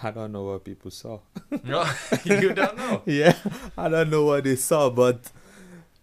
I 0.04 0.12
don't 0.12 0.32
know 0.32 0.44
what 0.44 0.64
people 0.64 0.92
saw. 0.92 1.20
no, 1.64 1.84
you 2.24 2.54
don't 2.54 2.78
know. 2.78 3.02
yeah, 3.06 3.36
I 3.78 3.90
don't 3.90 4.10
know 4.12 4.24
what 4.26 4.44
they 4.44 4.56
saw, 4.56 4.90
but 4.90 5.32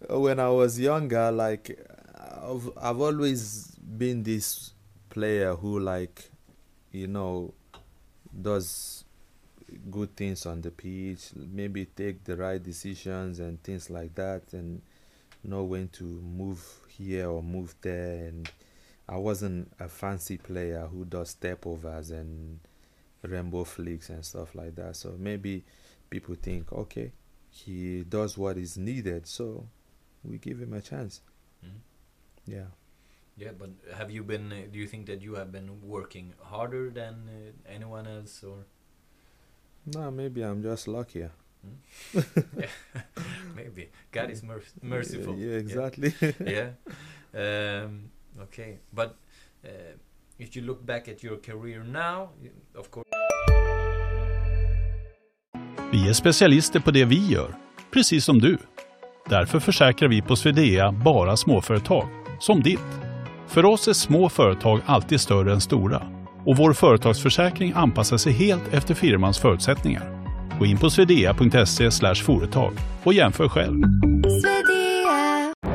when 0.09 0.39
I 0.39 0.49
was 0.49 0.79
younger, 0.79 1.31
like 1.31 1.79
I've 2.43 2.69
I've 2.77 2.99
always 3.01 3.67
been 3.77 4.23
this 4.23 4.73
player 5.09 5.55
who 5.55 5.79
like, 5.79 6.29
you 6.91 7.07
know, 7.07 7.53
does 8.39 8.96
good 9.91 10.15
things 10.15 10.45
on 10.45 10.61
the 10.61 10.71
pitch, 10.71 11.31
maybe 11.35 11.85
take 11.85 12.23
the 12.23 12.35
right 12.37 12.61
decisions 12.61 13.39
and 13.39 13.61
things 13.63 13.89
like 13.89 14.15
that, 14.15 14.53
and 14.53 14.81
know 15.43 15.63
when 15.63 15.89
to 15.89 16.03
move 16.03 16.63
here 16.87 17.29
or 17.29 17.43
move 17.43 17.75
there. 17.81 18.27
And 18.27 18.49
I 19.07 19.17
wasn't 19.17 19.71
a 19.79 19.87
fancy 19.89 20.37
player 20.37 20.87
who 20.87 21.05
does 21.05 21.29
step 21.29 21.65
overs 21.65 22.11
and 22.11 22.59
rainbow 23.23 23.63
flicks 23.63 24.09
and 24.09 24.23
stuff 24.25 24.55
like 24.55 24.75
that. 24.75 24.95
So 24.95 25.15
maybe 25.17 25.63
people 26.09 26.35
think, 26.35 26.71
okay, 26.71 27.11
he 27.49 28.03
does 28.03 28.37
what 28.37 28.57
is 28.57 28.77
needed, 28.77 29.27
so 29.27 29.67
we 30.23 30.37
give 30.37 30.59
him 30.59 30.73
a 30.73 30.81
chance. 30.81 31.21
Mhm. 31.63 31.79
Yeah. 32.45 32.67
Yeah, 33.37 33.51
but 33.57 33.69
have 33.95 34.09
you 34.11 34.23
been? 34.23 34.51
Uh, 34.51 34.65
do 34.71 34.79
you 34.79 34.87
think 34.87 35.05
that 35.07 35.21
you 35.21 35.35
have 35.35 35.51
been 35.51 35.81
working 35.81 36.33
harder 36.41 36.89
than 36.89 37.29
uh, 37.29 37.71
anyone 37.71 38.07
else, 38.07 38.43
or 38.43 38.65
No, 39.95 40.11
maybe 40.11 40.41
I'm 40.41 40.61
just 40.61 40.87
luckier. 40.87 41.29
maybe 43.55 43.89
God 44.11 44.29
is 44.31 44.43
merc- 44.43 44.83
merciful? 44.83 45.39
Yeah, 45.39 45.59
exactly. 45.59 46.13
yeah. 46.39 46.69
Um, 47.33 48.09
okay, 48.41 48.79
but 48.89 49.15
uh, 49.65 49.69
if 50.37 50.55
you 50.55 50.65
look 50.65 50.81
back 50.85 51.07
at 51.07 51.23
your 51.23 51.37
career 51.37 51.83
now, 51.83 52.29
of 52.75 52.89
course. 52.91 53.05
Vi 55.91 56.09
är 56.09 56.13
specialister 56.13 56.79
på 56.79 56.91
det 56.91 57.05
vi 57.05 57.27
gör, 57.27 57.55
precis 57.93 58.25
som 58.25 58.39
du. 58.39 58.57
Därför 59.29 59.59
försäkrar 59.59 60.09
vi 60.09 60.21
på 60.21 60.35
Swedea 60.35 60.91
bara 60.91 61.37
småföretag, 61.37 62.07
som 62.39 62.61
ditt. 62.61 62.79
För 63.47 63.65
oss 63.65 63.87
är 63.87 63.93
små 63.93 64.29
företag 64.29 64.81
alltid 64.85 65.21
större 65.21 65.53
än 65.53 65.61
stora 65.61 66.16
och 66.47 66.57
vår 66.57 66.73
företagsförsäkring 66.73 67.73
anpassar 67.75 68.17
sig 68.17 68.33
helt 68.33 68.73
efter 68.73 68.93
firmans 68.93 69.39
förutsättningar. 69.39 70.25
Gå 70.59 70.65
in 70.65 70.77
på 70.77 70.89
swedea.se 70.89 72.15
företag 72.15 72.73
och 73.03 73.13
jämför 73.13 73.49
själv. 73.49 73.83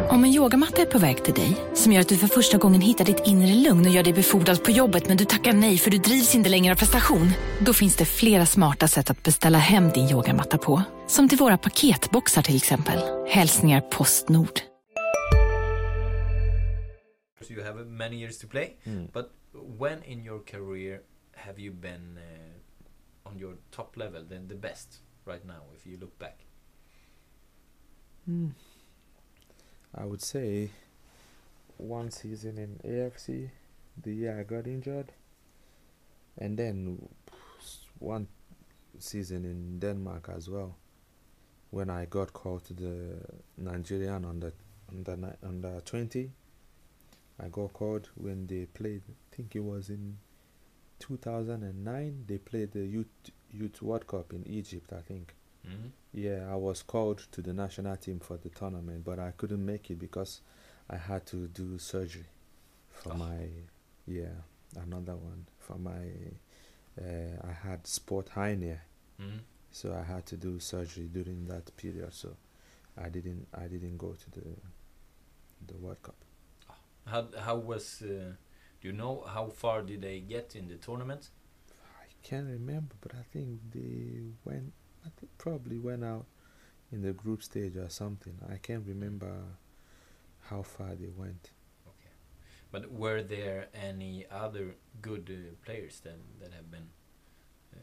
Om 0.09 0.25
en 0.25 0.31
yogamatta 0.31 0.83
är 0.83 0.87
på 0.87 0.99
väg 0.99 1.25
till 1.25 1.35
dig, 1.35 1.57
som 1.75 1.93
gör 1.93 2.01
att 2.01 2.09
du 2.09 2.16
för 2.16 2.27
första 2.27 2.59
gången 2.59 2.81
hittar 2.81 3.05
ditt 3.05 3.23
inre 3.27 3.55
lugn 3.55 3.87
och 3.87 3.93
gör 3.93 4.03
dig 4.03 4.12
befordrad 4.12 4.64
på 4.64 4.70
jobbet 4.70 5.09
men 5.09 5.16
du 5.16 5.25
tackar 5.25 5.53
nej 5.53 5.79
för 5.79 5.91
du 5.91 5.99
drivs 5.99 6.35
inte 6.35 6.51
längre 6.51 6.73
av 6.73 6.77
prestation. 6.79 7.31
Då 7.61 7.73
finns 7.73 7.97
det 7.97 8.05
flera 8.05 8.47
smarta 8.47 8.89
sätt 8.89 9.11
att 9.11 9.23
beställa 9.23 9.59
hem 9.59 9.91
din 9.91 10.11
yogamatta 10.11 10.59
på. 10.59 10.83
Som 11.07 11.29
till 11.29 11.39
våra 11.39 11.59
paketboxar 11.59 12.43
till 12.43 12.57
exempel. 12.57 12.99
Hälsningar 13.29 13.81
Postnord. 13.81 14.61
you 17.51 17.62
have 17.62 17.85
many 17.85 18.16
years 18.16 18.39
to 18.39 18.47
play. 18.47 18.77
Mm. 18.87 19.09
But 19.12 19.27
when 19.53 20.03
in 20.03 20.23
your 20.23 20.41
career 20.41 21.03
have 21.37 21.59
you 21.59 21.71
been 21.71 22.19
uh, 22.19 23.29
on 23.29 23.39
your 23.39 23.55
top 23.71 23.97
level, 23.97 24.25
then 24.29 24.49
the 24.49 24.55
best 24.55 24.99
right 25.25 25.45
now, 25.47 25.63
if 25.75 25.87
you 25.87 25.99
look 25.99 26.19
back? 26.19 26.45
I 29.95 30.05
would 30.05 30.23
say 30.23 30.71
one 31.77 32.11
season 32.11 32.59
in 32.59 32.81
AFC, 32.91 33.51
the 34.03 34.13
year 34.15 34.39
I 34.39 34.43
got 34.45 34.67
injured, 34.67 35.13
and 36.39 36.57
then 36.59 37.09
one 37.99 38.29
season 38.99 39.45
in 39.45 39.79
Denmark 39.81 40.31
as 40.35 40.49
well, 40.49 40.77
when 41.71 41.91
I 41.91 42.07
got 42.07 42.33
called 42.33 42.65
to 42.67 42.75
the 42.75 43.19
Nigerian 43.59 44.25
under 44.25 44.53
under 44.89 45.37
under 45.43 45.81
twenty. 45.81 46.31
I 47.43 47.49
got 47.49 47.73
called 47.73 48.09
when 48.15 48.47
they 48.47 48.67
played. 48.67 49.03
I 49.33 49.37
think 49.37 49.57
it 49.57 49.61
was 49.64 49.89
in 49.89 50.18
two 50.99 51.16
thousand 51.16 51.62
and 51.62 51.85
nine. 51.85 52.24
They 52.26 52.39
played 52.39 52.72
the 52.72 52.80
youth 52.85 53.07
youth 53.51 53.80
World 53.83 54.07
Cup 54.07 54.33
in 54.33 54.47
Egypt. 54.47 54.93
I 54.93 55.01
think. 55.01 55.35
Mm. 55.66 55.91
Yeah, 56.12 56.49
I 56.51 56.57
was 56.57 56.83
called 56.83 57.26
to 57.33 57.41
the 57.41 57.53
national 57.53 57.97
team 57.97 58.18
for 58.20 58.37
the 58.37 58.49
tournament, 58.51 59.05
but 59.05 59.18
I 59.18 59.30
couldn't 59.37 59.64
make 59.64 59.91
it 59.91 59.99
because 59.99 60.41
I 60.91 60.97
had 60.97 61.24
to 61.26 61.47
do 61.49 61.78
surgery 61.78 62.26
for 62.91 63.12
Oh. 63.12 63.16
my 63.16 63.49
yeah 64.07 64.35
another 64.76 65.14
one 65.14 65.47
for 65.59 65.78
my 65.78 66.03
uh, 67.01 67.47
I 67.49 67.53
had 67.53 67.87
sport 67.87 68.28
hernia, 68.30 68.80
Mm. 69.20 69.41
so 69.70 69.95
I 69.95 70.03
had 70.03 70.26
to 70.26 70.37
do 70.37 70.59
surgery 70.61 71.09
during 71.12 71.47
that 71.47 71.74
period. 71.76 72.12
So 72.12 72.37
I 72.99 73.09
didn't 73.09 73.47
I 73.55 73.66
didn't 73.68 73.97
go 73.97 74.12
to 74.12 74.30
the 74.30 74.47
the 75.68 75.78
World 75.78 76.03
Cup. 76.03 76.16
How 77.07 77.28
how 77.39 77.57
was? 77.57 78.03
Uh, 78.03 78.33
do 78.83 78.89
you 78.89 78.93
know 78.95 79.24
how 79.26 79.47
far 79.47 79.83
did 79.83 80.03
they 80.03 80.18
get 80.20 80.57
in 80.57 80.66
the 80.68 80.74
tournament? 80.74 81.30
I 81.70 82.07
can't 82.22 82.49
remember, 82.49 82.95
but 83.01 83.12
I 83.14 83.22
think 83.33 83.61
they 83.72 84.22
went. 84.45 84.72
I 85.07 85.09
think 85.18 85.30
probably 85.39 85.78
went 85.78 86.05
out 86.05 86.26
in 86.91 87.03
the 87.03 87.12
group 87.12 87.43
stage 87.45 87.76
or 87.76 87.89
something. 87.89 88.35
I 88.51 88.57
can't 88.57 88.85
remember 88.87 89.33
how 90.51 90.62
far 90.62 90.95
they 90.97 91.11
went. 91.16 91.51
Okay, 91.87 92.11
But 92.72 92.91
were 92.93 93.22
there 93.22 93.68
any 93.74 94.26
other 94.30 94.74
good 95.01 95.30
uh, 95.30 95.55
players 95.64 96.01
then 96.01 96.18
that 96.41 96.53
have 96.53 96.70
been 96.70 96.89
uh, 97.74 97.78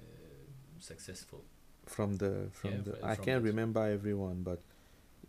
successful? 0.80 1.44
from 1.86 2.18
the 2.18 2.50
from 2.52 2.72
Yeah, 2.72 2.82
the 2.84 2.92
fr- 2.98 3.06
I 3.06 3.16
can't 3.16 3.44
remember 3.44 3.84
everyone, 3.86 4.44
but 4.44 4.62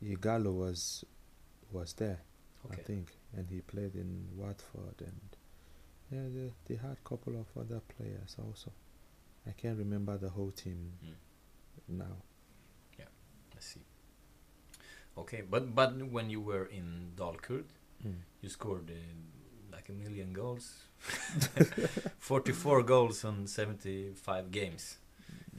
Ighalo 0.02 0.52
was 0.52 1.04
was 1.72 1.92
there, 1.94 2.20
I 2.70 2.76
think, 2.76 3.16
and 3.36 3.48
he 3.48 3.60
played 3.60 3.94
in 3.94 4.26
Watford, 4.36 5.00
and 5.00 5.20
yeah, 6.11 6.22
they, 6.34 6.52
they 6.66 6.76
had 6.76 6.92
a 7.04 7.08
couple 7.08 7.34
of 7.38 7.46
other 7.61 7.80
players 7.96 8.36
also. 8.38 8.72
I 9.46 9.52
can't 9.52 9.78
remember 9.78 10.18
the 10.18 10.28
whole 10.30 10.50
team 10.50 10.92
Mm. 11.04 11.14
now. 11.98 12.16
Yeah, 12.98 13.06
I 13.56 13.61
see. 13.61 13.80
Okay, 15.16 15.42
but 15.42 15.74
but 15.74 15.96
when 16.11 16.30
you 16.30 16.40
were 16.40 16.66
in 16.66 17.12
Dalkurd, 17.16 17.64
you 18.42 18.48
scored 18.48 18.90
uh, 18.90 18.94
like 19.72 19.88
a 19.88 19.92
million 19.92 20.32
goals. 20.32 20.84
44 22.18 22.82
goals 22.82 23.24
on 23.24 23.46
75 23.46 24.50
games. 24.50 24.98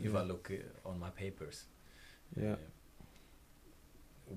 If 0.03 0.15
I 0.15 0.21
look 0.23 0.51
uh, 0.51 0.89
on 0.89 0.99
my 0.99 1.09
papers. 1.11 1.65
Yeah. 2.35 2.53
Uh, 2.53 2.57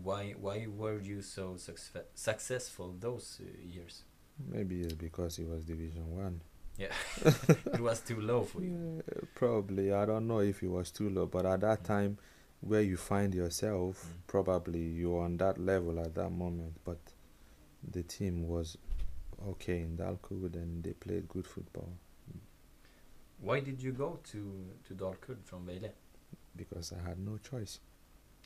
why 0.02 0.32
why 0.40 0.66
were 0.66 1.00
you 1.00 1.22
so 1.22 1.56
success- 1.56 2.04
successful 2.14 2.94
those 2.98 3.40
uh, 3.40 3.46
years? 3.62 4.02
Maybe 4.38 4.82
it's 4.82 4.94
because 4.94 5.38
it 5.38 5.48
was 5.48 5.64
Division 5.64 6.16
One. 6.16 6.40
Yeah, 6.76 6.88
it 7.24 7.80
was 7.80 8.00
too 8.00 8.20
low 8.20 8.42
for 8.42 8.60
you. 8.62 9.02
Yeah, 9.06 9.20
probably. 9.34 9.92
I 9.92 10.04
don't 10.06 10.26
know 10.26 10.40
if 10.40 10.62
it 10.62 10.68
was 10.68 10.90
too 10.90 11.08
low, 11.08 11.26
but 11.26 11.46
at 11.46 11.60
that 11.60 11.84
time, 11.84 12.18
where 12.60 12.82
you 12.82 12.96
find 12.96 13.32
yourself, 13.34 14.04
Mm. 14.04 14.26
probably 14.26 14.80
you're 14.80 15.22
on 15.22 15.36
that 15.36 15.58
level 15.58 16.00
at 16.00 16.14
that 16.16 16.30
moment. 16.30 16.80
But 16.84 16.98
the 17.88 18.02
team 18.02 18.48
was 18.48 18.76
okay 19.48 19.82
in 19.82 19.96
Dalkurd 19.96 20.54
and 20.54 20.82
they 20.82 20.94
played 20.94 21.28
good 21.28 21.46
football 21.46 21.92
Why 23.40 23.60
did 23.60 23.82
you 23.82 23.92
go 23.92 24.18
to 24.32 24.64
to 24.88 24.94
Dalkurd 24.94 25.44
from 25.44 25.66
Vejle? 25.66 25.90
because 26.56 26.92
I 26.92 27.08
had 27.08 27.18
no 27.18 27.36
choice. 27.38 27.78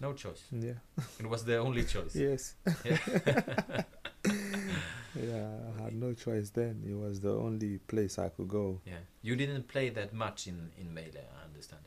No 0.00 0.12
choice. 0.12 0.44
Yeah. 0.52 0.78
It 1.20 1.26
was 1.28 1.44
the 1.44 1.56
only 1.58 1.84
choice. 1.94 2.14
Yes. 2.16 2.54
Yeah. 5.14 5.48
I 5.78 5.82
had 5.84 5.94
no 5.94 6.12
choice 6.12 6.50
then. 6.50 6.82
It 6.88 6.94
was 6.94 7.20
the 7.20 7.32
only 7.32 7.78
place 7.78 8.18
I 8.18 8.28
could 8.28 8.48
go. 8.48 8.80
Yeah, 8.84 8.98
you 9.22 9.36
didn't 9.36 9.68
play 9.68 9.90
that 9.90 10.12
much 10.12 10.46
in 10.46 10.70
in 10.78 10.88
Vejle, 10.88 11.24
I 11.40 11.44
understand. 11.44 11.82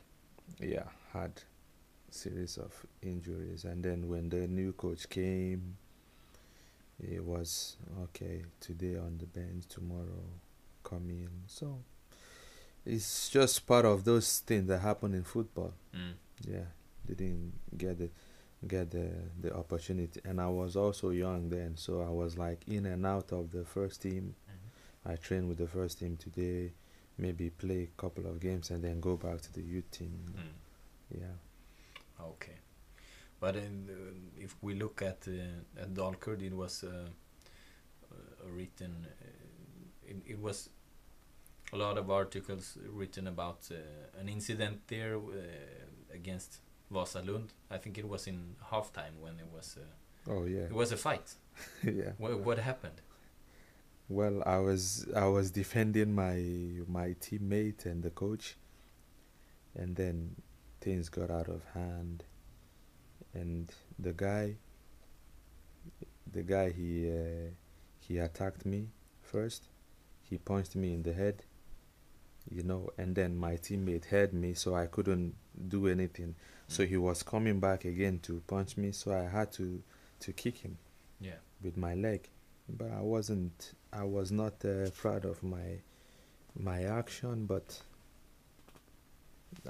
Yeah, 0.60 0.88
had 1.12 1.42
series 2.10 2.58
of 2.58 2.86
injuries, 3.02 3.64
and 3.64 3.82
then 3.82 4.08
when 4.08 4.28
the 4.28 4.46
new 4.46 4.72
coach 4.72 5.08
came, 5.08 5.76
it 7.00 7.24
was 7.24 7.76
okay 8.02 8.44
today 8.60 8.96
on 8.96 9.18
the 9.18 9.26
bench, 9.26 9.64
tomorrow 9.68 10.24
come 10.84 11.10
in. 11.10 11.30
So 11.46 11.78
it's 12.84 13.28
just 13.28 13.66
part 13.66 13.84
of 13.84 14.04
those 14.04 14.40
things 14.40 14.68
that 14.68 14.78
happen 14.78 15.14
in 15.14 15.24
football. 15.24 15.74
Mm. 15.94 16.14
Yeah, 16.46 16.66
didn't 17.06 17.52
get 17.76 17.98
the 17.98 18.10
get 18.66 18.90
the 18.90 19.10
the 19.40 19.54
opportunity, 19.54 20.20
and 20.24 20.40
I 20.40 20.48
was 20.48 20.76
also 20.76 21.10
young 21.10 21.48
then, 21.48 21.76
so 21.76 22.02
I 22.02 22.10
was 22.10 22.38
like 22.38 22.60
in 22.68 22.86
and 22.86 23.04
out 23.06 23.32
of 23.32 23.50
the 23.50 23.64
first 23.64 24.02
team. 24.02 24.34
I 25.04 25.16
trained 25.16 25.48
with 25.48 25.58
the 25.58 25.66
first 25.66 25.98
team 25.98 26.16
today, 26.16 26.72
maybe 27.18 27.50
play 27.50 27.82
a 27.82 28.00
couple 28.00 28.26
of 28.26 28.38
games, 28.38 28.70
and 28.70 28.84
then 28.84 29.00
go 29.00 29.16
back 29.16 29.40
to 29.40 29.52
the 29.52 29.62
youth 29.62 29.90
team. 29.90 30.16
Mm. 30.36 31.20
Yeah. 31.20 32.24
Okay. 32.24 32.58
But 33.40 33.56
in, 33.56 33.88
uh, 33.90 34.42
if 34.44 34.54
we 34.62 34.74
look 34.74 35.02
at 35.02 35.26
uh, 35.26 35.82
at 35.82 35.92
Dalkurd, 35.92 36.42
it 36.42 36.54
was 36.54 36.84
uh, 36.84 37.08
uh, 38.12 38.48
written. 38.48 39.06
Uh, 39.10 39.26
it, 40.06 40.16
it 40.26 40.38
was 40.40 40.68
a 41.72 41.76
lot 41.76 41.98
of 41.98 42.10
articles 42.10 42.78
written 42.88 43.26
about 43.26 43.68
uh, 43.70 44.20
an 44.20 44.28
incident 44.28 44.82
there 44.86 45.16
uh, 45.16 46.14
against 46.14 46.60
Vasalund. 46.92 47.48
I 47.70 47.78
think 47.78 47.98
it 47.98 48.08
was 48.08 48.26
in 48.26 48.56
halftime 48.70 49.16
when 49.20 49.34
it 49.38 49.46
was. 49.52 49.76
Uh, 49.78 49.84
Oh 50.30 50.44
yeah. 50.44 50.60
it 50.66 50.72
was 50.72 50.92
a 50.92 50.96
fight. 50.96 51.34
yeah. 51.82 52.12
What, 52.18 52.38
what 52.40 52.58
happened? 52.58 53.00
Well, 54.08 54.42
I 54.46 54.58
was 54.58 55.06
I 55.16 55.26
was 55.26 55.50
defending 55.50 56.14
my 56.14 56.36
my 56.86 57.14
teammate 57.20 57.86
and 57.86 58.02
the 58.02 58.10
coach, 58.10 58.56
and 59.74 59.96
then 59.96 60.36
things 60.80 61.08
got 61.08 61.30
out 61.30 61.48
of 61.48 61.62
hand, 61.74 62.24
and 63.34 63.72
the 63.98 64.12
guy. 64.12 64.56
The 66.32 66.42
guy 66.42 66.70
he 66.70 67.10
uh, 67.10 67.50
he 67.98 68.18
attacked 68.18 68.64
me 68.64 68.88
first. 69.22 69.68
He 70.22 70.38
punched 70.38 70.76
me 70.76 70.94
in 70.94 71.02
the 71.02 71.12
head. 71.12 71.44
You 72.50 72.64
know, 72.64 72.90
and 72.98 73.14
then 73.14 73.36
my 73.36 73.54
teammate 73.56 74.06
heard 74.06 74.32
me, 74.34 74.54
so 74.54 74.74
I 74.74 74.86
couldn't 74.86 75.34
do 75.68 75.86
anything. 75.86 76.34
So 76.72 76.84
he 76.86 76.96
was 76.96 77.22
coming 77.22 77.60
back 77.60 77.84
again 77.84 78.18
to 78.20 78.40
punch 78.46 78.76
me, 78.76 78.92
so 78.92 79.12
I 79.12 79.28
had 79.28 79.52
to 79.52 79.82
to 80.20 80.32
kick 80.32 80.56
him 80.58 80.78
Yeah. 81.20 81.38
with 81.62 81.76
my 81.76 81.94
leg 81.94 82.28
but 82.68 82.90
i 82.92 83.00
wasn't 83.00 83.72
i 83.92 84.04
was 84.04 84.30
not 84.30 84.64
uh, 84.64 84.88
proud 85.02 85.24
of 85.24 85.42
my 85.42 85.80
my 86.54 86.84
action 86.84 87.46
but 87.46 87.82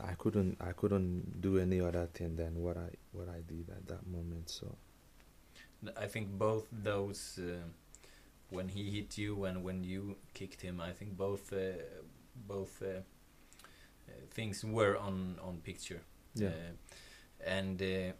i 0.02 0.14
couldn't 0.14 0.56
i 0.60 0.72
couldn't 0.72 1.40
do 1.40 1.58
any 1.58 1.80
other 1.80 2.06
thing 2.06 2.36
than 2.36 2.62
what 2.62 2.76
i 2.76 2.88
what 3.12 3.28
i 3.28 3.40
did 3.52 3.66
at 3.70 3.86
that 3.88 4.06
moment 4.06 4.50
so 4.50 4.76
I 5.96 6.06
think 6.06 6.28
both 6.38 6.68
those, 6.70 7.40
uh, 7.42 7.66
when 8.50 8.68
he 8.68 8.82
hit 8.90 9.18
you 9.18 9.44
and 9.46 9.64
when 9.64 9.82
you 9.82 10.14
kicked 10.32 10.60
him, 10.60 10.80
I 10.80 10.92
think 10.92 11.16
both 11.16 11.52
uh, 11.52 11.58
both 12.46 12.80
uh, 12.82 12.86
uh, 14.08 14.12
things 14.30 14.64
were 14.64 14.96
on 14.96 15.40
on 15.42 15.54
picture. 15.64 16.02
Yeah 16.34 16.48
Uh, 16.48 16.72
and 17.44 17.82
uh, 17.82 18.12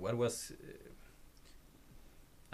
what 0.00 0.16
was 0.16 0.52
uh, 0.52 0.56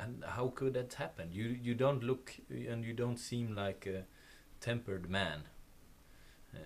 and 0.03 0.25
how 0.25 0.49
could 0.49 0.75
that 0.75 0.95
happen? 0.95 1.29
You 1.33 1.45
you 1.63 1.75
don't 1.75 2.03
look 2.03 2.35
and 2.51 2.85
you 2.85 2.93
don't 2.93 3.19
seem 3.19 3.55
like 3.55 3.87
a 3.87 4.05
tempered 4.61 5.09
man. 5.09 5.43
Uh, 6.55 6.59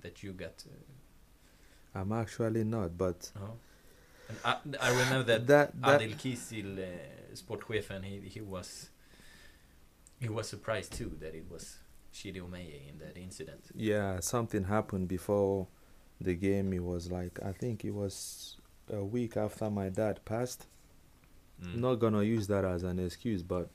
that 0.00 0.22
you 0.22 0.32
got. 0.32 0.64
Uh, 0.66 1.98
i'm 2.00 2.12
actually 2.12 2.64
not 2.64 2.96
but 2.98 3.30
no? 3.36 3.58
And 4.28 4.38
I, 4.44 4.56
I 4.80 4.90
remember 4.90 5.22
that 5.24 5.46
that 5.46 5.82
that 5.82 6.00
Adil 6.00 6.16
Kizil, 6.16 6.78
uh, 6.78 7.34
sportchefen, 7.34 8.04
he 8.04 8.20
he 8.20 8.40
was 8.40 8.90
he 10.20 10.28
was 10.28 10.48
surprised 10.48 10.92
too 10.94 11.12
that 11.20 11.34
it 11.34 11.44
was 11.50 11.78
Chidi 12.12 12.40
Omeje 12.40 12.88
in 12.88 12.98
that 12.98 13.16
incident. 13.18 13.64
yeah 13.74 14.20
something 14.20 14.64
happened 14.64 15.08
before 15.08 15.66
the 16.20 16.34
game 16.34 16.72
it 16.72 16.82
was 16.82 17.10
like 17.10 17.38
i 17.44 17.52
think 17.52 17.84
it 17.84 17.90
was 17.92 18.56
a 18.92 19.02
week 19.02 19.36
after 19.36 19.70
my 19.70 19.88
dad 19.88 20.24
passed 20.24 20.66
Mm. 21.62 21.76
not 21.76 21.94
gonna 22.00 22.22
use 22.22 22.48
that 22.48 22.64
as 22.64 22.82
an 22.82 22.98
excuse, 22.98 23.42
but 23.42 23.70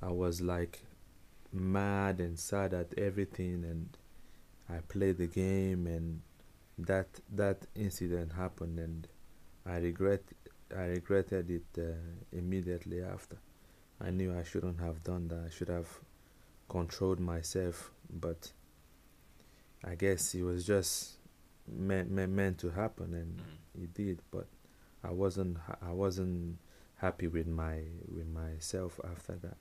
I 0.00 0.12
was 0.12 0.40
like 0.40 0.84
mad 1.52 2.20
and 2.20 2.38
sad 2.38 2.72
at 2.74 2.96
everything, 2.96 3.64
and 3.64 3.88
I 4.68 4.78
played 4.86 5.18
the 5.18 5.26
game, 5.26 5.88
and 5.88 6.22
that 6.78 7.08
that 7.34 7.66
incident 7.74 8.32
happened, 8.34 8.78
and 8.78 9.08
I 9.66 9.78
regret 9.78 10.22
I 10.74 10.84
regretted 10.84 11.50
it 11.50 11.64
uh, 11.76 11.96
immediately 12.30 13.02
after. 13.02 13.36
I 14.00 14.10
knew 14.10 14.32
I 14.36 14.44
shouldn't 14.44 14.78
have 14.80 15.02
done 15.02 15.26
that. 15.28 15.44
I 15.46 15.50
should 15.50 15.68
have 15.68 15.88
controlled 16.68 17.18
myself, 17.20 17.90
but 18.10 18.52
I 19.84 19.96
guess 19.96 20.34
it 20.34 20.42
was 20.42 20.64
just 20.64 21.16
meant 21.66 22.10
meant, 22.10 22.32
meant 22.32 22.58
to 22.58 22.70
happen, 22.70 23.14
and 23.14 23.38
Mm. 23.38 23.82
it 23.84 23.94
did. 23.94 24.20
But 24.30 24.46
I 25.02 25.10
wasn't 25.10 25.58
ha- 25.58 25.78
I 25.82 25.92
wasn't 25.92 26.58
happy 26.96 27.26
with 27.28 27.46
my 27.46 27.82
with 28.08 28.26
myself 28.28 29.00
after 29.04 29.36
that. 29.36 29.56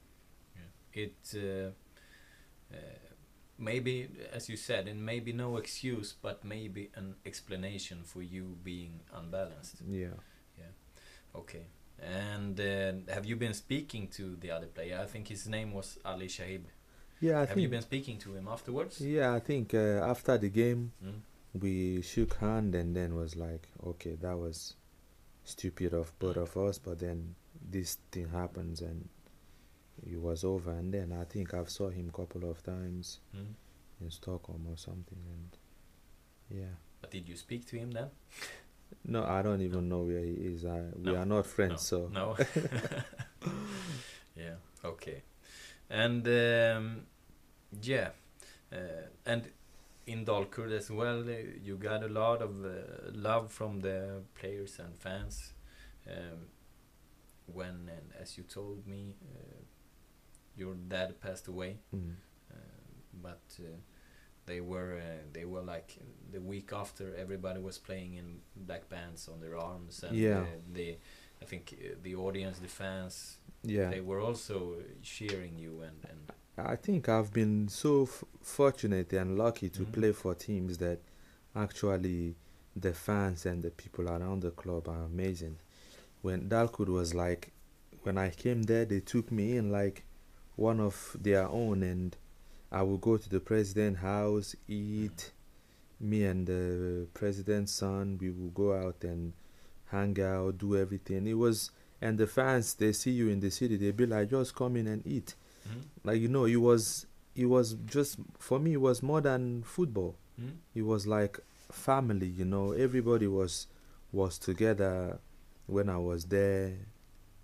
It 0.93 1.15
uh, 1.35 1.71
uh, 2.73 2.77
maybe, 3.57 4.09
as 4.33 4.49
you 4.49 4.57
said, 4.57 4.87
and 4.87 5.05
maybe 5.05 5.31
no 5.33 5.57
excuse, 5.57 6.13
but 6.21 6.43
maybe 6.43 6.89
an 6.95 7.15
explanation 7.25 8.03
for 8.03 8.21
you 8.21 8.57
being 8.63 8.99
unbalanced. 9.13 9.81
Yeah. 9.87 10.15
Okay. 11.33 11.65
And 12.01 12.59
uh, 12.59 13.13
have 13.13 13.25
you 13.25 13.35
been 13.37 13.53
speaking 13.53 14.07
to 14.09 14.35
the 14.35 14.51
other 14.51 14.67
player? 14.67 14.99
I 15.01 15.05
think 15.05 15.27
his 15.29 15.47
name 15.47 15.71
was 15.71 15.97
Ali 16.03 16.27
Shahib. 16.27 16.63
Yeah, 17.21 17.39
I 17.41 17.45
have 17.45 17.57
you 17.59 17.69
been 17.69 17.83
speaking 17.83 18.17
to 18.19 18.33
him 18.35 18.47
afterwards? 18.47 18.99
yeah, 18.99 19.33
I 19.33 19.39
think 19.39 19.73
uh, 19.73 20.03
after 20.03 20.37
the 20.37 20.49
game 20.49 20.91
Mm. 21.01 21.21
We 21.59 22.01
shook 22.01 22.35
hand 22.35 22.75
and 22.75 22.95
then 22.95 23.15
was 23.15 23.35
like, 23.35 23.67
okay, 23.85 24.15
that 24.21 24.37
was 24.37 24.75
stupid 25.43 25.93
of 25.93 26.17
both 26.19 26.37
of 26.37 26.55
us, 26.57 26.77
but 26.79 26.99
then 26.99 27.35
this 27.69 27.97
thing 28.11 28.29
happens 28.29 28.81
and 28.81 29.09
it 30.09 30.19
was 30.19 30.43
over. 30.43 30.71
And 30.71 30.93
then 30.93 31.11
I 31.19 31.25
think 31.25 31.53
I've 31.53 31.69
saw 31.69 31.89
him 31.89 32.09
couple 32.11 32.49
of 32.49 32.63
times 32.63 33.19
Mm. 33.35 33.53
in 34.01 34.11
Stockholm 34.11 34.65
or 34.69 34.77
something, 34.77 35.19
and 35.35 35.57
yeah. 36.59 36.75
But 37.01 37.11
did 37.11 37.27
you 37.27 37.35
speak 37.35 37.65
to 37.67 37.75
him 37.77 37.91
then? 37.91 38.07
No, 39.05 39.23
I 39.25 39.41
don't 39.41 39.61
even 39.61 39.89
know 39.89 40.01
where 40.03 40.19
he 40.23 40.31
is. 40.33 40.65
I, 40.65 40.81
we 40.95 41.11
No, 41.11 41.15
are 41.15 41.25
not 41.25 41.45
friends, 41.47 41.87
so 41.87 42.07
No. 42.11 42.35
yeah. 44.35 44.55
Okay. 44.83 45.21
And 45.89 46.25
um, 46.27 47.01
yeah, 47.81 48.09
uh, 48.71 48.77
and 49.25 49.43
in 50.07 50.25
Dalkurd 50.25 50.71
as 50.71 50.89
well, 50.91 51.21
uh, 51.21 51.33
you 51.63 51.77
got 51.77 52.03
a 52.03 52.07
lot 52.07 52.41
of 52.41 52.65
uh, 52.65 53.11
love 53.13 53.51
from 53.51 53.81
the 53.81 54.21
players 54.35 54.79
and 54.79 54.97
fans. 54.97 55.53
Um, 56.07 56.47
when, 57.47 57.89
and 57.89 58.11
as 58.19 58.37
you 58.37 58.43
told 58.43 58.87
me, 58.87 59.15
uh, 59.35 59.61
your 60.55 60.73
dad 60.75 61.19
passed 61.21 61.47
away, 61.47 61.77
mm, 61.95 62.15
but 63.21 63.41
uh, 63.59 63.63
they 64.45 64.61
were 64.61 64.97
uh, 64.97 65.23
they 65.33 65.45
were 65.45 65.61
like 65.61 65.97
the 66.31 66.39
week 66.41 66.71
after 66.73 67.15
everybody 67.15 67.59
was 67.59 67.77
playing 67.77 68.15
in 68.15 68.39
black 68.55 68.89
bands 68.89 69.27
on 69.27 69.39
their 69.39 69.57
arms 69.57 70.03
and 70.03 70.15
Yeah. 70.17 70.39
uh, 70.39 70.45
the 70.73 70.97
I 71.41 71.45
think 71.45 71.73
uh, 71.73 71.95
the 72.01 72.15
audience 72.15 72.59
the 72.59 72.67
fans 72.67 73.37
yeah. 73.63 73.89
they 73.89 74.01
were 74.01 74.19
also 74.19 74.75
cheering 75.01 75.57
you 75.59 75.81
and 75.81 75.97
and 76.09 76.31
I 76.57 76.75
think 76.75 77.07
I've 77.09 77.31
been 77.31 77.67
so 77.69 78.03
f- 78.03 78.23
fortunate 78.41 79.13
and 79.13 79.37
lucky 79.37 79.69
to 79.69 79.83
Mhm. 79.85 79.91
play 79.91 80.11
for 80.11 80.35
teams 80.35 80.77
that 80.79 80.99
actually 81.55 82.35
the 82.75 82.93
fans 82.93 83.45
and 83.45 83.63
the 83.63 83.71
people 83.71 84.07
around 84.09 84.41
the 84.41 84.51
club 84.51 84.87
are 84.87 85.03
amazing. 85.03 85.57
When 86.21 86.49
Dalkurd 86.49 86.89
was 86.89 87.13
like, 87.13 87.51
when 88.03 88.17
I 88.17 88.29
came 88.31 88.63
there, 88.63 88.85
they 88.85 88.99
took 88.99 89.31
me 89.31 89.57
in 89.57 89.71
like 89.71 90.03
one 90.55 90.79
of 90.79 91.15
their 91.19 91.47
own, 91.47 91.83
and 91.83 92.15
I 92.71 92.83
would 92.83 93.01
go 93.01 93.17
to 93.17 93.29
the 93.29 93.39
president 93.39 93.97
house, 93.97 94.55
eat. 94.67 95.31
Me 95.99 96.23
and 96.25 96.47
the 96.47 97.07
president's 97.13 97.71
son, 97.71 98.17
we 98.19 98.31
would 98.31 98.53
go 98.55 98.73
out 98.73 99.03
and 99.03 99.33
hang 99.85 100.19
out, 100.19 100.57
do 100.57 100.75
everything. 100.75 101.27
It 101.27 101.35
was, 101.35 101.69
and 102.01 102.17
the 102.17 102.25
fans, 102.27 102.73
they 102.73 102.91
see 102.91 103.11
you 103.11 103.29
in 103.29 103.39
the 103.39 103.51
city, 103.51 103.77
they 103.77 103.91
be 103.91 104.05
like, 104.07 104.29
just 104.29 104.55
come 104.55 104.75
in 104.77 104.87
and 104.87 105.05
eat 105.05 105.35
Mhm. 105.67 105.81
like 106.03 106.19
you 106.21 106.27
know 106.27 106.45
it 106.45 106.55
was 106.57 107.05
it 107.35 107.45
was 107.45 107.73
just 107.85 108.17
for 108.39 108.59
me 108.59 108.73
it 108.73 108.81
was 108.81 109.01
more 109.03 109.21
than 109.21 109.63
football. 109.63 110.15
Mm? 110.39 110.53
it 110.75 110.81
was 110.83 111.05
like 111.07 111.39
family 111.71 112.27
you 112.27 112.45
know. 112.45 112.71
Everybody 112.71 113.27
was 113.27 113.67
was 114.11 114.37
together 114.39 115.19
when 115.67 115.89
i 115.89 115.97
was 115.97 116.25
there. 116.25 116.73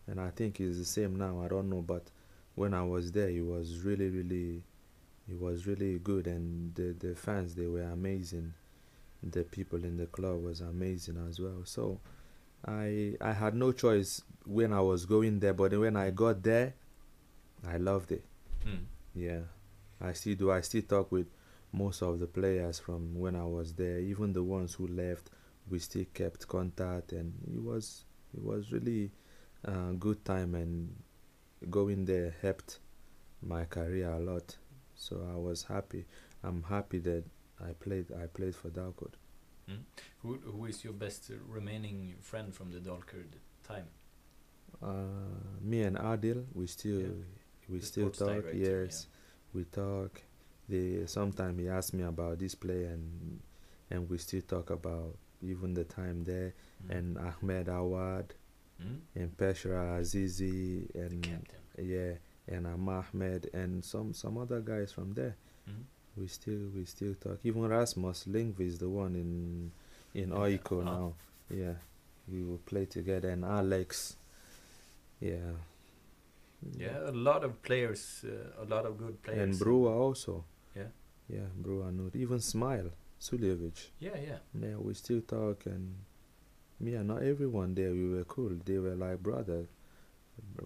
And 0.08 0.20
i 0.20 0.30
think 0.32 0.60
it's 0.60 0.78
the 0.78 0.86
same 0.86 1.16
now. 1.18 1.42
I 1.44 1.48
don't 1.48 1.70
know 1.70 1.82
but 1.82 2.12
when 2.56 2.74
i 2.74 2.84
was 2.84 3.12
there 3.12 3.30
it 3.30 3.42
was 3.46 3.80
really 3.80 4.10
really 4.10 4.64
it 5.30 5.40
was 5.40 5.68
really 5.68 6.00
good. 6.00 6.28
And 6.28 6.74
the 6.76 6.94
the 6.94 7.16
fans 7.16 7.56
they 7.56 7.68
were 7.68 7.84
amazing. 7.84 8.54
The 9.24 9.44
people 9.44 9.84
in 9.84 9.98
the 9.98 10.06
club 10.08 10.44
was 10.44 10.62
amazing 10.62 11.18
as 11.30 11.40
well. 11.40 11.62
So 11.66 12.00
I 12.66 13.16
I 13.22 13.34
had 13.34 13.56
no 13.56 13.72
choice 13.72 14.22
when 14.46 14.74
I 14.74 14.82
was 14.82 15.06
going 15.06 15.40
there, 15.40 15.54
but 15.54 15.78
when 15.78 15.96
I 15.96 16.12
got 16.12 16.44
there, 16.44 16.74
I 17.66 17.78
loved 17.78 18.12
it. 18.12 18.24
Mm. 18.66 18.86
Yeah, 19.16 19.42
I 20.02 20.14
still 20.14 20.36
do. 20.36 20.52
I 20.52 20.62
still 20.62 20.82
talk 20.84 21.12
with 21.12 21.28
most 21.72 22.02
of 22.02 22.20
the 22.20 22.28
players 22.28 22.80
from 22.80 23.16
when 23.20 23.36
I 23.36 23.46
was 23.46 23.74
there. 23.74 24.00
Even 24.00 24.34
the 24.34 24.44
ones 24.44 24.74
who 24.76 24.88
left, 24.88 25.30
we 25.70 25.80
still 25.80 26.06
kept 26.14 26.48
contact, 26.48 27.12
and 27.14 27.34
it 27.54 27.62
was 27.62 28.06
it 28.36 28.44
was 28.44 28.72
really 28.72 29.12
a 29.64 29.94
good 29.94 30.24
time. 30.26 30.56
And 30.56 30.96
going 31.70 32.06
there 32.06 32.36
helped 32.42 32.80
my 33.42 33.66
career 33.66 34.10
a 34.12 34.20
lot. 34.20 34.56
So 34.96 35.28
I 35.32 35.38
was 35.38 35.64
happy. 35.64 36.06
I'm 36.44 36.64
happy 36.64 37.00
that 37.00 37.24
I 37.64 37.72
played. 37.74 38.12
I 38.12 38.28
played 38.28 38.56
for 38.56 38.70
Dalkurd. 38.70 39.14
Who, 40.20 40.40
who 40.46 40.66
is 40.66 40.84
your 40.84 40.94
best 40.94 41.30
remaining 41.48 42.16
friend 42.22 42.54
from 42.54 42.72
the 42.72 42.80
Dalkurd 42.80 43.34
time? 43.68 43.88
Uh, 44.82 45.60
me 45.62 45.82
and 45.82 45.98
Adil, 45.98 46.46
we 46.54 46.68
still 46.68 47.02
Yeah. 47.02 47.08
We 47.70 47.80
still 47.82 48.10
talk. 48.10 48.46
Yes, 48.54 49.08
we 49.54 49.64
talk. 49.66 50.22
They 50.70 51.06
sometimes 51.06 51.60
he 51.60 51.68
asks 51.70 51.94
me 51.94 52.04
about 52.04 52.40
this 52.40 52.56
play 52.56 52.86
and 52.86 53.40
and 53.90 54.10
we 54.10 54.18
still 54.18 54.42
talk 54.42 54.70
about 54.70 55.16
even 55.42 55.74
the 55.74 55.84
time 55.84 56.24
there 56.24 56.54
Mm. 56.86 56.98
and 56.98 57.18
Ahmed 57.18 57.68
Awad 57.70 58.34
Mm? 58.82 59.00
and 59.16 59.38
Peshraw 59.38 60.00
Azizi 60.00 60.86
and 60.94 61.26
yeah 61.80 62.14
and 62.48 62.68
Ahmed 62.68 63.50
and 63.54 63.84
some 63.84 64.14
some 64.14 64.38
other 64.38 64.62
guys 64.62 64.92
from 64.92 65.14
there. 65.14 65.36
Mm? 65.70 65.84
We 66.16 66.28
still 66.28 66.70
we 66.76 66.86
still 66.86 67.16
talk. 67.16 67.40
Even 67.44 67.68
Rasmus 67.68 68.26
Lingvi 68.28 68.62
is 68.68 68.78
the 68.80 68.90
one 68.90 69.16
in 69.16 69.72
in 70.14 70.30
Yeah. 70.30 70.36
Oiko 70.36 70.82
Ah. 70.82 70.86
now. 70.86 71.14
Yeah, 71.50 71.76
we 72.28 72.44
will 72.44 72.60
play 72.66 72.86
together 72.86 73.30
and 73.30 73.46
Alex. 73.46 74.16
Yeah. 75.22 75.54
Yeah, 76.78 77.10
a 77.10 77.12
lot 77.12 77.44
of 77.44 77.62
players, 77.62 78.26
uh, 78.26 78.64
a 78.64 78.66
lot 78.66 78.86
of 78.86 78.98
good 78.98 79.22
players. 79.22 79.42
And 79.42 79.54
Brwa 79.54 79.92
also. 79.96 80.44
Yeah. 80.76 80.90
Yeah, 81.30 81.48
Brwa 81.62 81.92
not 81.94 82.16
Even 82.16 82.38
Smajl, 82.40 82.92
Suljevic. 83.20 83.92
Yeah, 84.00 84.18
yeah. 84.18 84.38
Yeah, 84.60 84.76
we 84.78 84.94
still 84.94 85.22
talk 85.22 85.66
and 85.66 85.96
me 86.80 86.96
and 86.96 87.08
not 87.08 87.24
everyone 87.24 87.74
there 87.76 87.92
we 87.92 88.10
were 88.10 88.24
cool. 88.26 88.52
They 88.66 88.78
were 88.80 88.96
like 88.96 89.22
brothers. 89.22 89.68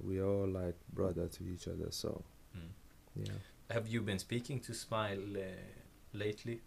We 0.03 0.21
all 0.21 0.47
like 0.47 0.75
brother 0.93 1.27
to 1.27 1.43
each 1.47 1.67
other, 1.67 1.87
so 1.91 2.23
Mm. 2.57 3.25
yeah. 3.27 3.33
Have 3.69 3.87
you 3.87 4.01
been 4.01 4.19
speaking 4.19 4.59
to 4.61 4.73
Smajl 4.73 5.37
uh, 5.37 5.41
lately? 6.13 6.61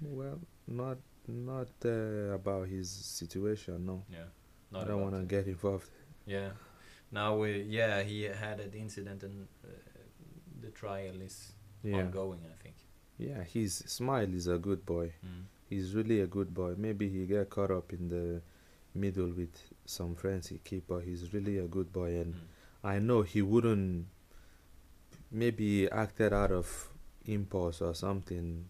Well, 0.00 0.38
not 0.66 0.98
not 1.28 1.68
uh, 1.84 2.34
about 2.34 2.68
his 2.68 2.90
situation, 2.90 3.86
no. 3.86 4.04
Yeah. 4.10 4.28
I 4.74 4.84
don't 4.84 5.00
want 5.02 5.14
to 5.14 5.22
get 5.22 5.46
involved. 5.46 5.88
Yeah. 6.26 6.50
Now, 7.12 7.36
we 7.36 7.62
yeah, 7.62 8.02
he 8.02 8.22
had 8.24 8.58
an 8.60 8.72
incident 8.74 9.22
and 9.22 9.46
uh, 9.64 9.68
the 10.62 10.70
trial 10.70 11.20
is 11.20 11.52
Yeah. 11.84 11.98
ongoing, 11.98 12.40
I 12.46 12.56
think. 12.62 12.76
Yeah, 13.18 13.42
his 13.44 13.74
smile 13.86 14.32
is 14.34 14.46
a 14.48 14.58
good 14.58 14.84
boy. 14.86 15.12
Mm. 15.24 15.44
He's 15.68 15.94
really 15.94 16.20
a 16.20 16.26
good 16.26 16.52
boy. 16.54 16.74
Maybe 16.76 17.08
he 17.08 17.26
get 17.26 17.50
caught 17.50 17.70
up 17.70 17.92
in 17.92 18.08
the 18.08 18.40
middle 18.94 19.28
with 19.30 19.54
some 19.86 20.14
friends 20.14 20.48
he 20.48 20.58
keep, 20.58 20.86
but 20.88 21.00
he's 21.04 21.32
really 21.34 21.58
a 21.58 21.66
good 21.68 21.92
boy, 21.92 22.10
and 22.20 22.34
Mm. 22.34 22.40
I 22.84 22.98
know 22.98 23.22
he 23.22 23.42
wouldn't. 23.42 24.06
Maybe 25.30 25.90
acted 25.90 26.32
out 26.32 26.52
of 26.52 26.88
impulse 27.26 27.80
or 27.80 27.94
something 27.94 28.68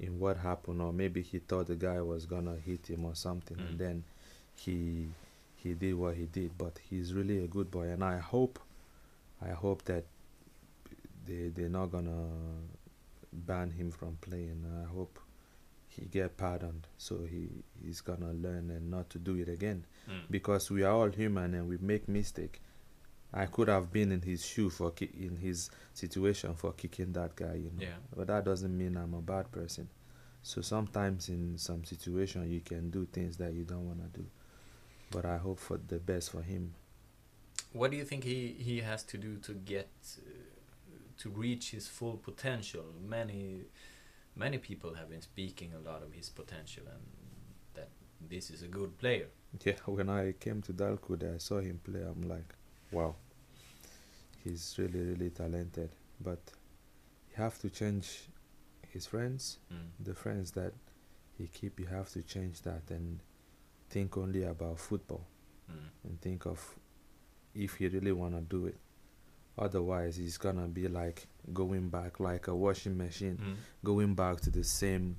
in 0.00 0.18
what 0.18 0.38
happened, 0.38 0.80
or 0.80 0.92
maybe 0.92 1.20
he 1.22 1.38
thought 1.38 1.66
the 1.66 1.76
guy 1.76 2.00
was 2.00 2.24
gonna 2.24 2.56
hit 2.56 2.86
him 2.88 3.04
or 3.04 3.14
something, 3.14 3.56
Mm. 3.58 3.68
and 3.68 3.78
then 3.78 4.04
he 4.56 5.08
he 5.62 5.74
did 5.74 5.94
what 5.94 6.14
he 6.16 6.26
did. 6.26 6.50
But 6.56 6.78
he's 6.88 7.12
really 7.14 7.38
a 7.44 7.48
good 7.48 7.70
boy, 7.70 7.86
and 7.94 8.02
I 8.02 8.18
hope, 8.18 8.58
I 9.42 9.50
hope 9.50 9.82
that 9.84 10.04
they 11.26 11.48
they're 11.48 11.68
not 11.68 11.86
gonna 11.90 12.28
ban 13.32 13.70
him 13.70 13.90
from 13.90 14.16
playing. 14.20 14.64
I 14.82 14.86
hope 14.88 15.18
he 15.88 16.04
get 16.04 16.36
pardoned 16.36 16.86
so 16.96 17.18
he 17.28 17.48
he's 17.82 18.00
gonna 18.00 18.32
learn 18.32 18.70
and 18.70 18.90
not 18.90 19.10
to 19.10 19.18
do 19.18 19.34
it 19.36 19.48
again 19.48 19.84
Mm. 20.08 20.22
because 20.30 20.70
we 20.70 20.82
are 20.84 20.92
all 20.92 21.10
human 21.10 21.54
and 21.54 21.68
we 21.68 21.76
make 21.78 22.08
mistake 22.08 22.60
i 23.32 23.44
could 23.46 23.68
have 23.68 23.92
been 23.92 24.10
in 24.12 24.22
his 24.22 24.44
shoe 24.46 24.70
for 24.70 24.90
ki- 24.92 25.10
in 25.18 25.36
his 25.36 25.70
situation 25.92 26.54
for 26.54 26.72
kicking 26.72 27.12
that 27.12 27.34
guy 27.36 27.54
you 27.54 27.70
know 27.74 27.82
Yeah. 27.82 27.96
but 28.16 28.28
that 28.28 28.44
doesn't 28.44 28.74
mean 28.78 28.96
i'm 28.96 29.12
a 29.14 29.20
bad 29.20 29.50
person 29.50 29.88
so 30.42 30.62
sometimes 30.62 31.28
in 31.28 31.58
some 31.58 31.84
situation 31.84 32.50
you 32.50 32.60
can 32.60 32.90
do 32.90 33.04
things 33.06 33.36
that 33.38 33.52
you 33.52 33.64
don't 33.64 33.86
want 33.86 34.00
to 34.14 34.20
do 34.20 34.26
but 35.10 35.24
i 35.24 35.36
hope 35.38 35.58
for 35.58 35.78
the 35.88 35.98
best 35.98 36.30
for 36.30 36.42
him 36.42 36.74
What 37.72 37.90
do 37.90 37.96
you 37.96 38.04
think 38.04 38.24
he, 38.24 38.40
he 38.68 38.80
has 38.80 39.02
to 39.12 39.16
do 39.18 39.36
to 39.46 39.52
get 39.52 39.88
uh, 40.16 40.20
to 41.22 41.28
reach 41.44 41.64
his 41.76 41.86
full 41.88 42.16
potential? 42.28 42.84
Many 43.16 43.42
many 44.36 44.58
people 44.58 44.90
have 44.94 45.08
been 45.10 45.22
speaking 45.22 45.70
a 45.74 45.82
lot 45.90 46.02
of 46.06 46.10
his 46.12 46.28
potential 46.30 46.84
and 46.94 47.02
that 47.74 47.88
this 48.30 48.50
is 48.50 48.62
a 48.62 48.68
good 48.78 48.92
player. 49.02 49.26
yeah 49.66 49.78
when 49.96 50.08
i 50.08 50.32
came 50.44 50.60
to 50.62 50.72
dalkurd 50.72 51.22
i 51.34 51.38
saw 51.38 51.58
him 51.68 51.78
play 51.88 52.02
i'm 52.10 52.22
like 52.34 52.50
wow 52.92 53.14
he's 54.44 54.76
really 54.78 55.00
really 55.10 55.30
talented 55.30 55.90
but 56.20 56.40
you 57.30 57.36
have 57.44 57.58
to 57.58 57.68
change 57.70 58.06
his 58.94 59.06
friends 59.06 59.58
Mm. 59.72 59.88
the 60.08 60.14
friends 60.14 60.50
that 60.52 60.72
he 61.38 61.44
keep 61.58 61.80
you 61.80 61.86
have 61.86 62.08
to 62.16 62.22
change 62.22 62.56
that 62.62 62.90
and 62.90 63.20
think 63.90 64.16
only 64.16 64.42
about 64.44 64.78
football 64.78 65.24
Mm. 65.70 65.74
and 66.04 66.20
think 66.20 66.46
of 66.46 66.76
if 67.54 67.80
you 67.80 67.88
really 67.90 68.12
want 68.12 68.34
to 68.34 68.40
do 68.40 68.66
it 68.66 68.76
otherwise 69.58 70.18
it's 70.18 70.38
gonna 70.38 70.66
be 70.68 70.88
like 70.88 71.26
going 71.52 71.88
back 71.88 72.20
like 72.20 72.48
a 72.48 72.54
washing 72.54 72.96
machine 72.96 73.36
Mm. 73.36 73.56
going 73.84 74.14
back 74.14 74.40
to 74.40 74.50
the 74.50 74.64
same 74.64 75.16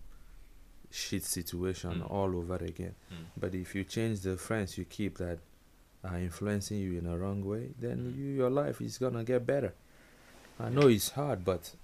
shit 0.91 1.23
situation 1.23 1.99
Mm. 2.01 2.09
all 2.11 2.35
over 2.35 2.55
again 2.55 2.95
Mm. 3.11 3.25
but 3.37 3.53
if 3.53 3.75
you 3.75 3.83
change 3.83 4.21
the 4.21 4.37
friends 4.37 4.77
you 4.77 4.85
keep 4.85 5.17
that 5.17 5.39
are 6.03 6.17
influencing 6.19 6.79
you 6.79 6.97
in 6.97 7.05
a 7.05 7.17
wrong 7.17 7.43
way 7.43 7.73
then 7.79 7.97
Mm. 8.13 8.17
you, 8.17 8.25
your 8.41 8.49
life 8.49 8.81
is 8.81 8.97
gonna 8.97 9.23
get 9.23 9.45
better 9.45 9.73
i 10.59 10.69
know 10.69 10.87
it's 10.87 11.09
hard 11.11 11.43
but 11.45 11.75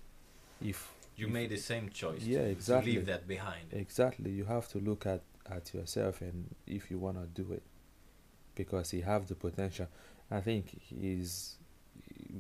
if 0.61 0.91
You 1.17 1.27
if- 1.27 1.33
made 1.33 1.49
the 1.49 1.57
same 1.57 1.89
choice. 1.89 2.23
Yeah, 2.23 2.39
to, 2.43 2.49
exactly. 2.49 2.91
To 2.93 2.97
leave 2.99 3.05
that 3.07 3.25
behind. 3.27 3.71
Exactly. 3.73 4.31
You 4.31 4.43
have 4.45 4.67
to 4.69 4.79
look 4.79 5.05
at, 5.05 5.21
at 5.49 5.73
yourself 5.73 6.21
and 6.21 6.53
if 6.67 6.89
you 6.91 6.97
want 6.99 7.17
to 7.17 7.41
do 7.41 7.51
it. 7.53 7.63
Because 8.55 8.91
he 8.91 9.01
have 9.01 9.27
the 9.27 9.35
potential. 9.35 9.87
I 10.31 10.39
think 10.41 10.79
he's 10.81 11.57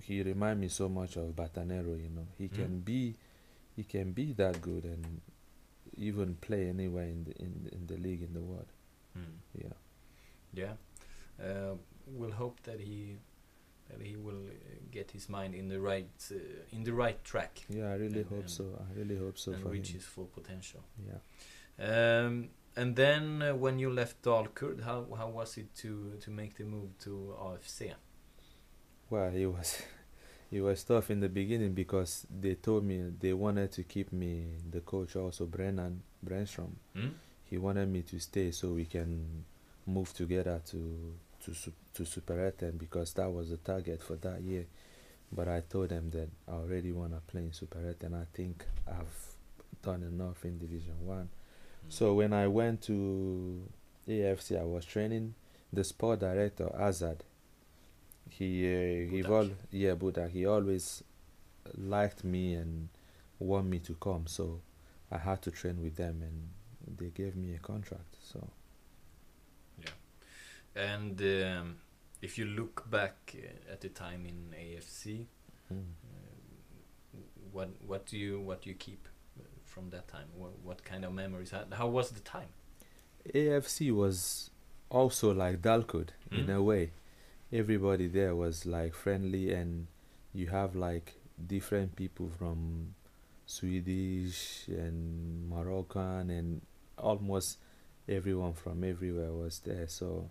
he 0.03 0.21
remind 0.23 0.59
me 0.61 0.69
so 0.69 0.87
much 0.89 1.17
of 1.17 1.35
Batanero, 1.35 2.01
you 2.01 2.09
know. 2.09 2.27
He 2.37 2.47
Mm. 2.47 2.53
can 2.55 2.79
be 2.79 3.15
he 3.75 3.83
can 3.83 4.13
be 4.13 4.31
that 4.33 4.61
good 4.61 4.85
and 4.85 5.21
even 5.97 6.35
play 6.35 6.69
anywhere 6.69 7.05
in 7.05 7.25
the 7.25 7.31
in, 7.41 7.69
in 7.71 7.87
the 7.87 7.97
league 7.97 8.21
in 8.23 8.33
the 8.33 8.41
world. 8.41 8.71
Mm. 9.17 9.23
Yeah. 9.53 9.73
Yeah. 10.53 10.73
Uh, 11.45 11.75
we'll 12.07 12.31
hope 12.31 12.61
that 12.63 12.79
he 12.79 13.17
that 13.89 14.01
he 14.01 14.15
will 14.15 14.45
uh, 14.47 14.51
get 14.91 15.11
his 15.11 15.27
mind 15.29 15.53
in 15.53 15.67
the 15.67 15.79
right 15.81 16.09
uh, 16.31 16.35
in 16.75 16.83
the 16.85 16.93
right 16.93 17.21
track 17.25 17.59
Yeah, 17.69 17.89
I 17.91 17.95
really 17.95 18.21
And- 18.21 18.29
hope 18.29 18.39
and- 18.39 18.49
so. 18.49 18.63
I 18.89 18.97
really 18.97 19.17
hope 19.17 19.37
so 19.37 19.51
and 19.51 19.61
for 19.61 19.69
reach 19.69 19.89
him. 19.89 19.95
his 19.95 20.05
full 20.05 20.25
potential. 20.33 20.81
Yeah. 21.05 21.19
Um, 22.25 22.49
and 22.75 22.95
then 22.95 23.41
uh, 23.41 23.55
when 23.55 23.79
you 23.79 23.89
left 23.89 24.21
Dalkurd, 24.21 24.83
how 24.83 25.07
how 25.17 25.29
was 25.29 25.57
it 25.57 25.73
to 25.77 26.17
to 26.21 26.31
make 26.31 26.55
the 26.57 26.63
move 26.63 26.97
to 26.99 27.35
AFC? 27.39 27.93
Well, 29.09 29.33
it 29.33 29.45
was 29.45 29.81
it 30.51 30.61
was 30.61 30.83
tough 30.83 31.09
in 31.09 31.19
the 31.19 31.29
beginning 31.29 31.73
because 31.73 32.25
they 32.29 32.55
told 32.55 32.83
me 32.83 33.11
they 33.19 33.33
wanted 33.33 33.71
to 33.73 33.83
keep 33.83 34.11
me 34.11 34.45
the 34.71 34.81
coach 34.81 35.15
also 35.15 35.45
Brennan 35.45 36.01
Brännström. 36.25 36.71
Hmm? 36.95 37.09
he 37.45 37.57
wanted 37.57 37.87
me 37.87 38.01
to 38.01 38.19
stay 38.19 38.51
so 38.51 38.69
we 38.69 38.85
can 38.85 39.45
move 39.85 40.13
together 40.13 40.61
to 40.65 41.13
to 41.43 41.51
to 41.93 42.03
Superettan 42.03 42.77
because 42.77 43.13
that 43.13 43.31
was 43.31 43.49
the 43.49 43.57
target 43.57 44.01
for 44.01 44.15
that 44.17 44.41
year. 44.41 44.65
But 45.31 45.47
I 45.47 45.61
told 45.61 45.89
them 45.89 46.09
that 46.11 46.29
I 46.47 46.53
already 46.53 46.91
want 46.91 47.13
to 47.13 47.19
play 47.31 47.41
in 47.43 47.51
Superettan 47.51 48.07
and 48.07 48.15
I 48.15 48.25
think 48.33 48.65
I've 48.87 49.35
done 49.81 50.03
enough 50.03 50.43
in 50.43 50.57
Division 50.57 50.95
One. 51.05 51.29
So 51.89 52.13
when 52.13 52.33
I 52.33 52.47
went 52.47 52.81
to 52.83 53.61
AFC, 54.07 54.59
I 54.59 54.63
was 54.63 54.85
training 54.85 55.35
the 55.71 55.83
sport 55.83 56.19
director 56.19 56.69
Azad. 56.75 57.19
He 58.29 58.65
uh, 58.65 59.11
he 59.11 59.23
al- 59.25 59.51
yeah 59.71 59.95
Budak. 59.95 60.31
He 60.31 60.45
always 60.45 61.03
liked 61.77 62.23
me 62.23 62.55
and 62.55 62.89
want 63.39 63.67
me 63.67 63.79
to 63.79 63.93
come. 63.95 64.27
So 64.27 64.61
I 65.11 65.17
had 65.17 65.41
to 65.43 65.51
train 65.51 65.81
with 65.81 65.95
them 65.95 66.21
and 66.21 66.97
they 66.97 67.09
gave 67.09 67.35
me 67.35 67.55
a 67.55 67.59
contract. 67.59 68.15
So 68.21 68.47
yeah, 69.79 69.91
And 70.75 71.21
um, 71.21 71.75
if 72.21 72.37
you 72.37 72.45
look 72.45 72.89
back 72.89 73.35
uh, 73.35 73.71
at 73.73 73.81
the 73.81 73.89
time 73.89 74.25
in 74.25 74.55
AFC, 74.57 75.25
mm. 75.71 75.77
uh, 75.77 77.17
what 77.51 77.69
what 77.85 78.05
do 78.05 78.17
you 78.17 78.39
what 78.39 78.63
do 78.63 78.69
you 78.69 78.75
keep 78.75 79.07
from 79.75 79.89
that 79.91 80.07
time? 80.07 80.27
What, 80.37 80.53
what 80.63 80.83
kind 80.85 81.03
of 81.05 81.13
memories? 81.13 81.51
How, 81.51 81.63
how 81.73 81.87
was 81.87 82.09
the 82.11 82.21
time? 82.21 82.47
AFC 83.33 83.91
was 83.91 84.49
also 84.89 85.33
like 85.33 85.61
Dalkurd 85.61 86.09
in 86.31 86.47
Mm. 86.47 86.55
a 86.55 86.61
way. 86.63 86.91
Everybody 87.51 88.07
there 88.07 88.35
was 88.35 88.65
like 88.65 88.93
friendly, 88.93 89.51
and 89.53 89.87
you 90.33 90.47
have 90.47 90.75
like 90.75 91.13
different 91.47 91.95
people 91.95 92.29
from 92.39 92.95
Swedish 93.45 94.67
and 94.67 95.49
Moroccan, 95.49 96.29
and 96.29 96.61
almost 96.97 97.57
everyone 98.07 98.53
from 98.53 98.83
everywhere 98.83 99.33
was 99.33 99.59
there. 99.59 99.87
So 99.87 100.29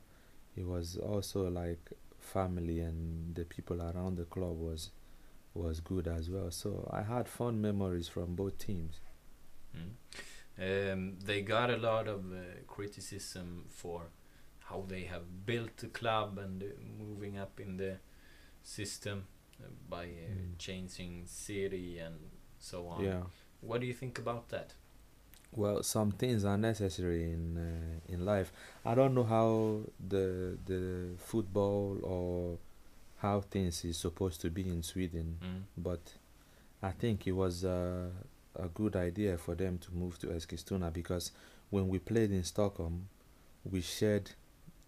it 0.56 0.66
was 0.66 0.96
also 0.96 1.48
like 1.50 1.92
family, 2.18 2.80
and 2.80 3.34
the 3.34 3.44
people 3.44 3.82
around 3.82 4.16
the 4.16 4.24
club 4.24 4.58
was 4.58 4.90
was 5.54 5.80
good 5.80 6.08
as 6.08 6.30
well. 6.30 6.50
So 6.50 6.88
I 6.92 7.02
had 7.02 7.28
fun 7.28 7.60
memories 7.60 8.08
from 8.08 8.34
both 8.34 8.58
teams. 8.58 9.00
Mm. 9.76 10.92
Um, 10.92 11.16
they 11.24 11.42
got 11.42 11.70
a 11.70 11.76
lot 11.76 12.06
of 12.08 12.20
uh, 12.32 12.36
criticism 12.66 13.64
for 13.68 14.02
how 14.70 14.84
they 14.88 15.02
have 15.04 15.44
built 15.46 15.76
the 15.78 15.88
club 15.88 16.38
and 16.38 16.62
uh, 16.62 16.66
moving 16.98 17.38
up 17.38 17.58
in 17.60 17.76
the 17.76 17.96
system 18.62 19.26
uh, 19.60 19.66
by 19.88 20.04
uh, 20.04 20.32
Mm. 20.34 20.58
changing 20.58 21.26
city 21.26 21.98
and 21.98 22.16
so 22.58 22.86
on. 22.88 23.04
Yeah. 23.04 23.22
What 23.60 23.80
do 23.80 23.86
you 23.86 23.94
think 23.94 24.18
about 24.18 24.48
that? 24.50 24.74
Well, 25.56 25.82
some 25.82 26.10
things 26.12 26.44
are 26.44 26.58
necessary 26.58 27.22
in 27.32 27.56
uh, 27.56 28.12
in 28.12 28.24
life. 28.24 28.52
I 28.84 28.94
don't 28.94 29.14
know 29.14 29.24
how 29.24 29.80
the 30.08 30.58
the 30.66 31.14
football 31.18 31.98
or 32.02 32.58
how 33.18 33.40
things 33.40 33.84
is 33.84 33.96
supposed 33.96 34.40
to 34.40 34.50
be 34.50 34.62
in 34.62 34.82
Sweden, 34.82 35.38
Mm. 35.40 35.62
but 35.76 36.00
I 36.82 36.90
think 36.92 37.26
it 37.26 37.32
was 37.32 37.64
uh, 37.64 38.10
a 38.56 38.68
good 38.68 38.96
idea 38.96 39.36
for 39.38 39.54
them 39.54 39.78
to 39.78 39.92
move 39.94 40.18
to 40.20 40.28
Eskilstuna 40.28 40.92
because 40.92 41.32
when 41.70 41.88
we 41.88 41.98
played 41.98 42.30
in 42.30 42.44
Stockholm, 42.44 43.08
we 43.64 43.80
shared 43.80 44.30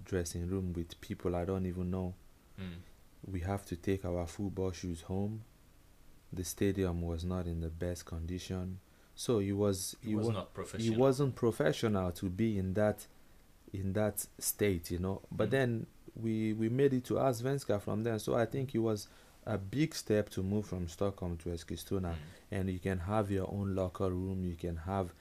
dressing 0.05 0.47
room 0.49 0.73
with 0.73 1.01
people 1.01 1.35
I 1.35 1.45
don't 1.45 1.67
even 1.67 1.91
know. 1.91 2.15
Mm. 2.61 2.79
We 3.31 3.41
have 3.41 3.65
to 3.67 3.77
take 3.77 4.05
our 4.05 4.27
football 4.27 4.71
shoes 4.73 5.03
home. 5.03 5.43
The 6.33 6.45
stadium 6.45 7.03
was 7.03 7.25
not 7.25 7.47
in 7.47 7.61
the 7.61 7.69
best 7.71 8.05
condition, 8.05 8.79
so 9.15 9.39
it 9.39 9.53
was 9.53 9.97
It 10.07 10.15
was 10.15 10.27
wa- 10.27 10.33
not 10.33 10.55
professional. 10.55 10.93
it 10.93 10.99
wasn't 10.99 11.35
professional 11.35 12.13
to 12.13 12.27
be 12.29 12.59
in 12.59 12.75
that 12.75 13.07
in 13.73 13.93
that 13.95 14.25
state 14.39 14.91
you 14.93 14.99
know 14.99 15.21
but 15.31 15.49
Mm. 15.49 15.51
then 15.51 15.87
we 16.15 16.53
we 16.53 16.69
made 16.69 16.93
it 16.95 17.05
to 17.05 17.15
Asvenska 17.15 17.81
from 17.81 18.05
there 18.05 18.19
so 18.19 18.35
i 18.35 18.47
think 18.47 18.75
it 18.75 18.79
was 18.79 19.09
a 19.47 19.57
big 19.59 19.95
step 19.95 20.29
to 20.31 20.43
move 20.43 20.67
from 20.67 20.89
stockholm 20.89 21.37
to 21.39 21.51
eskilstuna. 21.51 22.11
Mm. 22.11 22.17
and 22.51 22.69
you 22.71 22.79
can 22.79 22.99
have 22.99 23.31
your 23.31 23.49
own 23.53 23.75
locker 23.75 24.11
room 24.11 24.45
you 24.45 24.57
can 24.57 24.77
have 24.77 25.13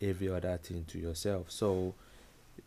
every 0.00 0.28
other 0.28 0.56
thing 0.58 0.84
to 0.86 0.98
yourself. 0.98 1.50
So 1.50 1.94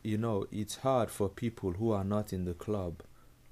you 0.03 0.18
know 0.18 0.45
it's 0.51 0.78
hard 0.78 1.09
for 1.09 1.30
people 1.30 1.72
who 1.74 1.91
are 1.91 2.03
not 2.05 2.34
in 2.34 2.45
the 2.45 2.53
club 2.53 3.01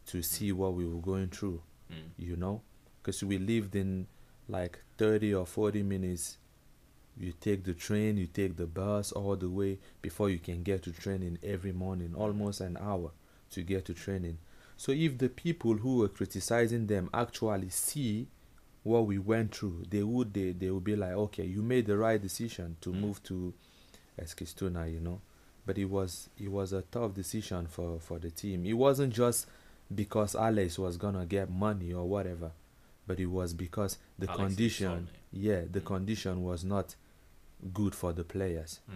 to 0.08 0.22
see 0.22 0.52
what 0.52 0.74
we 0.74 0.86
were 0.86 1.02
going 1.02 1.28
through 1.30 1.62
Mm. 1.92 2.12
you 2.18 2.36
know? 2.36 2.62
Because 3.02 3.24
we 3.24 3.38
lived 3.40 3.76
in 3.76 4.06
like 4.48 4.80
30 4.98 5.34
or 5.34 5.46
40 5.48 5.82
minutes. 5.84 6.38
You 7.18 7.34
take 7.34 7.64
the 7.64 7.74
train 7.74 8.18
you 8.18 8.28
take 8.28 8.56
the 8.56 8.68
bus 8.68 9.12
all 9.12 9.36
the 9.36 9.50
way 9.50 9.80
before 10.02 10.30
you 10.30 10.40
can 10.40 10.64
get 10.64 10.84
to 10.84 10.92
training 10.92 11.38
every 11.44 11.72
morning 11.74 12.14
almost 12.16 12.62
an 12.62 12.78
hour 12.80 13.12
to 13.52 13.62
get 13.64 13.86
to 13.86 13.94
training 13.94 14.38
so 14.84 14.92
if 14.94 15.12
the 15.18 15.28
people 15.30 15.74
who 15.84 15.98
were 15.98 16.08
criticizing 16.18 16.88
them 16.88 17.10
actually 17.14 17.70
see 17.70 18.28
what 18.84 19.06
we 19.06 19.18
went 19.20 19.54
through 19.56 19.84
they 19.90 20.04
would 20.04 20.34
they, 20.34 20.52
they 20.52 20.70
would 20.72 20.84
be 20.86 20.96
like 20.96 21.12
okay 21.26 21.44
you 21.46 21.62
made 21.62 21.86
the 21.86 21.98
right 21.98 22.22
decision 22.22 22.76
to 22.82 22.90
Mm. 22.92 23.02
move 23.02 23.22
to 23.24 23.54
Eskilstuna 24.22 24.92
you 24.94 25.00
know 25.00 25.20
but 25.66 25.78
it 25.78 25.86
was 25.86 26.30
it 26.40 26.50
was 26.52 26.74
a 26.74 26.82
tough 26.84 27.14
decision 27.14 27.68
for 27.68 28.00
for 28.00 28.20
the 28.20 28.32
team 28.32 28.66
it 28.66 28.74
wasn't 28.74 29.14
just 29.14 29.48
because 29.94 30.36
Alex 30.36 30.78
was 30.80 30.98
gonna 30.98 31.26
get 31.26 31.50
money 31.50 31.94
or 31.94 32.06
whatever 32.08 32.52
but 33.08 33.20
it 33.20 33.26
was 33.40 33.54
because 33.54 33.98
the 34.18 34.28
Alex 34.30 34.44
condition 34.56 35.10
yeah 35.32 35.62
the 35.72 35.82
Mm. 35.82 35.86
condition 35.86 36.44
was 36.44 36.64
not 36.64 36.96
good 37.74 37.94
for 37.96 38.14
the 38.14 38.24
players 38.24 38.80
Mm. 38.90 38.96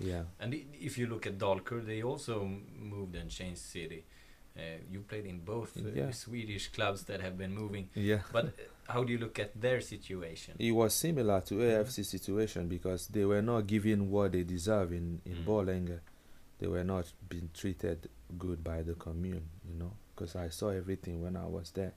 yeah 0.00 0.22
And 0.40 0.54
if 0.80 0.96
you 0.98 1.06
look 1.06 1.26
at 1.26 1.38
Dalkurd, 1.38 1.86
they 1.86 2.02
also 2.02 2.48
moved 2.78 3.14
and 3.16 3.30
changed 3.30 3.60
city. 3.60 4.04
Uh, 4.56 4.60
you 4.90 5.00
played 5.00 5.24
in 5.26 5.38
both 5.40 5.76
uh, 5.78 5.88
Yeah. 5.94 6.10
Swedish 6.10 6.68
clubs 6.72 7.04
that 7.04 7.20
have 7.20 7.38
been 7.38 7.54
moving. 7.54 7.88
yeah 7.94 8.20
But 8.32 8.44
uh, 8.46 8.50
how 8.92 9.02
do 9.04 9.12
you 9.12 9.18
look 9.18 9.38
at 9.38 9.58
their 9.58 9.80
situation? 9.80 10.54
it 10.58 10.72
was 10.72 10.94
similar 10.94 11.40
to 11.42 11.54
AFC 11.54 12.04
situation 12.04 12.68
because 12.68 13.06
they 13.08 13.24
were 13.24 13.40
not 13.42 13.66
given 13.66 14.10
what 14.10 14.32
they 14.32 14.42
deserve 14.44 14.92
in 14.92 15.20
in 15.24 15.36
Mm. 15.36 15.44
Borlänge. 15.46 16.00
They 16.58 16.68
were 16.68 16.84
not 16.84 17.10
being 17.28 17.48
treated 17.54 18.08
good 18.38 18.62
by 18.62 18.82
the 18.82 18.94
commune, 18.94 19.48
you 19.68 19.74
know, 19.78 19.92
because 20.14 20.36
I 20.36 20.48
saw 20.50 20.68
everything 20.68 21.20
when 21.22 21.34
I 21.36 21.46
was 21.46 21.70
there. 21.72 21.94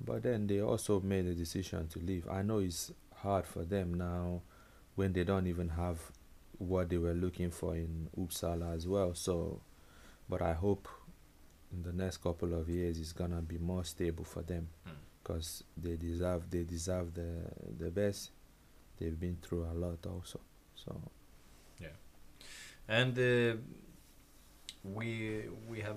But 0.00 0.22
then 0.22 0.46
they 0.46 0.60
also 0.62 1.00
made 1.00 1.26
a 1.26 1.34
decision 1.34 1.88
to 1.88 1.98
leave. 1.98 2.26
I 2.30 2.42
know 2.42 2.58
it's 2.60 2.92
hard 3.16 3.46
for 3.46 3.64
them 3.64 3.94
now 3.94 4.42
when 4.94 5.12
they 5.12 5.24
don't 5.24 5.46
even 5.48 5.70
have 5.70 5.98
what 6.58 6.88
they 6.88 6.98
were 6.98 7.14
looking 7.14 7.50
for 7.50 7.74
in 7.74 8.08
Uppsala 8.16 8.74
as 8.74 8.86
well. 8.86 9.14
So, 9.14 9.60
but 10.28 10.40
I 10.40 10.54
hope 10.54 10.88
in 11.72 11.82
the 11.82 11.92
next 11.92 12.18
couple 12.18 12.54
of 12.54 12.68
years 12.68 12.98
it's 12.98 13.12
gonna 13.12 13.42
be 13.42 13.58
more 13.58 13.84
stable 13.84 14.24
for 14.24 14.42
them 14.42 14.68
Mm. 14.86 14.92
because 15.22 15.64
they 15.76 15.96
deserve 15.96 16.50
they 16.50 16.64
deserve 16.64 17.12
the 17.14 17.30
the 17.78 17.90
best. 17.90 18.30
They've 18.98 19.18
been 19.20 19.36
through 19.42 19.64
a 19.64 19.74
lot 19.74 20.04
also. 20.06 20.40
So 20.74 21.00
yeah, 21.80 21.94
And 22.88 23.16
uh, 23.18 23.56
we 24.84 25.44
we 25.68 25.80
have 25.80 25.96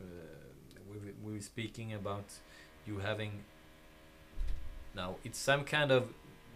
uh, 0.00 0.04
we 0.90 0.96
we 1.24 1.32
were 1.32 1.40
speaking 1.40 1.92
about 1.94 2.24
you 2.86 2.98
having 2.98 3.32
now 4.94 5.16
it's 5.24 5.38
some 5.38 5.64
kind 5.64 5.90
of 5.92 6.04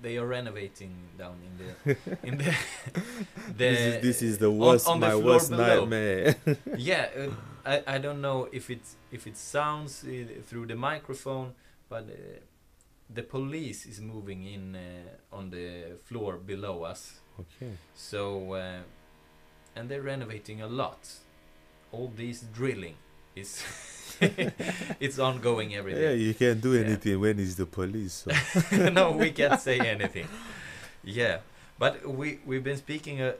they 0.02 0.16
are 0.18 0.26
renovating 0.26 0.92
down 1.18 1.36
in 1.48 1.52
the 1.58 1.96
in 2.28 2.38
the, 2.38 2.54
the 3.56 3.64
this 3.64 3.78
is 3.80 4.02
this 4.02 4.22
is 4.22 4.38
the 4.38 4.50
worst 4.50 4.88
on 4.88 5.00
the 5.00 5.06
my 5.06 5.12
floor 5.12 5.24
worst 5.24 5.50
below. 5.50 5.80
nightmare. 5.80 6.36
yeah 6.76 7.08
uh, 7.16 7.30
I, 7.66 7.82
I 7.86 7.98
don't 7.98 8.20
know 8.20 8.48
if 8.52 8.70
it's 8.70 8.96
if 9.12 9.26
it 9.26 9.36
sounds 9.36 10.04
uh, 10.04 10.10
through 10.46 10.66
the 10.66 10.76
microphone 10.76 11.54
but 11.88 12.04
uh, 12.04 12.40
the 13.14 13.22
police 13.22 13.86
is 13.86 14.00
moving 14.00 14.44
in 14.46 14.76
uh, 14.76 15.36
on 15.36 15.50
the 15.50 15.96
floor 16.04 16.36
below 16.36 16.82
us 16.84 17.20
okay. 17.40 17.72
so 17.94 18.52
uh, 18.54 18.78
and 19.76 19.88
they're 19.88 20.02
renovating 20.02 20.62
a 20.62 20.66
lot 20.66 20.98
all 21.92 22.12
this 22.16 22.40
drilling 22.54 22.94
is 23.36 23.62
it's 25.00 25.18
ongoing 25.18 25.74
every 25.74 25.92
Yeah, 26.00 26.10
you 26.12 26.34
can't 26.34 26.60
do 26.60 26.74
Yeah. 26.74 26.84
anything 26.86 27.20
when 27.20 27.38
it's 27.40 27.54
the 27.56 27.66
police. 27.66 28.24
So. 28.24 28.90
no 28.90 29.12
we 29.12 29.30
can't 29.32 29.60
say 29.60 29.78
anything 29.96 30.28
yeah 31.02 31.38
but 31.78 32.06
we 32.06 32.38
we've 32.46 32.62
been 32.64 32.76
speaking 32.76 33.20
uh, 33.20 33.32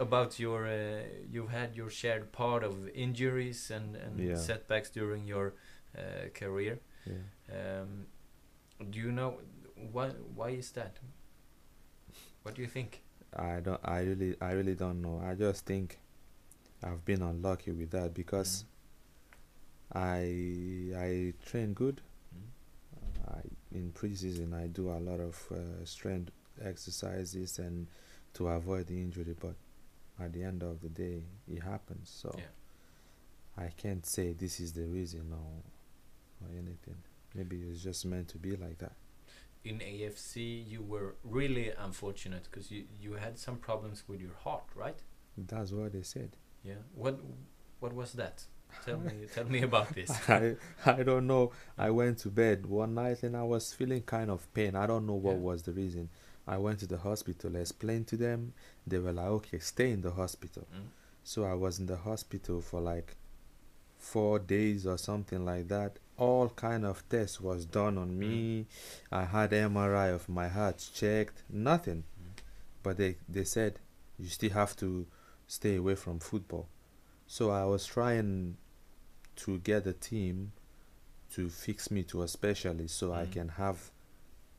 about 0.00 0.38
your 0.40 0.66
uh, 0.66 1.02
you've 1.30 1.50
had 1.50 1.76
your 1.76 1.90
shared 1.90 2.32
part 2.32 2.64
of 2.64 2.88
injuries 2.94 3.70
and, 3.70 3.96
and 3.96 4.18
Yeah. 4.20 4.36
setbacks 4.36 4.90
during 4.90 5.26
your 5.28 5.54
uh, 5.96 6.28
career 6.34 6.80
yeah. 7.06 7.80
um, 7.82 8.06
do 8.90 8.98
you 8.98 9.12
know 9.12 9.38
why 9.92 10.10
why 10.34 10.50
is 10.50 10.72
that 10.72 10.98
what 12.42 12.54
do 12.54 12.62
you 12.62 12.68
think 12.68 13.02
I 13.36 13.60
don't. 13.60 13.80
I 13.84 14.00
really. 14.00 14.34
I 14.40 14.52
really 14.52 14.74
don't 14.74 15.00
know. 15.00 15.22
I 15.24 15.34
just 15.36 15.64
think 15.64 16.00
I've 16.82 17.04
been 17.04 17.22
unlucky 17.22 17.70
with 17.72 17.90
that 17.92 18.12
because 18.12 18.64
I 19.92 20.92
I 20.96 21.34
train 21.44 21.72
good. 21.74 22.00
Mm. 22.34 23.28
I 23.36 23.40
in 23.72 23.92
preseason 23.92 24.52
I 24.54 24.66
do 24.66 24.90
a 24.90 24.98
lot 24.98 25.20
of 25.20 25.36
uh, 25.52 25.84
strength 25.84 26.32
exercises 26.62 27.58
and 27.58 27.86
to 28.34 28.48
avoid 28.48 28.86
the 28.88 29.00
injury, 29.00 29.34
but 29.38 29.54
at 30.20 30.32
the 30.32 30.42
end 30.42 30.62
of 30.62 30.80
the 30.80 30.88
day, 30.88 31.24
it 31.48 31.62
happens. 31.62 32.10
So 32.10 32.34
Yeah. 32.36 32.44
I 33.56 33.68
can't 33.76 34.06
say 34.06 34.32
this 34.32 34.60
is 34.60 34.72
the 34.72 34.84
reason 34.86 35.32
or 35.32 35.62
or 36.46 36.48
anything. 36.56 36.96
Maybe 37.34 37.62
it's 37.70 37.82
just 37.82 38.04
meant 38.06 38.28
to 38.28 38.38
be 38.38 38.56
like 38.56 38.78
that. 38.78 38.92
in 39.62 39.78
AFC 39.80 40.66
you 40.66 40.80
were 40.82 41.16
really 41.22 41.70
unfortunate 41.86 42.44
because 42.50 42.70
you 42.70 42.84
you 42.98 43.12
had 43.14 43.38
some 43.38 43.56
problems 43.58 44.04
with 44.08 44.20
your 44.20 44.34
heart, 44.44 44.64
right? 44.74 45.00
That's 45.36 45.70
what 45.72 45.92
they 45.92 46.02
said. 46.02 46.30
Yeah. 46.64 46.80
What 46.94 47.20
what 47.80 47.92
was 47.92 48.12
that? 48.14 48.44
Tell 48.86 48.98
me 48.98 49.26
tell 49.34 49.44
me 49.44 49.60
about 49.62 49.88
this. 49.98 50.10
I 50.28 50.56
I 50.86 51.02
don't 51.02 51.26
know. 51.26 51.52
I 51.76 51.90
went 51.90 52.18
to 52.18 52.30
bed 52.30 52.64
one 52.66 52.94
night 52.94 53.22
and 53.22 53.36
I 53.36 53.42
was 53.42 53.72
feeling 53.74 54.02
kind 54.02 54.30
of 54.30 54.40
pain. 54.54 54.74
I 54.76 54.86
don't 54.86 55.06
know 55.06 55.14
what 55.26 55.36
Yeah. 55.36 55.48
was 55.50 55.62
the 55.64 55.72
reason. 55.72 56.08
I 56.46 56.56
went 56.58 56.80
to 56.80 56.86
the 56.86 56.98
hospital, 56.98 57.54
explained 57.56 58.06
to 58.08 58.16
them. 58.16 58.54
They 58.86 58.98
were 58.98 59.12
like, 59.12 59.26
"Okay, 59.26 59.58
stay 59.60 59.90
in 59.92 60.00
the 60.02 60.10
hospital." 60.12 60.66
Mm. 60.74 60.88
So 61.22 61.44
I 61.44 61.54
was 61.54 61.78
in 61.78 61.86
the 61.86 61.96
hospital 61.98 62.60
for 62.60 62.80
like 62.80 63.16
four 63.98 64.38
days 64.38 64.86
or 64.86 64.98
something 64.98 65.44
like 65.44 65.68
that. 65.68 65.98
All 66.16 66.48
kind 66.50 66.84
of 66.84 67.06
tests 67.08 67.40
was 67.40 67.64
done 67.66 67.96
on 67.98 68.18
me. 68.18 68.66
I 69.12 69.24
had 69.24 69.52
MRI 69.52 70.08
of 70.14 70.28
my 70.28 70.48
heart 70.48 70.78
checked. 70.94 71.42
Nothing. 71.50 72.04
Mm. 72.20 72.42
But 72.82 72.96
they 72.96 73.16
they 73.28 73.44
said 73.44 73.78
you 74.18 74.28
still 74.28 74.50
have 74.50 74.76
to 74.76 75.06
stay 75.46 75.76
away 75.76 75.94
from 75.94 76.18
football. 76.18 76.68
So 77.26 77.50
I 77.50 77.64
was 77.64 77.86
trying 77.86 78.56
to 79.36 79.58
get 79.58 79.86
a 79.86 79.92
team 79.92 80.52
to 81.34 81.48
fix 81.48 81.90
me 81.90 82.02
to 82.04 82.22
a 82.22 82.28
specialist 82.28 82.96
so 82.96 83.12
I 83.12 83.24
Mm. 83.26 83.32
can 83.32 83.48
have 83.50 83.90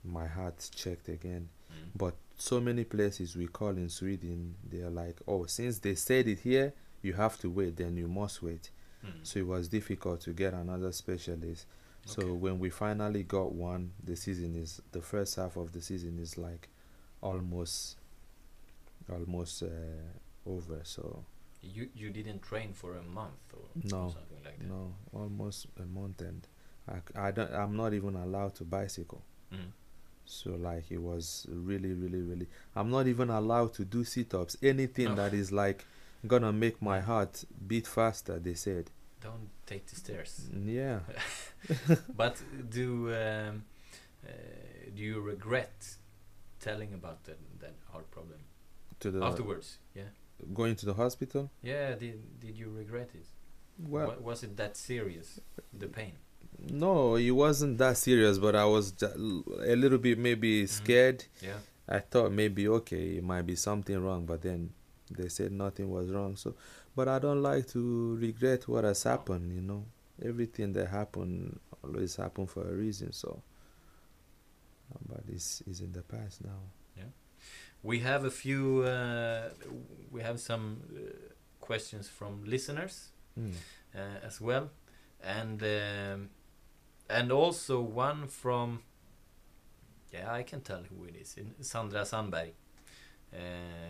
my 0.04 0.26
heart 0.28 0.70
checked 0.74 1.10
again. 1.10 1.50
Mm. 1.72 1.90
But 1.96 2.16
so 2.38 2.60
many 2.60 2.84
places 2.84 3.36
we 3.36 3.48
call 3.48 3.70
in 3.70 3.90
Sweden, 3.90 4.56
they 4.70 4.80
are 4.82 4.90
like, 4.90 5.20
oh, 5.28 5.46
since 5.46 5.80
they 5.80 5.96
said 5.96 6.28
it 6.28 6.40
here, 6.40 6.74
you 7.02 7.14
have 7.14 7.40
to 7.40 7.50
wait, 7.50 7.78
then 7.78 7.98
you 7.98 8.08
must 8.08 8.42
wait. 8.44 8.70
Mm. 9.06 9.12
So 9.24 9.40
it 9.40 9.48
was 9.48 9.68
difficult 9.68 10.22
to 10.22 10.32
get 10.34 10.54
another 10.54 10.92
specialist. 10.92 11.66
So 12.06 12.34
when 12.34 12.58
we 12.60 12.70
finally 12.72 13.24
got 13.24 13.52
one, 13.54 13.92
the 14.04 14.16
season 14.16 14.56
is 14.56 14.82
the 14.92 15.02
first 15.02 15.36
half 15.36 15.56
of 15.56 15.72
the 15.72 15.82
season 15.82 16.18
is 16.20 16.36
like 16.38 16.68
almost 17.22 17.98
almost 19.12 19.64
uh, 19.64 19.68
over. 20.50 20.80
So 20.84 21.24
You 21.62 21.90
you 21.94 22.10
didn't 22.10 22.42
train 22.42 22.74
for 22.74 22.96
a 22.98 23.04
month 23.04 23.54
or, 23.54 23.60
or 23.60 23.82
No, 23.84 24.10
something 24.10 24.44
like 24.44 24.60
that. 24.60 24.68
no, 24.68 24.94
almost 25.14 25.68
a 25.80 25.86
month, 25.86 26.22
and 26.22 26.48
I, 26.88 27.28
I 27.28 27.32
don't 27.32 27.54
I'm 27.54 27.76
not 27.76 27.94
even 27.94 28.16
allowed 28.16 28.56
to 28.56 28.64
bicycle. 28.64 29.22
Mm. 29.54 29.72
So 30.26 30.52
like 30.52 30.92
it 30.92 31.00
was 31.02 31.46
really 31.50 31.94
really 31.94 32.22
really 32.22 32.48
I'm 32.76 32.90
not 32.90 33.08
even 33.08 33.30
allowed 33.30 33.74
to 33.76 33.86
do 33.86 34.04
sit-ups. 34.04 34.58
Anything 34.62 35.06
No. 35.06 35.16
that 35.16 35.34
is 35.34 35.52
like 35.52 35.86
gonna 36.28 36.54
make 36.54 36.82
my 36.82 37.00
heart 37.00 37.44
beat 37.68 37.88
faster. 37.88 38.40
They 38.40 38.54
said. 38.56 38.90
Don't 39.22 39.50
take 39.68 39.86
the 39.86 39.96
stairs. 39.96 40.50
Yeah. 40.66 41.00
but 42.16 42.42
do 42.70 43.14
um, 43.14 43.64
uh, 44.26 44.32
do 44.96 45.02
you 45.04 45.22
regret 45.22 45.96
telling 46.60 46.94
about 46.94 47.24
that 47.26 47.38
that 47.60 47.76
heart 47.92 48.10
problem 48.12 48.40
To 49.00 49.12
the 49.12 49.24
afterwards? 49.24 49.78
Yeah. 49.96 50.10
going 50.54 50.76
to 50.78 50.86
the 50.86 50.94
hospital. 50.96 51.50
Yeah. 51.62 51.94
Did 51.96 52.40
did 52.40 52.58
you 52.58 52.70
regret 52.72 53.10
it? 53.14 53.28
Well, 53.78 54.08
Wa- 54.08 54.16
was 54.32 54.44
it 54.44 54.58
that 54.58 54.78
serious? 54.78 55.40
The 55.74 55.88
pain. 55.88 56.14
No, 56.70 57.16
it 57.16 57.32
wasn't 57.32 57.78
that 57.80 57.98
serious, 57.98 58.38
but 58.38 58.56
I 58.56 58.66
was 58.66 58.94
a 59.02 59.76
little 59.76 59.98
bit 59.98 60.18
maybe 60.20 60.68
scared. 60.68 61.26
Yeah. 61.42 61.58
I 61.90 62.00
thought 62.00 62.32
maybe 62.32 62.68
okay, 62.68 63.18
it 63.18 63.24
might 63.24 63.42
be 63.44 63.56
something 63.56 63.98
wrong, 64.02 64.26
but 64.26 64.42
then 64.42 64.72
they 65.10 65.28
said 65.30 65.52
nothing 65.52 65.90
was 65.90 66.10
wrong. 66.12 66.36
So, 66.36 66.56
but 66.96 67.08
I 67.08 67.20
don't 67.20 67.42
like 67.42 67.68
to 67.70 68.16
regret 68.18 68.68
what 68.68 68.84
has 68.84 69.04
happened. 69.04 69.52
You 69.54 69.62
know, 69.62 69.86
everything 70.24 70.74
that 70.74 70.88
happened 70.88 71.60
always 71.84 72.16
happened 72.16 72.50
for 72.50 72.62
a 72.70 72.74
reason. 72.74 73.12
So, 73.12 73.42
but 75.10 75.24
it's 75.28 75.62
is 75.62 75.82
in 75.82 75.92
the 75.92 76.02
past 76.04 76.44
now. 76.44 76.60
Yeah, 76.96 77.04
We 77.84 78.00
have 78.00 78.24
a 78.26 78.32
few. 78.32 78.84
Uh, 78.84 79.50
we 80.12 80.22
have 80.22 80.40
some 80.40 80.82
uh, 80.96 81.00
questions 81.60 82.08
from 82.08 82.44
listeners 82.46 83.08
Mm. 83.40 83.54
uh, 83.96 84.00
as 84.28 84.42
well, 84.42 84.70
and 85.24 85.64
um, 85.64 86.30
and 87.12 87.32
also 87.32 87.82
one 87.82 88.28
from. 88.28 88.80
Yeah, 90.14 90.32
I 90.32 90.44
can 90.44 90.62
tell 90.62 90.84
who 90.90 91.06
it 91.06 91.16
is. 91.16 91.36
Sandra 91.62 92.06
Sandberg. 92.06 92.52
Uh, 93.34 93.38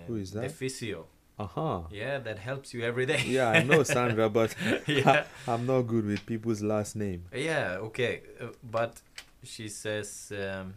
Who 0.07 0.17
is 0.17 0.31
The 0.31 0.41
that? 0.41 0.51
physio. 0.51 1.07
Uh 1.39 1.47
huh. 1.47 1.81
Yeah, 1.89 2.19
that 2.19 2.37
helps 2.37 2.73
you 2.75 2.83
every 2.83 3.05
day. 3.07 3.23
Yeah, 3.25 3.49
I 3.49 3.63
know 3.63 3.81
Sandra, 3.83 4.29
but 4.39 4.55
yeah. 4.87 5.23
I'm 5.47 5.65
not 5.65 5.83
good 5.83 6.05
with 6.05 6.25
people's 6.25 6.61
last 6.61 6.95
name. 6.95 7.23
Yeah, 7.33 7.77
okay. 7.87 8.21
Uh, 8.39 8.47
but 8.63 9.01
she 9.43 9.67
says 9.69 10.31
um, 10.31 10.75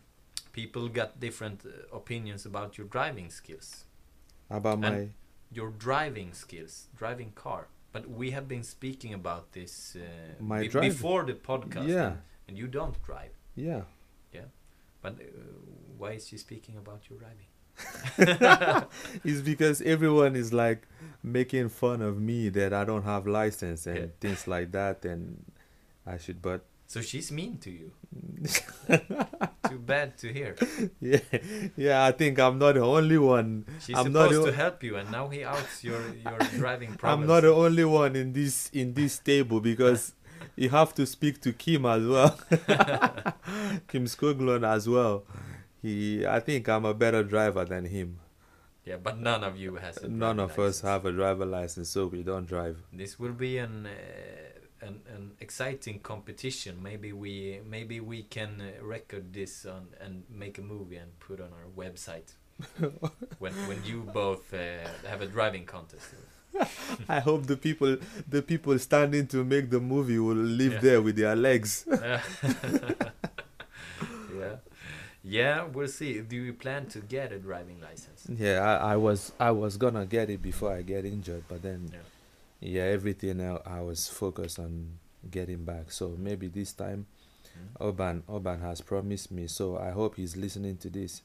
people 0.53 0.89
got 0.89 1.21
different 1.21 1.61
uh, 1.67 1.95
opinions 1.95 2.47
about 2.47 2.79
your 2.79 2.87
driving 2.87 3.29
skills. 3.31 3.85
About 4.49 4.81
my 4.81 4.89
And- 4.89 5.13
Your 5.53 5.71
driving 5.71 6.33
skills, 6.33 6.89
driving 6.99 7.33
car. 7.35 7.69
But 7.93 8.09
we 8.09 8.33
have 8.33 8.49
been 8.49 8.65
speaking 8.65 9.15
about 9.15 9.53
this 9.53 9.97
uh, 9.97 10.01
My 10.43 10.67
driving- 10.67 10.91
before 10.91 11.23
the 11.27 11.35
podcast. 11.35 11.89
Yeah. 11.89 12.13
And, 12.49 12.57
you 12.59 12.67
don't 12.67 13.01
drive. 13.03 13.33
yeah. 13.57 13.83
Yeah. 14.33 14.49
But 15.03 15.15
uh, 15.21 15.25
why 15.99 16.13
is 16.13 16.27
she 16.29 16.39
speaking 16.39 16.77
about 16.77 17.03
you 17.11 17.17
driving? 17.19 17.49
it's 19.25 19.41
because 19.41 19.81
everyone 19.83 20.37
is 20.37 20.53
like 20.53 20.87
making 21.23 21.69
fun 21.69 22.03
of 22.03 22.21
me 22.21 22.49
that 22.51 22.73
I 22.73 22.85
don't 22.85 23.03
have 23.05 23.27
license 23.27 23.87
and 23.87 23.99
Yeah. 23.99 24.07
things 24.21 24.47
like 24.49 24.73
that, 24.73 25.05
and 25.05 25.45
I 26.07 26.19
should. 26.19 26.41
But 26.43 26.65
So 26.87 27.01
she's 27.01 27.33
mean 27.33 27.59
to 27.59 27.71
you. 27.71 27.91
Too 29.69 29.79
bad 29.79 30.17
to 30.19 30.33
hear. 30.33 30.55
yeah, 31.01 31.21
yeah, 31.77 32.05
I 32.05 32.13
think 32.13 32.39
I'm 32.39 32.59
not 32.59 32.75
the 32.75 32.83
only 32.85 33.19
one. 33.19 33.65
She's 33.81 33.97
I'm 33.97 34.13
not 34.13 34.29
supposed 34.31 34.47
the 34.47 34.51
to 34.53 34.57
help 34.57 34.83
you, 34.85 34.97
and 34.97 35.11
now 35.11 35.29
he 35.29 35.43
outs 35.45 35.83
your 35.83 36.01
your 36.25 36.39
driving 36.61 36.97
I'm 37.03 37.27
not 37.27 37.41
the 37.43 37.53
only 37.53 37.85
one 37.85 38.15
in 38.17 38.33
this 38.33 38.71
in 38.73 38.95
this 38.95 39.19
table 39.19 39.61
because 39.61 40.13
you 40.57 40.71
have 40.71 40.95
to 40.95 41.07
speak 41.07 41.41
to 41.43 41.53
Kim 41.53 41.87
as 41.87 42.07
well. 42.07 42.39
Kim 43.89 44.07
Skoglund 44.07 44.67
as 44.67 44.89
well. 44.89 45.25
He, 45.83 46.27
I 46.27 46.41
think 46.41 46.69
I'm 46.69 46.85
a 46.85 46.95
better 46.95 47.23
driver 47.23 47.65
than 47.65 47.85
him. 47.87 48.21
Yeah, 48.85 48.97
but 48.97 49.19
none 49.19 49.43
of 49.45 49.57
you 49.57 49.77
has. 49.77 49.97
A 49.99 50.09
None 50.09 50.39
of 50.39 50.59
us 50.59 50.83
have 50.83 51.07
a 51.07 51.13
driver 51.13 51.47
license, 51.47 51.89
so 51.89 52.07
we 52.07 52.23
don't 52.23 52.47
drive. 52.47 52.83
This 52.93 53.19
will 53.19 53.33
be 53.33 53.57
an 53.59 53.87
uh, 53.87 54.87
an, 54.87 55.01
an 55.15 55.33
exciting 55.41 56.01
competition. 56.01 56.83
Maybe 56.83 57.13
we 57.13 57.61
maybe 57.67 58.01
we 58.01 58.25
can 58.25 58.61
uh, 58.61 58.85
record 58.85 59.33
this 59.33 59.65
on 59.65 59.89
and 60.01 60.25
make 60.29 60.59
a 60.59 60.63
movie 60.63 60.97
and 60.97 61.19
put 61.19 61.41
on 61.41 61.49
our 61.53 61.69
website. 61.75 62.35
when 63.39 63.53
when 63.67 63.83
you 63.85 64.03
both 64.13 64.53
uh, 64.53 64.87
have 65.09 65.23
a 65.23 65.27
driving 65.27 65.65
contest. 65.65 66.15
I 67.09 67.21
hope 67.21 67.47
the 67.47 67.57
people 67.57 67.97
the 68.29 68.43
people 68.43 68.79
standing 68.79 69.27
to 69.29 69.45
make 69.45 69.71
the 69.71 69.81
movie 69.81 70.19
will 70.19 70.35
live 70.37 70.75
Yeah. 70.75 70.81
there 70.81 71.03
with 71.03 71.17
their 71.17 71.35
legs. 71.37 71.85
yeah. 74.39 74.57
Yeah, 75.27 75.65
we'll 75.65 75.89
see. 75.89 76.21
Do 76.21 76.37
you 76.37 76.53
plan 76.53 76.87
to 76.89 77.01
get 77.01 77.33
a 77.33 77.39
driving 77.39 77.81
license? 77.81 78.27
Yeah, 78.29 78.61
I, 78.61 78.93
I 78.93 78.97
was 78.97 79.33
I 79.41 79.51
was 79.53 79.77
gonna 79.79 80.05
get 80.07 80.29
it 80.31 80.43
before 80.43 80.73
I 80.73 80.83
get 80.83 81.05
injured, 81.05 81.45
but 81.49 81.63
then 81.63 81.91
Yeah. 81.93 81.99
yeah, 82.61 82.83
everything 82.93 83.41
I, 83.41 83.57
I 83.65 83.81
was 83.81 84.09
focused 84.09 84.59
on 84.59 84.99
getting 85.31 85.65
back. 85.65 85.91
So 85.93 86.15
maybe 86.19 86.49
this 86.49 86.73
time 86.73 87.07
Mm. 87.55 87.87
Oban 87.87 88.23
Oban 88.29 88.61
has 88.63 88.81
promised 88.81 89.31
me. 89.31 89.47
So 89.47 89.79
I 89.79 89.91
hope 89.91 90.17
he's 90.17 90.35
listening 90.37 90.77
to 90.79 90.91
this. 90.91 91.23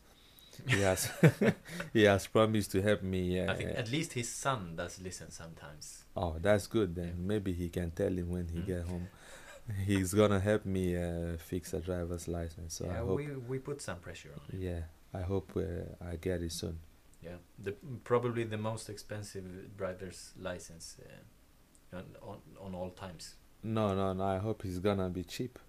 He 0.68 0.82
has 0.82 1.10
he 1.93 2.03
has 2.03 2.28
promised 2.28 2.72
to 2.72 2.82
help 2.82 3.01
me. 3.03 3.39
Uh, 3.39 3.51
I 3.51 3.55
think 3.55 3.70
at 3.78 3.89
least 3.91 4.14
his 4.14 4.30
son 4.30 4.76
does 4.76 4.99
listen 5.01 5.32
sometimes. 5.32 6.03
oh, 6.16 6.36
that's 6.41 6.68
good. 6.68 6.95
Then 6.95 7.05
Yeah. 7.07 7.14
maybe 7.32 7.53
he 7.53 7.70
can 7.70 7.91
tell 7.91 8.12
him 8.12 8.30
when 8.30 8.47
he 8.47 8.60
Mm. 8.60 8.66
get 8.66 8.84
home. 8.84 9.07
He's 9.86 10.14
gonna 10.16 10.39
help 10.39 10.66
me 10.66 10.97
uh, 10.97 11.38
fix 11.38 11.74
a 11.74 11.80
driver's 11.80 12.28
license. 12.28 12.74
So 12.76 12.86
I 12.86 12.93
yeah, 12.93 12.99
hope. 13.05 13.18
we 13.18 13.28
we 13.51 13.60
put 13.60 13.82
some 13.82 13.99
pressure 13.99 14.32
on. 14.34 14.41
it. 14.55 14.60
Yeah, 14.60 14.82
I 15.14 15.22
hope 15.22 15.51
uh, 15.55 16.05
I 16.12 16.16
get 16.16 16.41
it 16.41 16.51
soon. 16.51 16.80
Yeah, 17.22 17.38
the 17.64 17.74
probably 18.03 18.45
the 18.45 18.57
most 18.57 18.89
expensive 18.89 19.45
driver's 19.78 20.32
license 20.41 20.97
uh, 21.93 21.97
on, 21.97 22.05
on 22.22 22.38
on 22.66 22.76
all 22.76 22.89
times. 22.91 23.36
No, 23.64 23.93
no, 23.93 24.14
no. 24.14 24.24
I 24.24 24.38
hope 24.39 24.66
it's 24.66 24.80
gonna 24.80 25.10
be 25.10 25.24
cheap, 25.24 25.60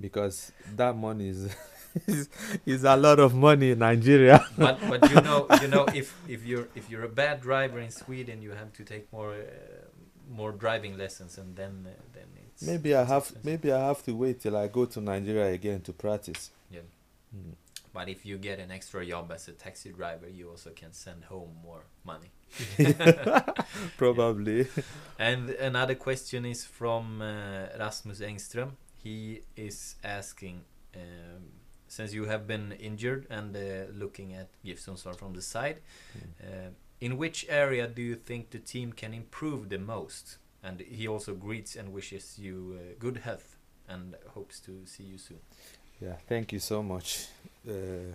because 0.00 0.52
that 0.76 0.96
money 0.96 1.28
is 1.28 1.54
is, 2.06 2.28
is 2.66 2.84
a 2.84 2.96
lot 2.96 3.18
of 3.18 3.34
money 3.34 3.70
in 3.70 3.78
Nigeria. 3.78 4.44
but 4.58 4.78
but 4.88 5.10
you 5.10 5.20
know 5.20 5.46
you 5.62 5.68
know 5.68 5.86
if 5.94 6.14
if 6.28 6.44
you're 6.44 6.68
if 6.74 6.90
you're 6.90 7.04
a 7.04 7.08
bad 7.08 7.40
driver 7.40 7.80
in 7.80 7.90
Sweden, 7.90 8.42
you 8.42 8.50
have 8.52 8.72
to 8.74 8.84
take 8.84 9.12
more 9.12 9.32
uh, 9.32 9.44
more 10.30 10.52
driving 10.52 10.96
lessons, 10.98 11.38
and 11.38 11.56
then 11.56 11.86
uh, 11.86 11.90
then 12.12 12.24
it's 12.46 12.62
maybe 12.62 12.94
I 12.94 13.04
have 13.04 13.22
expensive. 13.22 13.44
maybe 13.44 13.72
I 13.72 13.86
have 13.86 14.02
to 14.04 14.12
wait 14.12 14.40
till 14.40 14.56
I 14.56 14.68
go 14.68 14.84
to 14.86 15.00
Nigeria 15.00 15.52
again 15.52 15.80
to 15.82 15.92
practice. 15.92 16.50
Yeah. 16.70 16.80
Mm. 17.34 17.54
But 17.96 18.10
if 18.10 18.26
you 18.26 18.36
get 18.36 18.58
an 18.58 18.70
extra 18.70 19.06
job 19.06 19.32
as 19.32 19.48
a 19.48 19.52
taxi 19.52 19.90
driver, 19.90 20.28
you 20.28 20.50
also 20.50 20.68
can 20.70 20.92
send 20.92 21.24
home 21.24 21.56
more 21.62 21.84
money. 22.04 22.30
Probably. 23.96 24.66
And 25.18 25.48
another 25.48 25.94
question 25.94 26.44
is 26.44 26.62
from 26.62 27.22
uh, 27.22 27.68
Rasmus 27.78 28.20
Engström. 28.20 28.72
He 29.06 29.42
is 29.54 29.94
asking, 30.02 30.62
um, 30.96 31.42
since 31.86 32.12
you 32.12 32.24
have 32.24 32.48
been 32.48 32.72
injured 32.72 33.28
and 33.30 33.56
uh, 33.56 33.60
looking 33.94 34.34
at 34.34 34.48
GIF 34.64 34.80
Sundsvall 34.84 35.16
from 35.16 35.32
the 35.32 35.42
side, 35.42 35.78
uh, 36.42 36.70
in 37.00 37.16
which 37.16 37.46
area 37.48 37.86
do 37.86 38.02
you 38.02 38.16
think 38.16 38.50
the 38.50 38.58
team 38.58 38.92
can 38.92 39.14
improve 39.14 39.68
the 39.68 39.78
most? 39.78 40.38
And 40.64 40.80
he 40.80 41.06
also 41.06 41.34
greets 41.34 41.76
and 41.76 41.92
wishes 41.92 42.36
you 42.36 42.56
uh, 42.74 42.94
good 42.98 43.18
health 43.18 43.56
and 43.88 44.16
hopes 44.34 44.58
to 44.66 44.72
see 44.86 45.04
you 45.04 45.18
soon. 45.18 45.38
Yeah, 46.00 46.16
thank 46.28 46.52
you 46.52 46.58
so 46.58 46.82
much 46.82 47.28
uh, 47.68 48.10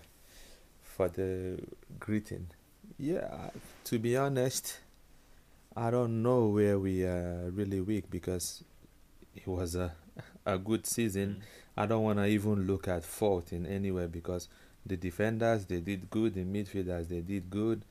for 0.83 1.07
the 1.07 1.57
greeting. 2.01 2.47
Yeah, 2.99 3.51
to 3.85 3.97
be 3.97 4.17
honest, 4.17 4.79
I 5.73 5.89
don't 5.89 6.21
know 6.21 6.47
where 6.47 6.77
we 6.77 7.05
are 7.05 7.49
really 7.53 7.79
weak 7.79 8.09
because 8.09 8.65
it 9.33 9.47
was 9.47 9.75
a 9.75 9.93
a 10.45 10.57
good 10.57 10.85
season. 10.85 11.43
I 11.77 11.85
don't 11.85 12.03
want 12.03 12.19
to 12.19 12.25
even 12.25 12.67
look 12.67 12.87
at 12.87 13.03
fault 13.03 13.53
in 13.53 13.65
anywhere 13.65 14.07
because 14.07 14.47
the 14.85 14.97
defenders 14.97 15.65
they 15.65 15.79
did 15.79 16.09
good, 16.09 16.33
the 16.33 16.43
midfielders 16.43 17.07
they 17.07 17.21
did 17.21 17.49
good, 17.49 17.83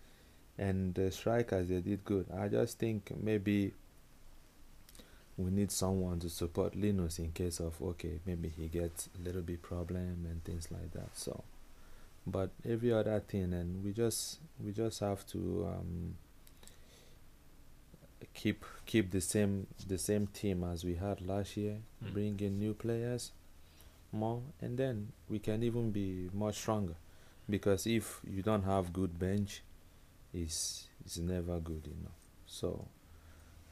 and 0.59 0.95
the 0.95 1.11
strikers 1.11 1.69
they 1.69 1.81
did 1.81 2.05
good. 2.05 2.27
I 2.37 2.49
just 2.49 2.79
think 2.79 3.13
maybe 3.23 3.73
we 5.37 5.51
need 5.51 5.71
someone 5.71 6.21
to 6.21 6.29
support 6.29 6.77
Linus 6.77 7.19
in 7.19 7.33
case 7.33 7.61
of 7.61 7.81
okay 7.81 8.21
maybe 8.27 8.49
he 8.49 8.69
gets 8.69 9.09
a 9.19 9.25
little 9.25 9.43
bit 9.43 9.63
problem 9.63 10.27
and 10.29 10.45
things 10.45 10.69
like 10.71 10.93
that. 10.93 11.17
So, 11.17 11.45
but 12.27 12.51
every 12.69 12.93
other 12.93 13.21
thing, 13.21 13.55
and 13.55 13.83
we 13.85 13.93
just 13.93 14.41
we 14.63 14.73
just 14.73 15.01
have 15.01 15.27
to 15.29 15.69
um, 15.69 16.17
keep 18.35 18.65
keep 18.87 19.11
the 19.11 19.21
same 19.21 19.67
the 19.87 19.99
same 19.99 20.27
team 20.27 20.65
as 20.65 20.85
we 20.85 20.95
had 20.95 21.21
last 21.21 21.57
year. 21.57 21.79
Mm. 22.05 22.13
Bring 22.13 22.41
in 22.41 22.59
new 22.59 22.75
players, 22.75 23.33
more, 24.13 24.43
and 24.61 24.79
then 24.79 25.13
we 25.29 25.39
can 25.39 25.63
even 25.63 25.91
be 25.91 26.31
much 26.33 26.57
stronger. 26.57 26.95
Because 27.49 27.87
if 27.87 28.21
you 28.25 28.43
don't 28.43 28.63
have 28.63 28.93
good 28.93 29.19
bench, 29.19 29.63
is 30.33 30.89
is 31.05 31.19
never 31.19 31.59
good 31.59 31.87
enough. 31.87 32.19
So, 32.47 32.87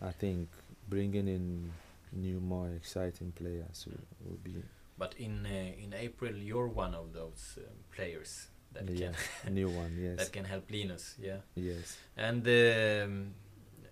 I 0.00 0.10
think 0.10 0.48
bringing 0.88 1.28
in 1.28 1.72
new, 2.12 2.40
more 2.40 2.70
exciting 2.70 3.32
players 3.32 3.86
will, 3.86 4.30
will 4.30 4.38
be 4.42 4.62
But 4.98 5.14
in 5.18 5.46
uh, 5.46 5.82
in 5.82 5.94
April, 5.94 6.34
you're 6.34 6.68
one 6.68 6.94
of 6.94 7.12
those 7.12 7.58
um, 7.58 7.64
players 7.94 8.48
that 8.72 8.88
yeah, 8.90 9.12
can 9.44 9.54
new 9.54 9.68
one. 9.68 9.96
Yes, 10.00 10.18
that 10.18 10.32
can 10.32 10.44
help 10.44 10.70
Linus. 10.70 11.14
Yeah. 11.20 11.38
yes. 11.54 11.96
And 12.16 12.46
um, 12.46 13.34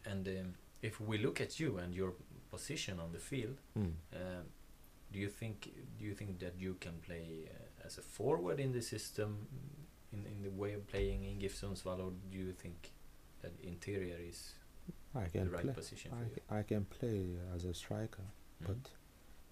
and 0.07 0.27
um, 0.29 0.55
if 0.83 1.01
we 1.01 1.19
look 1.19 1.41
at 1.41 1.59
you 1.61 1.79
and 1.79 1.95
your 1.95 2.13
position 2.51 3.01
on 3.01 3.13
the 3.13 3.19
field, 3.19 3.57
Mm. 3.77 3.93
um, 4.15 4.45
do 5.13 5.19
you 5.19 5.29
think 5.31 5.71
do 5.99 6.05
you 6.05 6.15
think 6.15 6.39
that 6.41 6.55
you 6.59 6.75
can 6.81 6.95
play 7.07 7.27
uh, 7.51 7.87
as 7.87 7.99
a 7.99 8.03
forward 8.03 8.59
in 8.61 8.73
the 8.73 8.83
system, 8.83 9.47
in 10.13 10.27
in 10.27 10.43
the 10.43 10.51
way 10.63 10.75
of 10.75 10.87
playing 10.87 11.25
in 11.25 11.39
Sundsvall, 11.51 12.01
or 12.01 12.13
do 12.31 12.39
you 12.39 12.53
think 12.53 12.91
that 13.43 13.53
interior 13.63 14.19
is 14.31 14.55
I 15.15 15.29
the 15.29 15.51
right 15.57 15.63
play. 15.65 15.73
position 15.75 16.11
for 16.11 16.17
I, 16.17 16.57
you? 16.57 16.61
I 16.61 16.63
can 16.63 16.85
play 16.85 17.37
as 17.55 17.65
a 17.65 17.73
striker, 17.75 18.25
Mhm. 18.63 18.67
but 18.67 18.91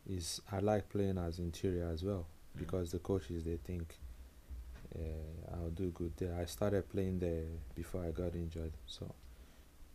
is 0.07 0.41
I 0.53 0.59
like 0.61 0.89
playing 0.89 1.19
as 1.19 1.39
interior 1.39 1.89
as 1.89 2.03
well 2.05 2.27
Mhm. 2.27 2.59
because 2.59 2.91
the 2.93 2.99
coaches 2.99 3.45
they 3.45 3.57
think 3.57 3.99
uh, 4.97 5.55
I'll 5.55 5.71
do 5.71 5.91
good 5.91 6.13
there. 6.17 6.35
I 6.43 6.45
started 6.47 6.89
playing 6.89 7.19
there 7.19 7.47
before 7.75 8.05
I 8.05 8.11
got 8.13 8.35
injured, 8.35 8.73
so 8.87 9.13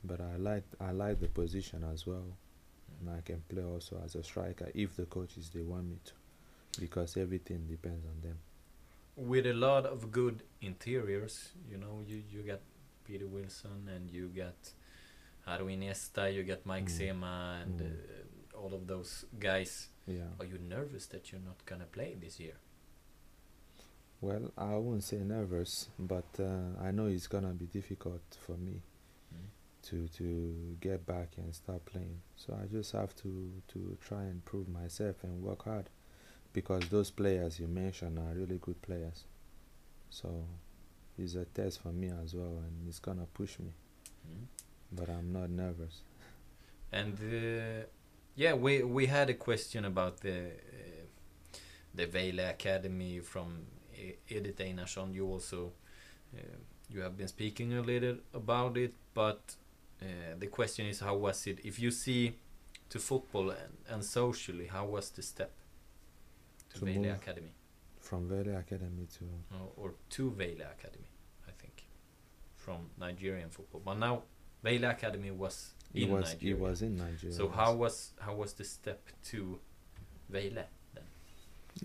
but 0.04 0.20
I 0.22 0.36
like 0.38 0.64
I 0.80 0.91
like 0.91 1.20
the 1.20 1.28
position 1.28 1.84
as 1.93 2.06
well, 2.08 2.38
and 3.00 3.10
I 3.10 3.22
can 3.22 3.41
play 3.50 3.64
also 3.64 4.02
as 4.06 4.16
a 4.16 4.24
striker 4.24 4.70
if 4.74 4.95
the 4.95 5.06
coaches 5.06 5.50
they 5.54 5.62
want 5.62 5.86
me 5.89 5.97
to, 6.06 6.14
because 6.80 7.18
everything 7.18 7.66
depends 7.68 8.06
on 8.06 8.22
them. 8.22 8.38
with 9.18 9.45
a 9.45 9.54
lot 9.54 9.86
of 9.86 10.12
good 10.12 10.43
interiors. 10.62 11.50
You 11.70 11.78
know, 11.78 12.02
you 12.08 12.24
you 12.32 12.41
got 12.43 12.62
Peter 13.06 13.28
Wilson 13.28 13.89
and 13.93 14.10
you 14.10 14.28
got 14.30 14.56
Haru 15.45 15.68
Iniesta, 15.68 16.34
you 16.34 16.43
got 16.43 16.66
Mike 16.66 16.86
Mm. 16.88 16.97
Sema 16.97 17.60
and 17.64 17.80
Mm. 17.80 17.91
uh, 17.91 18.58
all 18.62 18.74
of 18.74 18.88
those 18.88 19.26
guys. 19.39 19.89
Yeah. 20.08 20.30
Are 20.39 20.45
you 20.45 20.58
nervous 20.58 21.08
that 21.08 21.32
you're 21.32 21.41
not 21.45 21.66
gonna 21.66 21.86
play 21.91 22.16
this 22.20 22.39
year? 22.39 22.56
Well, 24.22 24.52
I 24.58 24.76
wouldn't 24.76 25.04
say 25.04 25.18
nervous, 25.20 25.89
but 25.97 26.28
uh, 26.39 26.76
I 26.82 26.91
know 26.91 27.08
it's 27.08 27.28
gonna 27.28 27.54
be 27.54 27.66
difficult 27.68 28.22
for 28.45 28.58
me 28.58 28.82
to 29.89 30.07
to 30.07 30.77
get 30.81 31.05
back 31.05 31.29
and 31.37 31.53
start 31.55 31.85
playing. 31.85 32.21
So 32.35 32.57
I 32.61 32.67
just 32.67 32.91
have 32.93 33.15
to 33.17 33.51
to 33.73 33.97
try 34.01 34.23
and 34.23 34.43
prove 34.45 34.67
myself 34.67 35.23
and 35.23 35.41
work 35.43 35.63
hard, 35.65 35.89
because 36.53 36.87
those 36.89 37.11
players 37.11 37.59
you 37.59 37.67
mentioned 37.67 38.19
are 38.19 38.33
really 38.33 38.57
good 38.57 38.81
players. 38.81 39.25
So 40.09 40.45
it's 41.17 41.35
a 41.35 41.45
test 41.45 41.81
for 41.81 41.89
me 41.91 42.11
as 42.23 42.33
well, 42.33 42.57
and 42.65 42.87
it's 42.87 42.99
gonna 42.99 43.27
push 43.33 43.59
me. 43.59 43.71
But 44.91 45.09
I'm 45.09 45.31
not 45.31 45.49
nervous. 45.49 46.01
And 46.91 47.13
uh, 47.19 47.85
yeah, 48.35 48.53
we 48.53 48.81
we 48.83 49.05
had 49.05 49.29
a 49.29 49.35
question 49.35 49.85
about 49.85 50.21
the 50.21 50.37
uh, 50.47 51.57
the 51.93 52.07
Vejle 52.07 52.49
Academy 52.49 53.19
from 53.19 53.65
Edith 54.27 54.57
Einarsson. 54.57 55.13
You 55.13 55.27
also 55.27 55.71
uh, 56.35 56.41
you 56.89 57.01
have 57.01 57.15
been 57.17 57.27
speaking 57.27 57.73
a 57.73 57.81
little 57.81 58.17
about 58.33 58.77
it, 58.77 58.93
but 59.13 59.55
uh, 60.02 60.06
the 60.38 60.47
question 60.47 60.86
is, 60.88 61.00
how 61.00 61.16
was 61.16 61.45
it? 61.47 61.60
If 61.64 61.80
you 61.80 61.91
see 61.91 62.34
to 62.89 63.00
football 63.00 63.50
and, 63.52 63.74
and 63.89 64.04
socially, 64.04 64.68
how 64.68 64.86
was 64.86 65.10
the 65.12 65.22
step 65.22 65.52
to, 66.74 66.80
To 66.80 66.86
Vejle. 66.86 67.16
Academy 67.16 67.52
From 68.00 68.30
Vejle 68.30 68.58
Academy 68.60 69.08
to 69.18 69.26
or, 69.60 69.72
or 69.78 69.93
to 70.12 70.32
Vejle 70.32 70.62
Academy? 70.72 71.10
I 71.47 71.52
think 71.52 71.84
from 72.56 72.89
Nigerian 73.00 73.50
football, 73.50 73.82
but 73.84 73.97
now 73.97 74.24
Vejle 74.64 74.89
Academy 74.89 75.32
was 75.32 75.74
it 75.93 76.04
in 76.04 76.12
was 76.12 76.34
Nigeria. 76.34 76.56
it 76.56 76.60
was 76.62 76.82
in 76.82 76.97
Nigeria. 76.97 77.36
So 77.36 77.50
how 77.50 77.74
was 77.74 78.12
how 78.20 78.36
was 78.36 78.54
the 78.54 78.64
step 78.64 79.02
to 79.26 79.60
Vejle 80.32 80.54
then? 80.93 81.04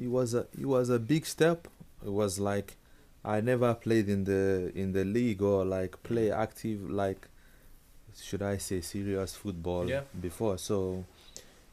it 0.01 0.09
was 0.09 0.35
a 0.35 0.47
it 0.59 0.67
was 0.67 0.89
a 0.91 0.99
big 0.99 1.27
step. 1.27 1.69
It 2.05 2.13
was 2.13 2.39
like 2.39 2.77
I 3.25 3.41
never 3.41 3.75
played 3.75 4.09
in 4.09 4.25
the 4.25 4.73
in 4.75 4.93
the 4.93 5.05
league 5.05 5.43
or 5.43 5.65
like 5.65 6.03
play 6.03 6.31
active 6.31 6.91
like 6.91 7.29
should 8.23 8.43
I 8.43 8.59
say 8.59 8.81
serious 8.81 9.35
football 9.35 9.89
Yeah. 9.89 10.03
before. 10.21 10.59
So 10.59 11.05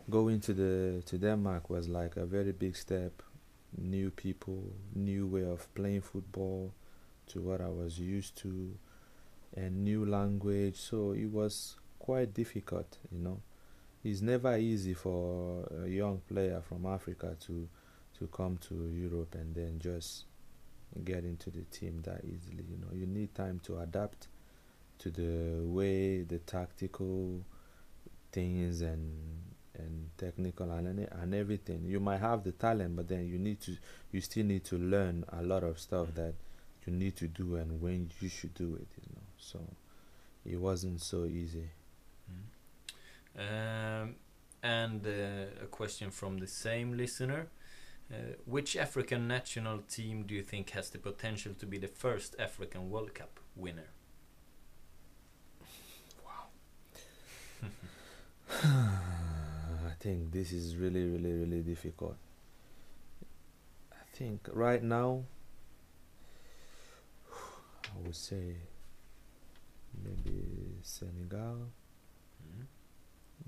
going 0.10 0.40
to 0.42 0.54
the 0.54 1.02
to 1.06 1.18
Denmark 1.18 1.70
was 1.70 1.88
like 1.88 2.18
a 2.18 2.26
very 2.26 2.52
big 2.52 2.76
step. 2.76 3.22
New 3.78 4.10
people, 4.12 4.64
new 4.96 5.28
way 5.28 5.44
of 5.46 5.74
playing 5.74 6.02
football 6.02 6.74
to 7.28 7.42
what 7.42 7.62
I 7.62 7.70
was 7.70 8.00
used 8.00 8.36
to 8.38 8.78
and 9.56 9.84
new 9.84 10.06
language. 10.06 10.76
So 10.76 11.12
it 11.14 11.28
was 11.32 11.76
quite 12.00 12.34
difficult, 12.34 12.98
you 13.12 13.20
know. 13.20 13.42
It's 14.04 14.22
never 14.22 14.58
easy 14.58 14.94
for 14.94 15.68
a 15.86 15.88
young 15.88 16.22
player 16.28 16.62
from 16.62 16.86
Africa 16.86 17.36
to 17.48 17.68
to 18.20 18.28
come 18.28 18.58
to 18.58 18.76
Europe 18.94 19.36
and 19.36 19.56
then 19.56 19.80
just 19.80 20.26
get 21.06 21.24
into 21.24 21.50
the 21.50 21.62
team 21.72 22.02
that 22.04 22.22
easily. 22.26 22.64
You 22.70 22.78
know, 22.78 22.94
you 22.94 23.06
need 23.08 23.34
time 23.34 23.60
to 23.64 23.80
adapt 23.80 24.28
to 25.02 25.10
the 25.10 25.64
way 25.66 26.22
the 26.22 26.38
tactical 26.38 27.44
things 28.32 28.82
and 28.82 29.42
and 29.74 30.10
technical 30.18 30.72
and 30.72 31.00
and 31.00 31.34
everything. 31.34 31.86
You 31.86 32.00
might 32.00 32.20
have 32.20 32.44
the 32.44 32.52
talent, 32.52 32.96
but 32.96 33.08
then 33.08 33.28
you 33.28 33.40
need 33.40 33.60
to 33.62 33.76
you 34.12 34.22
still 34.22 34.46
need 34.46 34.64
to 34.66 34.78
learn 34.78 35.26
a 35.30 35.42
lot 35.42 35.64
of 35.64 35.80
stuff 35.80 36.14
that 36.16 36.36
you 36.86 36.94
need 36.94 37.16
to 37.18 37.28
do 37.28 37.56
and 37.56 37.82
when 37.82 38.12
you 38.20 38.30
should 38.30 38.54
do 38.54 38.76
it. 38.76 38.88
You 38.98 39.16
know, 39.16 39.28
so 39.38 39.60
it 40.46 40.58
wasn't 40.58 41.02
so 41.02 41.26
easy. 41.26 41.70
Um, 43.38 44.16
and 44.62 45.06
uh, 45.06 45.64
a 45.64 45.68
question 45.68 46.12
from 46.12 46.38
the 46.38 46.48
same 46.48 46.96
listener. 46.96 47.48
Uh, 48.12 48.34
which 48.44 48.76
African 48.76 49.26
national 49.26 49.80
team 49.88 50.24
do 50.24 50.36
you 50.36 50.44
think 50.44 50.72
has 50.72 50.90
the 50.90 50.98
potential 50.98 51.54
to 51.58 51.66
be 51.66 51.78
the 51.78 51.88
first 51.88 52.36
African 52.38 52.90
World 52.90 53.14
Cup 53.14 53.40
winner? 53.56 53.88
I 58.64 59.94
think 60.00 60.32
this 60.32 60.52
is 60.52 60.76
really, 60.76 61.04
really, 61.06 61.32
really 61.32 61.62
difficult. 61.62 62.18
I 63.92 64.04
think 64.14 64.50
right 64.52 64.84
now, 64.84 65.24
I 67.32 68.00
would 68.06 68.16
say 68.16 68.56
maybe 70.04 70.44
Senegal, 70.82 71.70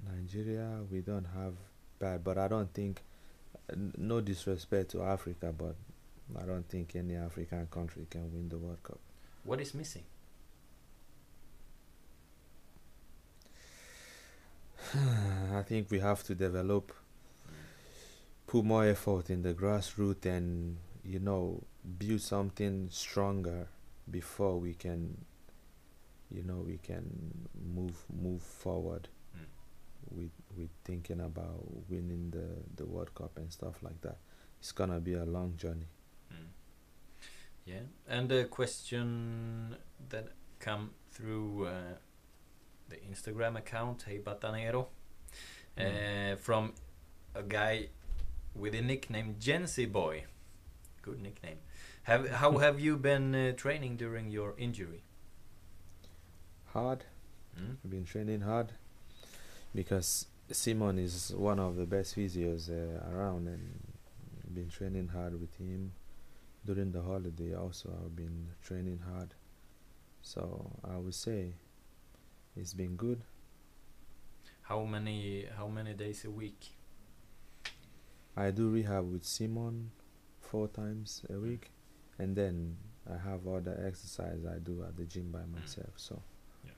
Nigeria. 0.10 0.80
We 0.90 1.02
don't 1.02 1.28
have 1.36 1.54
bad, 2.00 2.24
but 2.24 2.38
I 2.38 2.48
don't 2.48 2.74
think, 2.74 3.02
no 3.98 4.22
disrespect 4.22 4.92
to 4.92 5.04
Africa, 5.04 5.54
but 5.58 5.76
I 6.42 6.46
don't 6.46 6.68
think 6.70 6.96
any 6.96 7.16
African 7.16 7.68
country 7.68 8.08
can 8.10 8.34
win 8.34 8.48
the 8.48 8.58
World 8.58 8.82
Cup. 8.84 9.00
What 9.44 9.60
is 9.60 9.74
missing? 9.74 10.04
I 15.56 15.62
think 15.64 15.90
we 15.90 16.00
have 16.00 16.24
to 16.24 16.36
develop, 16.36 16.92
put 18.48 18.64
more 18.66 18.86
effort 18.86 19.30
in 19.30 19.42
the 19.42 19.54
grassroots, 19.54 20.26
and 20.26 20.78
you 21.04 21.20
know, 21.20 21.64
build 21.98 22.22
something 22.22 22.88
stronger 22.92 23.68
before 24.10 24.60
we 24.60 24.74
can, 24.74 25.18
you 26.30 26.44
know, 26.44 26.64
we 26.66 26.78
can 26.78 27.48
move 27.76 28.04
move 28.22 28.42
forward 28.42 29.08
Mm. 29.36 29.48
with 30.12 30.32
with 30.56 30.70
thinking 30.84 31.20
about 31.22 31.64
winning 31.90 32.30
the 32.32 32.48
the 32.76 32.86
World 32.86 33.14
Cup 33.16 33.38
and 33.38 33.52
stuff 33.52 33.82
like 33.82 34.00
that. 34.02 34.18
It's 34.60 34.72
gonna 34.72 35.00
be 35.00 35.14
a 35.14 35.26
long 35.26 35.56
journey. 35.58 35.88
Mm. 36.32 36.48
Yeah, 37.66 37.82
and 38.08 38.32
a 38.32 38.46
question 38.46 39.76
that 40.10 40.28
come 40.60 40.92
through 41.12 41.66
uh, 41.66 41.96
the 42.90 42.98
Instagram 42.98 43.58
account 43.58 44.04
Hey 44.08 44.20
Batanero 44.20 44.88
uh, 45.78 46.36
from 46.38 46.74
a 47.36 47.44
guy 47.44 47.88
with 48.56 48.76
a 48.76 48.82
nickname 48.82 49.36
Jency 49.40 49.92
Boy. 49.92 50.26
Good 51.02 51.22
nickname. 51.22 51.58
Have 52.04 52.30
how 52.30 52.58
have 52.66 52.80
you 52.80 52.98
been 52.98 53.36
uh, 53.36 53.52
training 53.54 53.98
during 53.98 54.30
your 54.30 54.54
injury? 54.58 55.04
Hard. 56.74 57.06
Mm? 57.60 57.78
I've 57.84 57.92
been 57.92 58.06
training 58.06 58.42
hard 58.42 58.72
because 59.76 60.26
Simon 60.52 61.00
is 61.00 61.34
one 61.36 61.60
of 61.60 61.76
the 61.76 61.86
best 61.86 62.16
physios 62.16 62.70
uh, 62.70 63.16
around, 63.16 63.48
and 63.48 63.94
been 64.54 64.70
training 64.70 65.08
hard 65.08 65.40
with 65.40 65.56
him 65.58 65.92
during 66.66 66.92
the 66.92 67.02
holiday. 67.02 67.56
Also, 67.56 67.90
I've 68.04 68.16
been 68.16 68.50
training 68.64 69.00
hard, 69.12 69.34
so 70.22 70.72
I 70.84 70.98
would 70.98 71.16
say 71.16 71.54
it's 72.56 72.74
been 72.74 72.96
good. 72.96 73.22
How 74.64 74.84
many 74.86 75.46
how 75.58 75.68
many 75.68 75.94
days 75.94 76.26
a 76.26 76.32
week? 76.32 76.76
I 78.36 78.52
do 78.52 78.70
rehab 78.70 79.12
with 79.12 79.24
Simon 79.26 79.92
four 80.42 80.68
times 80.68 81.24
a 81.30 81.40
week, 81.40 81.72
and 82.18 82.36
then 82.36 82.78
I 83.10 83.18
have 83.18 83.48
other 83.48 83.84
exercise 83.86 84.46
I 84.46 84.60
do 84.60 84.84
at 84.84 84.98
the 84.98 85.04
gym 85.06 85.32
by 85.32 85.46
myself. 85.46 85.94
So 85.98 86.22
yeah. 86.66 86.72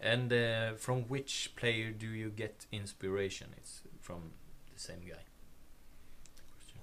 And 0.00 0.32
uh, 0.32 0.72
from 0.74 1.02
which 1.02 1.52
player 1.56 1.90
do 1.90 2.06
you 2.06 2.30
get 2.30 2.66
inspiration? 2.72 3.48
It's 3.56 3.82
from 4.00 4.32
the 4.72 4.80
same 4.80 5.00
guy. 5.00 5.24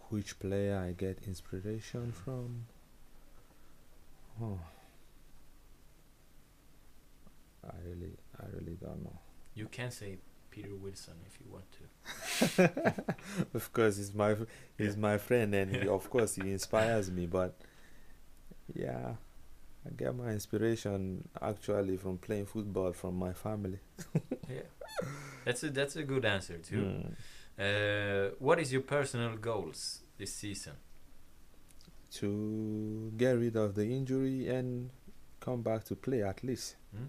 which 0.09 0.39
player 0.39 0.77
I 0.77 0.91
get 0.93 1.19
inspiration 1.27 2.11
from? 2.11 2.65
Oh, 4.41 4.59
I 7.67 7.75
really, 7.87 8.13
I 8.39 8.45
really 8.53 8.77
don't 8.81 9.03
know. 9.03 9.19
You 9.53 9.67
can 9.67 9.91
say 9.91 10.17
Peter 10.51 10.75
Wilson 10.75 11.13
if 11.25 11.39
you 11.39 11.51
want 11.51 11.65
to. 11.77 13.05
of 13.53 13.71
course, 13.73 13.97
he's 13.97 14.13
my 14.13 14.35
he's 14.77 14.95
Yeah. 14.95 14.99
my 14.99 15.17
friend, 15.17 15.53
and 15.55 15.75
he, 15.75 15.87
of 15.87 16.09
course 16.09 16.35
he 16.35 16.51
inspires 16.51 17.09
me. 17.11 17.25
But 17.25 17.57
yeah, 18.73 19.15
I 19.85 19.89
get 19.95 20.15
my 20.15 20.29
inspiration 20.29 21.27
actually 21.41 21.97
from 21.97 22.17
playing 22.17 22.45
football 22.47 22.93
from 22.93 23.17
my 23.17 23.33
family. 23.33 23.79
Yeah, 24.47 24.61
that's 25.43 25.63
a 25.63 25.69
that's 25.71 25.95
a 25.95 26.03
good 26.03 26.23
answer 26.25 26.57
too. 26.59 26.75
Mm. 26.77 27.11
Uh, 27.57 28.35
what 28.37 28.59
is 28.59 28.71
your 28.71 28.81
personal 28.81 29.35
goals 29.37 30.01
this 30.19 30.33
season? 30.35 30.73
To 32.11 33.11
get 33.17 33.31
rid 33.37 33.55
of 33.55 33.75
the 33.75 33.83
injury 33.85 34.47
and 34.47 34.89
come 35.39 35.61
back 35.63 35.83
to 35.85 35.95
play 35.95 36.21
at 36.23 36.43
least, 36.43 36.75
Hmm? 36.95 37.05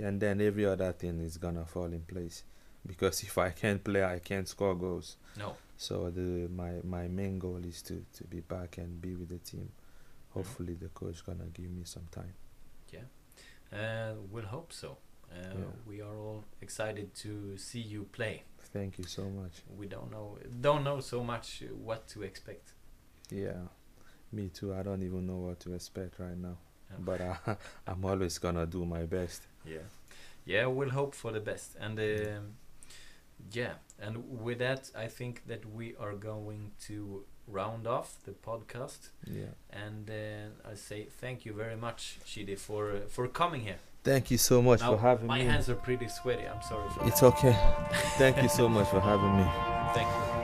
And 0.00 0.20
then 0.20 0.40
every 0.40 0.66
other 0.66 0.92
thing 0.92 1.20
is 1.20 1.36
gonna 1.36 1.64
fall 1.64 1.86
in 1.92 2.00
place. 2.02 2.42
Because 2.86 3.22
if 3.24 3.36
I 3.38 3.50
can't 3.50 3.82
play, 3.82 4.04
I 4.04 4.18
can't 4.20 4.46
score 4.48 4.74
goals. 4.74 5.16
No. 5.38 5.56
So 5.76 6.10
the 6.10 6.48
my 6.48 6.72
my 6.84 7.08
main 7.08 7.38
goal 7.38 7.60
is 7.64 7.82
to 7.82 8.04
to 8.14 8.24
be 8.24 8.40
back 8.40 8.78
and 8.78 9.00
be 9.00 9.14
with 9.14 9.28
the 9.28 9.38
team. 9.38 9.70
Hopefully, 10.30 10.74
the 10.74 10.88
coach 10.88 11.24
gonna 11.24 11.46
give 11.52 11.70
me 11.70 11.82
some 11.84 12.06
time. 12.10 12.34
Yeah, 12.92 13.00
uh, 13.72 14.14
we'll 14.30 14.44
hope 14.46 14.72
so. 14.72 14.98
Uh, 15.30 15.58
Yeah. 15.58 15.64
We 15.86 16.00
are 16.02 16.14
all 16.16 16.44
excited 16.60 17.14
to 17.16 17.56
see 17.58 17.80
you 17.80 18.04
play. 18.12 18.44
Thank 18.72 18.98
you 18.98 19.04
so 19.04 19.28
much. 19.30 19.62
We 19.76 19.86
don't 19.88 20.10
know 20.10 20.38
don't 20.60 20.84
know 20.84 21.00
so 21.00 21.24
much 21.24 21.62
what 21.84 22.06
to 22.08 22.22
expect. 22.22 22.74
Yeah, 23.30 23.68
me 24.32 24.48
too. 24.50 24.72
I 24.74 24.82
don't 24.82 25.02
even 25.02 25.26
know 25.26 25.38
what 25.38 25.58
to 25.60 25.72
expect 25.74 26.18
right 26.20 26.36
now. 26.38 26.58
But 26.98 27.20
I, 27.20 27.36
I'm 27.86 28.04
always 28.04 28.38
gonna 28.38 28.66
do 28.66 28.84
my 28.84 29.02
best. 29.04 29.42
Yeah, 29.64 29.86
yeah. 30.44 30.66
We'll 30.66 30.90
hope 30.90 31.14
for 31.14 31.32
the 31.32 31.40
best, 31.40 31.76
and 31.80 31.98
um, 31.98 32.52
yeah, 33.52 33.74
and 34.00 34.16
with 34.42 34.58
that, 34.58 34.90
I 34.96 35.06
think 35.08 35.42
that 35.46 35.64
we 35.74 35.94
are 36.00 36.14
going 36.14 36.70
to 36.86 37.24
round 37.48 37.86
off 37.86 38.16
the 38.24 38.32
podcast, 38.32 39.10
Yeah. 39.24 39.52
and 39.70 40.10
uh, 40.10 40.70
I 40.70 40.74
say 40.74 41.06
thank 41.20 41.44
you 41.44 41.52
very 41.52 41.76
much, 41.76 42.18
Chidi, 42.24 42.56
for 42.58 42.90
uh, 42.92 43.00
for 43.08 43.28
coming 43.28 43.62
here. 43.62 43.78
Thank 44.04 44.30
you 44.30 44.38
so 44.38 44.62
much 44.62 44.80
Now, 44.80 44.92
for 44.92 44.98
having 44.98 45.26
my 45.26 45.38
me. 45.38 45.44
My 45.46 45.52
hands 45.52 45.68
are 45.68 45.74
pretty 45.74 46.08
sweaty. 46.08 46.46
I'm 46.46 46.62
sorry 46.62 46.88
for 46.90 47.06
It's 47.08 47.20
that. 47.20 47.26
okay. 47.26 47.56
Thank 48.18 48.40
you 48.42 48.48
so 48.48 48.68
much 48.68 48.88
for 48.88 49.00
having 49.00 49.36
me. 49.36 49.44
Thank 49.94 50.06
you. 50.08 50.35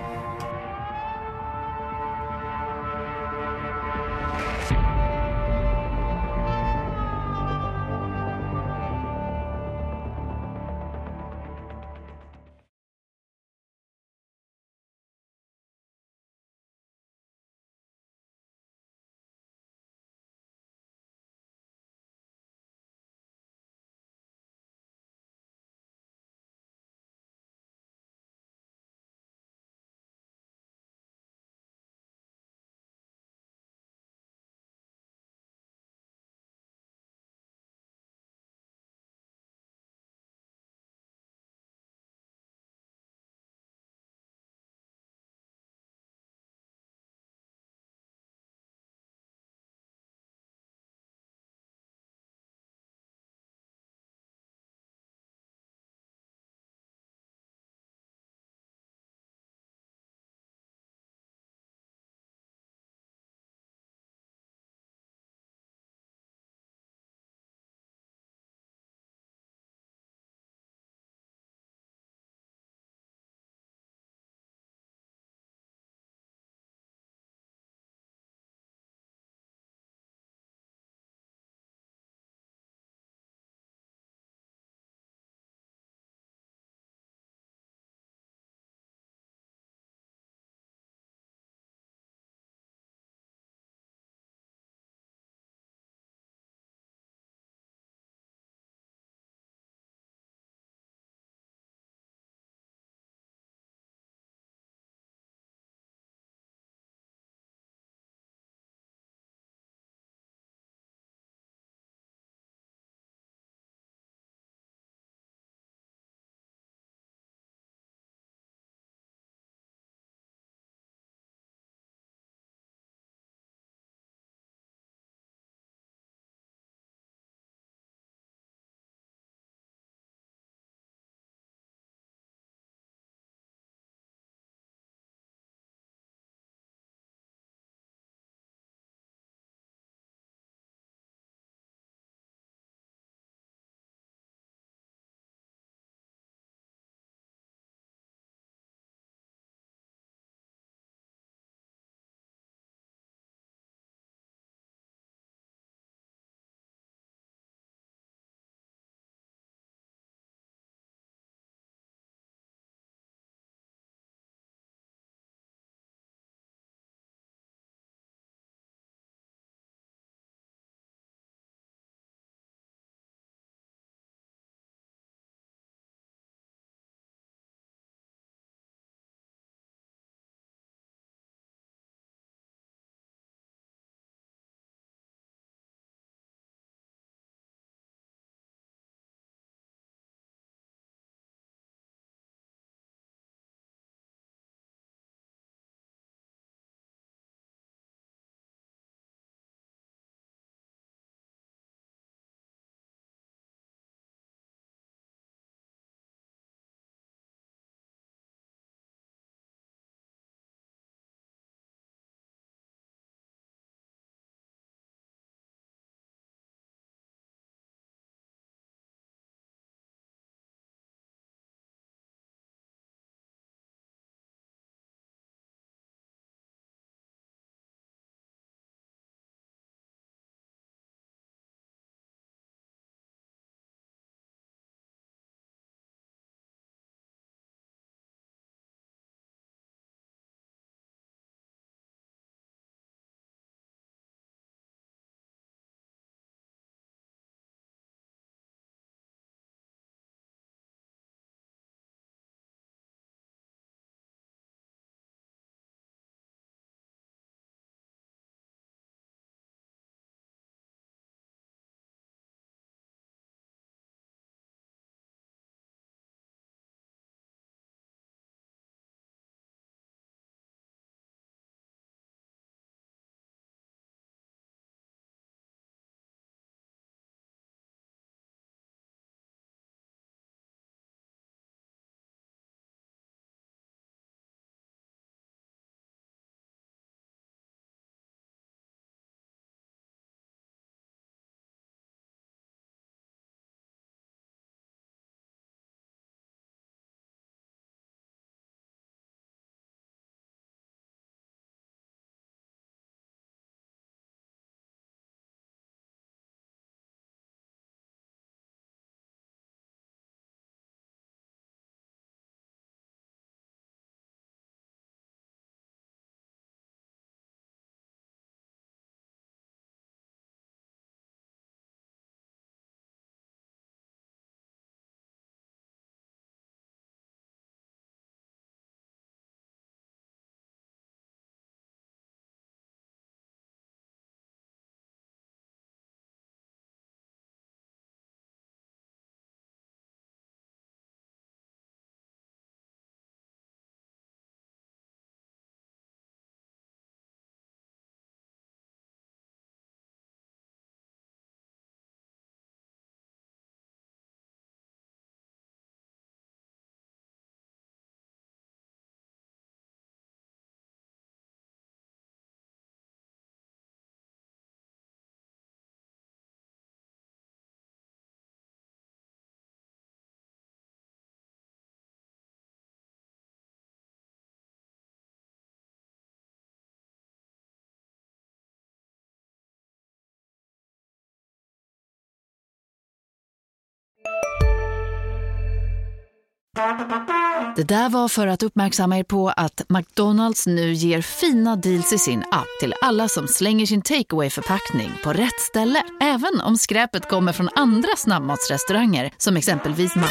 Det 387.56 387.62
där 387.62 387.88
var 387.88 388.08
för 388.08 388.26
att 388.26 388.42
uppmärksamma 388.42 388.98
er 388.98 389.02
på 389.04 389.28
att 389.28 389.62
McDonalds 389.68 390.46
nu 390.46 390.72
ger 390.72 391.02
fina 391.02 391.56
deals 391.56 391.92
i 391.92 391.98
sin 391.98 392.24
app 392.30 392.46
till 392.60 392.74
alla 392.82 393.08
som 393.08 393.28
slänger 393.28 393.66
sin 393.66 393.82
takeaway 393.82 394.30
förpackning 394.30 394.90
på 395.04 395.12
rätt 395.12 395.40
ställe. 395.40 395.82
Även 396.00 396.40
om 396.40 396.56
skräpet 396.56 397.08
kommer 397.08 397.32
från 397.32 397.48
andra 397.54 397.88
snabbmatsrestauranger 397.96 399.12
som 399.16 399.36
exempelvis 399.36 399.96
Ma... 399.96 400.06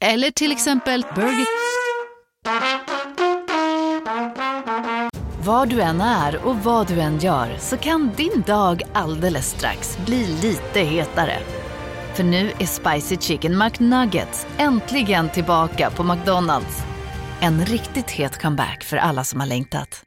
Eller 0.00 0.30
till 0.30 0.52
exempel 0.52 1.06
Burger... 1.14 1.46
Var 5.44 5.66
du 5.66 5.80
än 5.80 6.00
är 6.00 6.46
och 6.46 6.56
vad 6.56 6.88
du 6.88 7.00
än 7.00 7.18
gör 7.18 7.56
så 7.60 7.76
kan 7.76 8.10
din 8.16 8.42
dag 8.46 8.82
alldeles 8.92 9.50
strax 9.50 9.98
bli 10.06 10.26
lite 10.26 10.80
hetare. 10.80 11.38
För 12.16 12.24
nu 12.24 12.52
är 12.58 12.66
Spicy 12.66 13.16
Chicken 13.16 13.58
McNuggets 13.58 14.46
äntligen 14.58 15.28
tillbaka 15.28 15.90
på 15.90 16.02
McDonalds. 16.02 16.82
En 17.40 17.64
riktigt 17.66 18.10
het 18.10 18.42
comeback 18.42 18.84
för 18.84 18.96
alla 18.96 19.24
som 19.24 19.40
har 19.40 19.46
längtat. 19.46 20.04